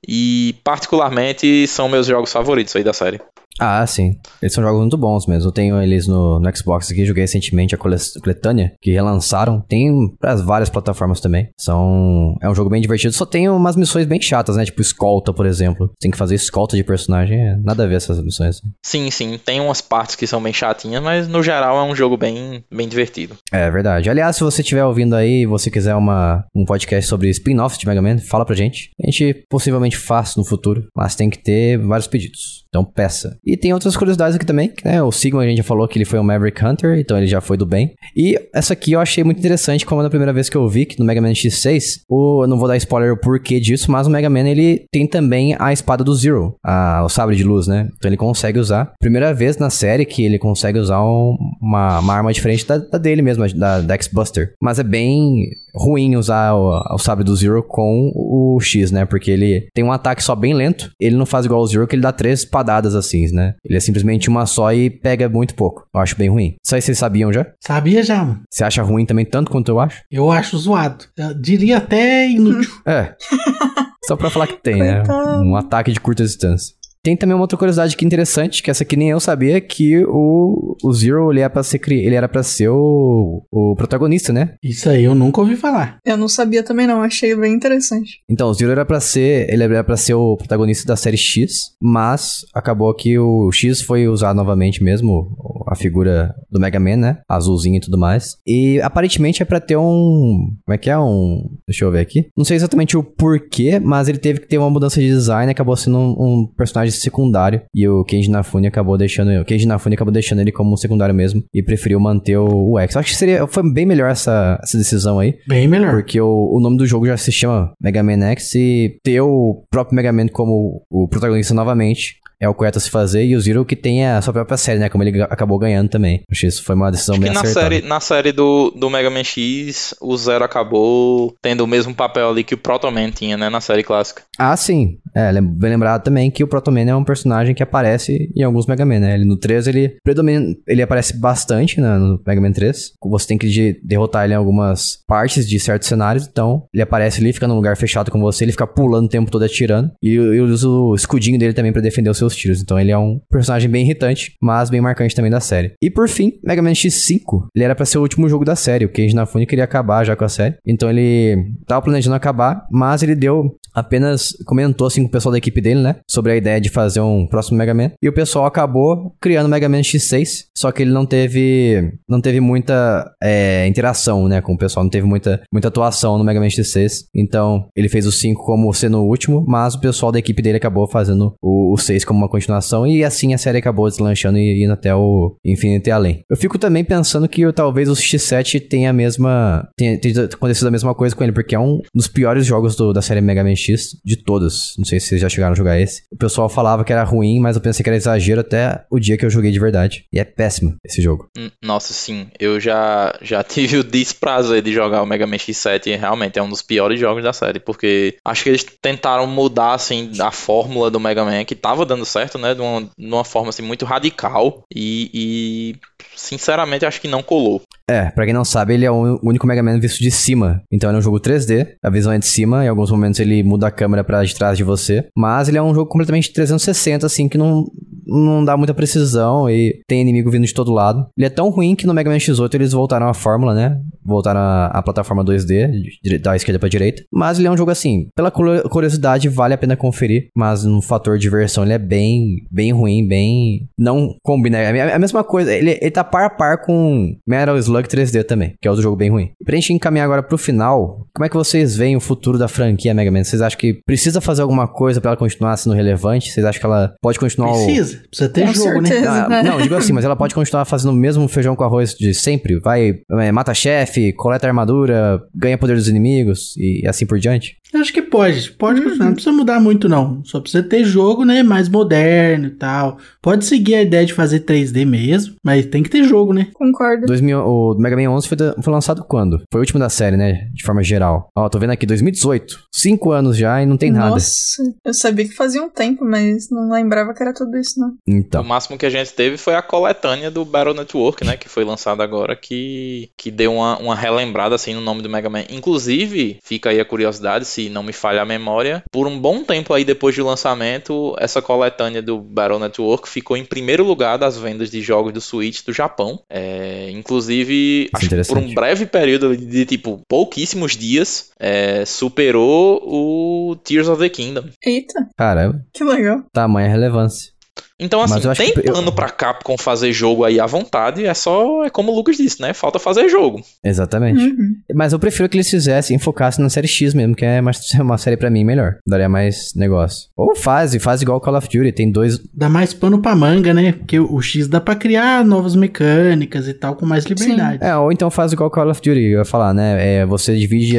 [0.07, 3.19] E particularmente são meus jogos favoritos aí da série.
[3.59, 4.17] Ah, sim.
[4.41, 5.47] Eles são jogos muito bons mesmo.
[5.47, 9.61] Eu tenho eles no, no Xbox aqui, joguei recentemente a coletânea, que relançaram.
[9.61, 11.49] Tem para várias plataformas também.
[11.57, 12.35] São.
[12.41, 13.13] É um jogo bem divertido.
[13.13, 14.65] Só tem umas missões bem chatas, né?
[14.65, 15.91] Tipo escolta, por exemplo.
[15.99, 17.39] Tem que fazer escolta de personagem.
[17.39, 18.61] É nada a ver essas missões.
[18.83, 19.39] Sim, sim.
[19.43, 22.87] Tem umas partes que são bem chatinhas, mas no geral é um jogo bem, bem
[22.87, 23.35] divertido.
[23.51, 24.09] É verdade.
[24.09, 27.87] Aliás, se você estiver ouvindo aí e você quiser uma, um podcast sobre spin-offs de
[27.87, 28.89] Mega Man, fala pra gente.
[29.01, 32.64] A gente possivelmente faz no futuro, mas tem que ter vários pedidos.
[32.75, 33.37] Então peça.
[33.45, 35.01] E tem outras curiosidades aqui também, né?
[35.01, 37.39] O Sigma a gente já falou que ele foi um Maverick Hunter, então ele já
[37.39, 37.93] foi do bem.
[38.13, 40.99] E essa aqui eu achei muito interessante, como na primeira vez que eu vi, que
[40.99, 44.09] no Mega Man X6, o, eu não vou dar spoiler o porquê disso, mas o
[44.09, 47.87] Mega Man ele tem também a espada do Zero, a, o sabre de luz, né?
[47.95, 48.91] Então ele consegue usar.
[48.99, 52.97] Primeira vez na série que ele consegue usar um, uma, uma arma diferente da, da
[52.97, 54.53] dele mesmo, da, da X-Buster.
[54.61, 59.05] Mas é bem ruim usar o, o sabre do Zero com o X, né?
[59.05, 60.91] Porque ele tem um ataque só bem lento.
[60.99, 63.53] Ele não faz igual o Zero, que ele dá três padadas assim, né?
[63.63, 65.87] Ele é simplesmente uma só e pega muito pouco.
[65.93, 66.55] Eu acho bem ruim.
[66.63, 67.45] Isso aí vocês sabiam já?
[67.59, 68.41] Sabia já, mano.
[68.49, 70.01] Você acha ruim também tanto quanto eu acho?
[70.11, 71.05] Eu acho zoado.
[71.15, 72.71] Eu diria até inútil.
[72.85, 73.13] é.
[74.07, 75.01] Só pra falar que tem, né?
[75.41, 76.75] Um ataque de curta distância.
[77.05, 80.03] Tem também uma outra curiosidade que é interessante, que essa aqui nem eu sabia, que
[80.07, 84.55] o, o Zero ele era pra ser, ele era pra ser o, o protagonista, né?
[84.63, 85.99] Isso aí eu nunca ouvi falar.
[86.03, 88.23] Eu não sabia também não, achei bem interessante.
[88.27, 91.75] Então, o Zero era pra ser, ele era pra ser o protagonista da série X,
[91.79, 95.37] mas acabou que o X foi usado novamente mesmo,
[95.67, 97.17] a figura do Mega Man, né?
[97.29, 98.35] Azulzinho e tudo mais.
[98.47, 100.97] E aparentemente é pra ter um, como é que é?
[100.97, 102.29] Um, deixa eu ver aqui.
[102.35, 105.75] Não sei exatamente o porquê, mas ele teve que ter uma mudança de design, acabou
[105.75, 107.61] sendo um, um personagem secundário.
[107.73, 109.29] E o Kenji Nafune acabou deixando.
[109.39, 111.43] O Kenji Nafune acabou deixando ele como um secundário mesmo.
[111.53, 112.95] E preferiu manter o, o X.
[112.95, 113.47] Acho que seria.
[113.47, 115.35] Foi bem melhor essa, essa decisão aí.
[115.47, 115.91] Bem melhor.
[115.91, 118.55] Porque o, o nome do jogo já se chama Mega Man X.
[118.55, 122.89] E ter o próprio Mega Man como o protagonista novamente é o correto a se
[122.89, 124.89] fazer, e o Zero que tem a sua própria série, né?
[124.89, 126.21] Como ele acabou ganhando também.
[126.29, 127.65] Acho que isso foi uma decisão Acho bem que na acertada.
[127.75, 132.29] série, na série do, do Mega Man X, o Zero acabou tendo o mesmo papel
[132.29, 133.49] ali que o Proto Man tinha, né?
[133.49, 134.23] Na série clássica.
[134.37, 134.97] Ah, sim.
[135.15, 138.65] É, bem lembrado também que o Proto Man é um personagem que aparece em alguns
[138.67, 139.13] Mega Man, né?
[139.15, 142.93] Ele no 3, ele predomina, ele aparece bastante né, no Mega Man 3.
[143.03, 147.21] Você tem que de- derrotar ele em algumas partes de certos cenários, então ele aparece
[147.21, 149.89] ali, fica num lugar fechado com você, ele fica pulando o tempo todo atirando.
[150.03, 152.61] E ele usa o escudinho dele também pra defender os seus tiros.
[152.61, 155.73] Então ele é um personagem bem irritante, mas bem marcante também da série.
[155.81, 158.85] E por fim, Mega Man X5, ele era pra ser o último jogo da série.
[158.85, 160.55] O Keiji Inafune queria acabar já com a série.
[160.65, 165.37] Então ele tava planejando acabar, mas ele deu apenas comentou assim com o pessoal da
[165.37, 165.97] equipe dele, né?
[166.09, 167.91] Sobre a ideia de fazer um próximo Mega Man.
[168.01, 172.21] E o pessoal acabou criando o Mega Man X6, só que ele não teve não
[172.21, 176.39] teve muita é, interação, né, com o pessoal, não teve muita, muita atuação no Mega
[176.39, 177.05] Man X6.
[177.13, 180.57] Então, ele fez o 5 como sendo o último, mas o pessoal da equipe dele
[180.57, 184.63] acabou fazendo o, o 6 como uma continuação e assim a série acabou deslanchando e
[184.63, 186.23] indo até o infinito e além.
[186.29, 190.71] Eu fico também pensando que talvez o X7 tenha a mesma tenha, tenha acontecido a
[190.71, 193.55] mesma coisa com ele, porque é um dos piores jogos do- da série Mega Man
[193.55, 194.73] X de todos.
[194.77, 196.03] Não sei se vocês já chegaram a jogar esse.
[196.11, 199.17] O pessoal falava que era ruim, mas eu pensei que era exagero até o dia
[199.17, 200.05] que eu joguei de verdade.
[200.13, 201.27] E é péssimo esse jogo.
[201.37, 202.27] Hum, Nossa, sim.
[202.39, 206.43] Eu já, já tive o desprazer de jogar o Mega Man X7 e realmente é
[206.43, 210.89] um dos piores jogos da série, porque acho que eles tentaram mudar, assim, a fórmula
[210.91, 213.85] do Mega Man, que tava dando certo, né, de uma, de uma forma, assim, muito
[213.85, 215.75] radical e, e,
[216.15, 217.61] sinceramente, acho que não colou.
[217.89, 220.63] É, pra quem não sabe, ele é o único Mega Man visto de cima.
[220.71, 223.43] Então ele é um jogo 3D, a visão é de cima, em alguns momentos ele
[223.43, 225.07] muda a câmera pra de trás de você.
[225.15, 227.65] Mas ele é um jogo completamente 360, assim, que não,
[228.05, 231.07] não dá muita precisão e tem inimigo vindo de todo lado.
[231.17, 233.79] Ele é tão ruim que no Mega Man X8 eles voltaram à fórmula, né?
[234.03, 235.71] Voltaram à, plataforma 2D,
[236.03, 237.03] de- da esquerda pra direita.
[237.11, 240.27] Mas ele é um jogo assim, pela curiosidade, vale a pena conferir.
[240.35, 243.67] Mas no fator diversão ele é bem, bem ruim, bem.
[243.77, 244.57] Não combina.
[244.57, 248.23] É a- é mesma coisa, ele, ele tá par a par com Metal Slug 3D
[248.23, 249.31] também, que é outro jogo bem ruim.
[249.43, 252.93] Pra gente encaminhar agora pro final, como é que vocês veem o futuro da franquia
[252.93, 253.23] Mega Man?
[253.23, 256.31] Vocês acham que precisa fazer alguma coisa pra ela continuar sendo relevante?
[256.31, 257.65] Vocês acham que ela pode continuar o-
[257.95, 258.07] Precisa.
[258.09, 258.89] Precisa ter Com jogo, né?
[258.89, 259.25] certeza.
[259.25, 262.13] ah, não, digo assim, mas ela pode continuar fazendo o mesmo feijão com arroz de
[262.13, 262.59] sempre?
[262.59, 267.57] Vai, é, mata chefe, coleta armadura, ganha poder dos inimigos e assim por diante?
[267.73, 268.51] Eu acho que pode.
[268.53, 269.07] Pode continuar.
[269.07, 270.23] Não precisa mudar muito, não.
[270.23, 271.43] Só precisa ter jogo, né?
[271.43, 272.97] Mais moderno e tal.
[273.21, 276.47] Pode seguir a ideia de fazer 3D mesmo, mas tem que ter jogo, né?
[276.53, 277.05] Concordo.
[277.05, 279.41] 2000, o Mega Man 11 foi, da- foi lançado quando?
[279.51, 280.47] Foi o último da série, né?
[280.53, 281.29] De forma geral.
[281.35, 282.59] Ó, tô vendo aqui, 2018.
[282.71, 284.11] Cinco anos já e não tem nada.
[284.11, 287.84] Nossa, eu sabia que fazia um tempo, mas não lembrava que era tudo isso, não.
[288.07, 288.41] Então.
[288.41, 291.37] O máximo que a gente teve foi a coletânea do Battle Network, né?
[291.37, 295.29] Que foi lançada agora, que, que deu uma, uma relembrada assim no nome do Mega
[295.29, 295.43] Man.
[295.49, 299.73] Inclusive, fica aí a curiosidade, se não me falha a memória, por um bom tempo
[299.73, 304.69] aí depois do lançamento, essa coletânea do Battle Network ficou em primeiro lugar das vendas
[304.69, 306.19] de jogos do Switch do Japão.
[306.29, 311.85] É, inclusive, é acho que por um breve período de, de, tipo pouquíssimos dias, é,
[311.85, 314.45] superou o Tears of the Kingdom.
[314.63, 316.23] Eita, Caramba, que legal.
[316.31, 317.34] tamanha relevância.
[317.79, 321.63] Então, assim, tem que eu- plano pra Capcom fazer jogo aí à vontade, é só,
[321.65, 322.53] é como o Lucas disse, né?
[322.53, 323.41] Falta fazer jogo.
[323.63, 324.19] Exatamente.
[324.23, 324.55] Uhum.
[324.73, 327.97] Mas eu prefiro que eles fizessem, focassem na série X mesmo, que é mais, uma
[327.97, 328.77] série pra mim melhor.
[328.87, 330.07] Daria mais negócio.
[330.15, 331.71] Ou faz, faz igual Call of Duty.
[331.73, 332.17] Tem dois.
[332.33, 333.73] Dá mais pano pra manga, né?
[333.73, 337.59] Porque o X dá pra criar novas mecânicas e tal com mais liberdade.
[337.61, 339.97] É, ou então faz igual Call of Duty, eu ia falar, né?
[339.97, 340.77] É, você divide,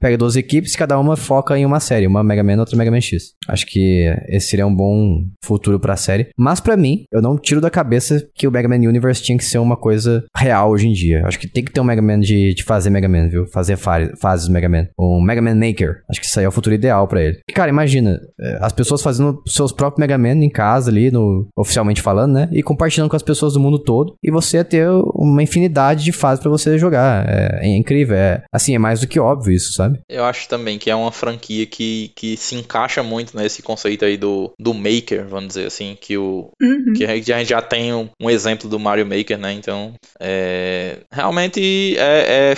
[0.00, 3.00] pega duas equipes, cada uma foca em uma série, uma Mega Man, outra Mega Man
[3.00, 3.32] X.
[3.48, 6.28] Acho que esse seria um bom futuro pra série.
[6.38, 9.44] Mas pra mim, eu não tiro da cabeça que o Mega Man Universe tinha que
[9.44, 11.22] ser uma coisa real hoje em dia.
[11.26, 13.46] Acho que tem que ter um Mega Man de, de fazer Mega Man, viu?
[13.46, 14.86] Fazer fa- fases Mega Man.
[14.98, 16.02] Um Mega Man Maker.
[16.10, 17.38] Acho que isso aí é o futuro ideal pra ele.
[17.54, 22.02] Cara, imagina, é, as pessoas fazendo seus próprios Mega Man em casa ali, no, oficialmente
[22.02, 22.48] falando, né?
[22.52, 24.14] E compartilhando com as pessoas do mundo todo.
[24.22, 27.26] E você ter uma infinidade de fases pra você jogar.
[27.28, 28.16] É, é incrível.
[28.16, 29.98] É, assim, é mais do que óbvio isso, sabe?
[30.08, 34.16] Eu acho também que é uma franquia que, que se encaixa muito nesse conceito aí
[34.16, 36.25] do, do Maker, vamos dizer assim, que o,
[36.60, 36.92] Uhum.
[36.96, 39.52] que a gente já- tem um, um exemplo do Mario Maker, né?
[39.52, 42.54] Então, é, realmente é, é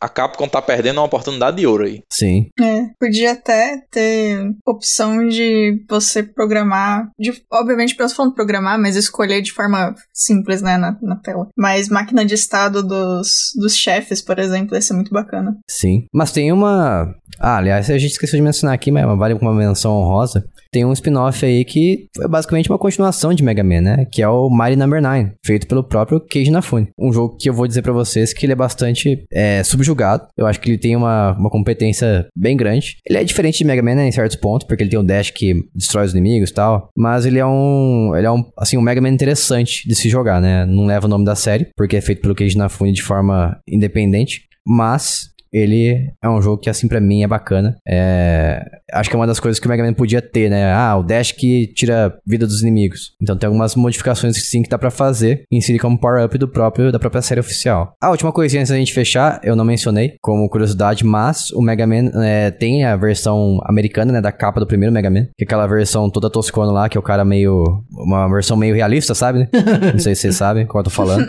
[0.00, 2.02] a Capcom tá perdendo uma oportunidade de ouro aí.
[2.10, 2.48] Sim.
[2.60, 9.42] É, podia até ter opção de você programar, de, obviamente, eu falando programar, mas escolher
[9.42, 11.48] de forma simples, né, na, na tela.
[11.56, 15.56] Mas máquina de estado dos, dos chefes, por exemplo, ia ser muito bacana.
[15.68, 16.06] Sim.
[16.12, 17.14] Mas tem uma.
[17.38, 20.44] Ah, aliás, a gente esqueceu de mencionar aqui, mas vale uma menção honrosa.
[20.70, 24.06] Tem um spin-off aí que foi basicamente uma continuação de Mega Man, né?
[24.12, 26.88] Que é o Mighty Number 9, feito pelo próprio Keiji Inafune.
[26.98, 30.28] Um jogo que eu vou dizer pra vocês que ele é bastante é, subjugado.
[30.36, 32.96] Eu acho que ele tem uma, uma competência bem grande.
[33.06, 35.30] Ele é diferente de Mega Man né, em certos pontos, porque ele tem o dash
[35.30, 36.90] que destrói os inimigos e tal.
[36.96, 38.12] Mas ele é um.
[38.14, 40.66] Ele é um, assim, um Mega Man interessante de se jogar, né?
[40.66, 44.42] Não leva o nome da série, porque é feito pelo Keiji Inafune de forma independente.
[44.66, 47.76] Mas ele é um jogo que, assim, para mim é bacana.
[47.86, 48.62] É...
[48.92, 50.72] Acho que é uma das coisas que o Mega Man podia ter, né?
[50.72, 53.12] Ah, o dash que tira vida dos inimigos.
[53.20, 56.48] Então tem algumas modificações que sim que dá pra fazer e inserir como power-up do
[56.48, 57.94] próprio, da própria série oficial.
[58.00, 61.86] A última coisinha antes da gente fechar, eu não mencionei como curiosidade, mas o Mega
[61.86, 64.20] Man é, tem a versão americana, né?
[64.20, 65.26] Da capa do primeiro Mega Man.
[65.36, 67.84] Que é aquela versão toda toscona lá, que é o cara meio...
[67.90, 69.48] Uma versão meio realista, sabe?
[69.92, 71.26] não sei se vocês sabem qual eu tô falando.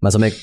[0.00, 0.36] Mas o Mega...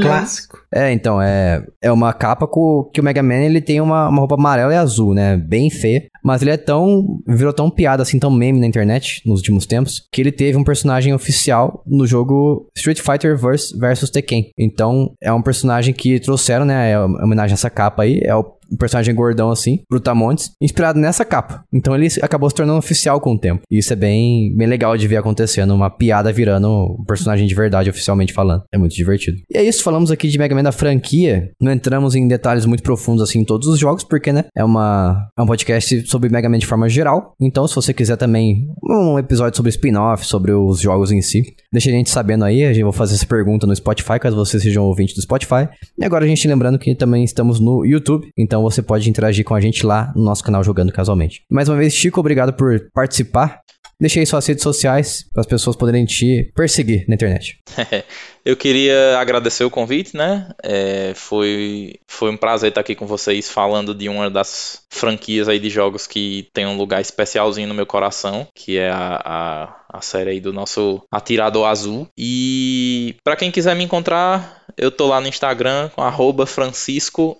[0.00, 0.58] Clássico.
[0.74, 4.18] É, então, é, é uma capa com, que o Mega Man ele tem uma, uma
[4.18, 5.36] roupa amarela e azul, né?
[5.36, 6.04] Bem feia.
[6.22, 7.20] Mas ele é tão.
[7.26, 10.64] virou tão piada, assim, tão meme na internet nos últimos tempos, que ele teve um
[10.64, 14.50] personagem oficial no jogo Street Fighter vs Tekken.
[14.58, 16.92] Então, é um personagem que trouxeram, né?
[16.92, 18.20] É homenagem a essa capa aí.
[18.22, 21.64] É o um personagem gordão assim, Brutamontes, inspirado nessa capa.
[21.72, 23.62] Então ele acabou se tornando oficial com o tempo.
[23.70, 27.54] E isso é bem, bem legal de ver acontecendo, uma piada virando um personagem de
[27.54, 28.62] verdade oficialmente falando.
[28.72, 29.38] É muito divertido.
[29.50, 31.50] E é isso, falamos aqui de Mega Man da franquia.
[31.60, 35.28] Não entramos em detalhes muito profundos assim em todos os jogos, porque, né, é uma
[35.36, 37.34] é um podcast sobre Mega Man de forma geral.
[37.40, 41.42] Então, se você quiser também um episódio sobre spin-off, sobre os jogos em si,
[41.72, 42.64] deixa a gente sabendo aí.
[42.64, 45.68] A gente vai fazer essa pergunta no Spotify, caso você seja um ouvinte do Spotify.
[45.98, 49.54] E agora a gente lembrando que também estamos no YouTube, então você pode interagir com
[49.54, 51.42] a gente lá no nosso canal Jogando Casualmente.
[51.50, 53.60] Mais uma vez, Chico, obrigado por participar.
[54.00, 57.58] Deixei suas redes sociais para as pessoas poderem te perseguir na internet.
[58.48, 60.48] Eu queria agradecer o convite, né?
[60.62, 65.58] É, foi, foi um prazer estar aqui com vocês falando de uma das franquias aí
[65.58, 70.00] de jogos que tem um lugar especialzinho no meu coração, que é a, a, a
[70.00, 72.08] série aí do nosso Atirador Azul.
[72.16, 76.02] E para quem quiser me encontrar, eu tô lá no Instagram com
[76.46, 77.36] franciscofrr.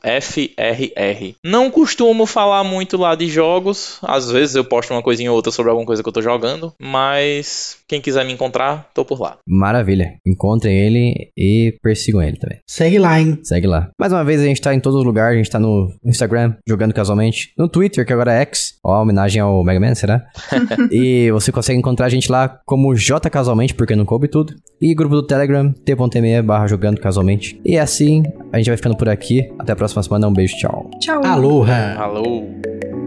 [1.44, 5.52] Não costumo falar muito lá de jogos, às vezes eu posto uma coisinha ou outra
[5.52, 9.38] sobre alguma coisa que eu tô jogando, mas quem quiser me encontrar, tô por lá.
[9.46, 10.18] Maravilha.
[10.26, 12.58] Encontrem ele e persigam ele também.
[12.66, 13.38] Segue lá, hein?
[13.42, 13.90] Segue lá.
[13.98, 15.34] Mais uma vez, a gente tá em todos os lugares.
[15.34, 17.52] A gente tá no Instagram, jogando casualmente.
[17.56, 18.74] No Twitter, que agora é X.
[18.84, 20.24] Ó, homenagem ao Mega Man, será?
[20.90, 24.54] e você consegue encontrar a gente lá como J Casualmente, porque não coube tudo.
[24.80, 27.60] E grupo do Telegram, t.me barra jogando casualmente.
[27.64, 28.22] E assim,
[28.52, 29.50] a gente vai ficando por aqui.
[29.58, 30.28] Até a próxima semana.
[30.28, 30.90] Um beijo, tchau.
[31.00, 31.24] Tchau.
[31.24, 31.94] Aloha.
[31.98, 32.97] Alô.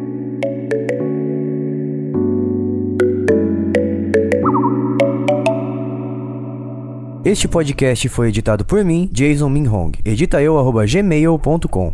[7.23, 9.91] Este podcast foi editado por mim, Jason Minhong.
[10.03, 11.93] Edita eu.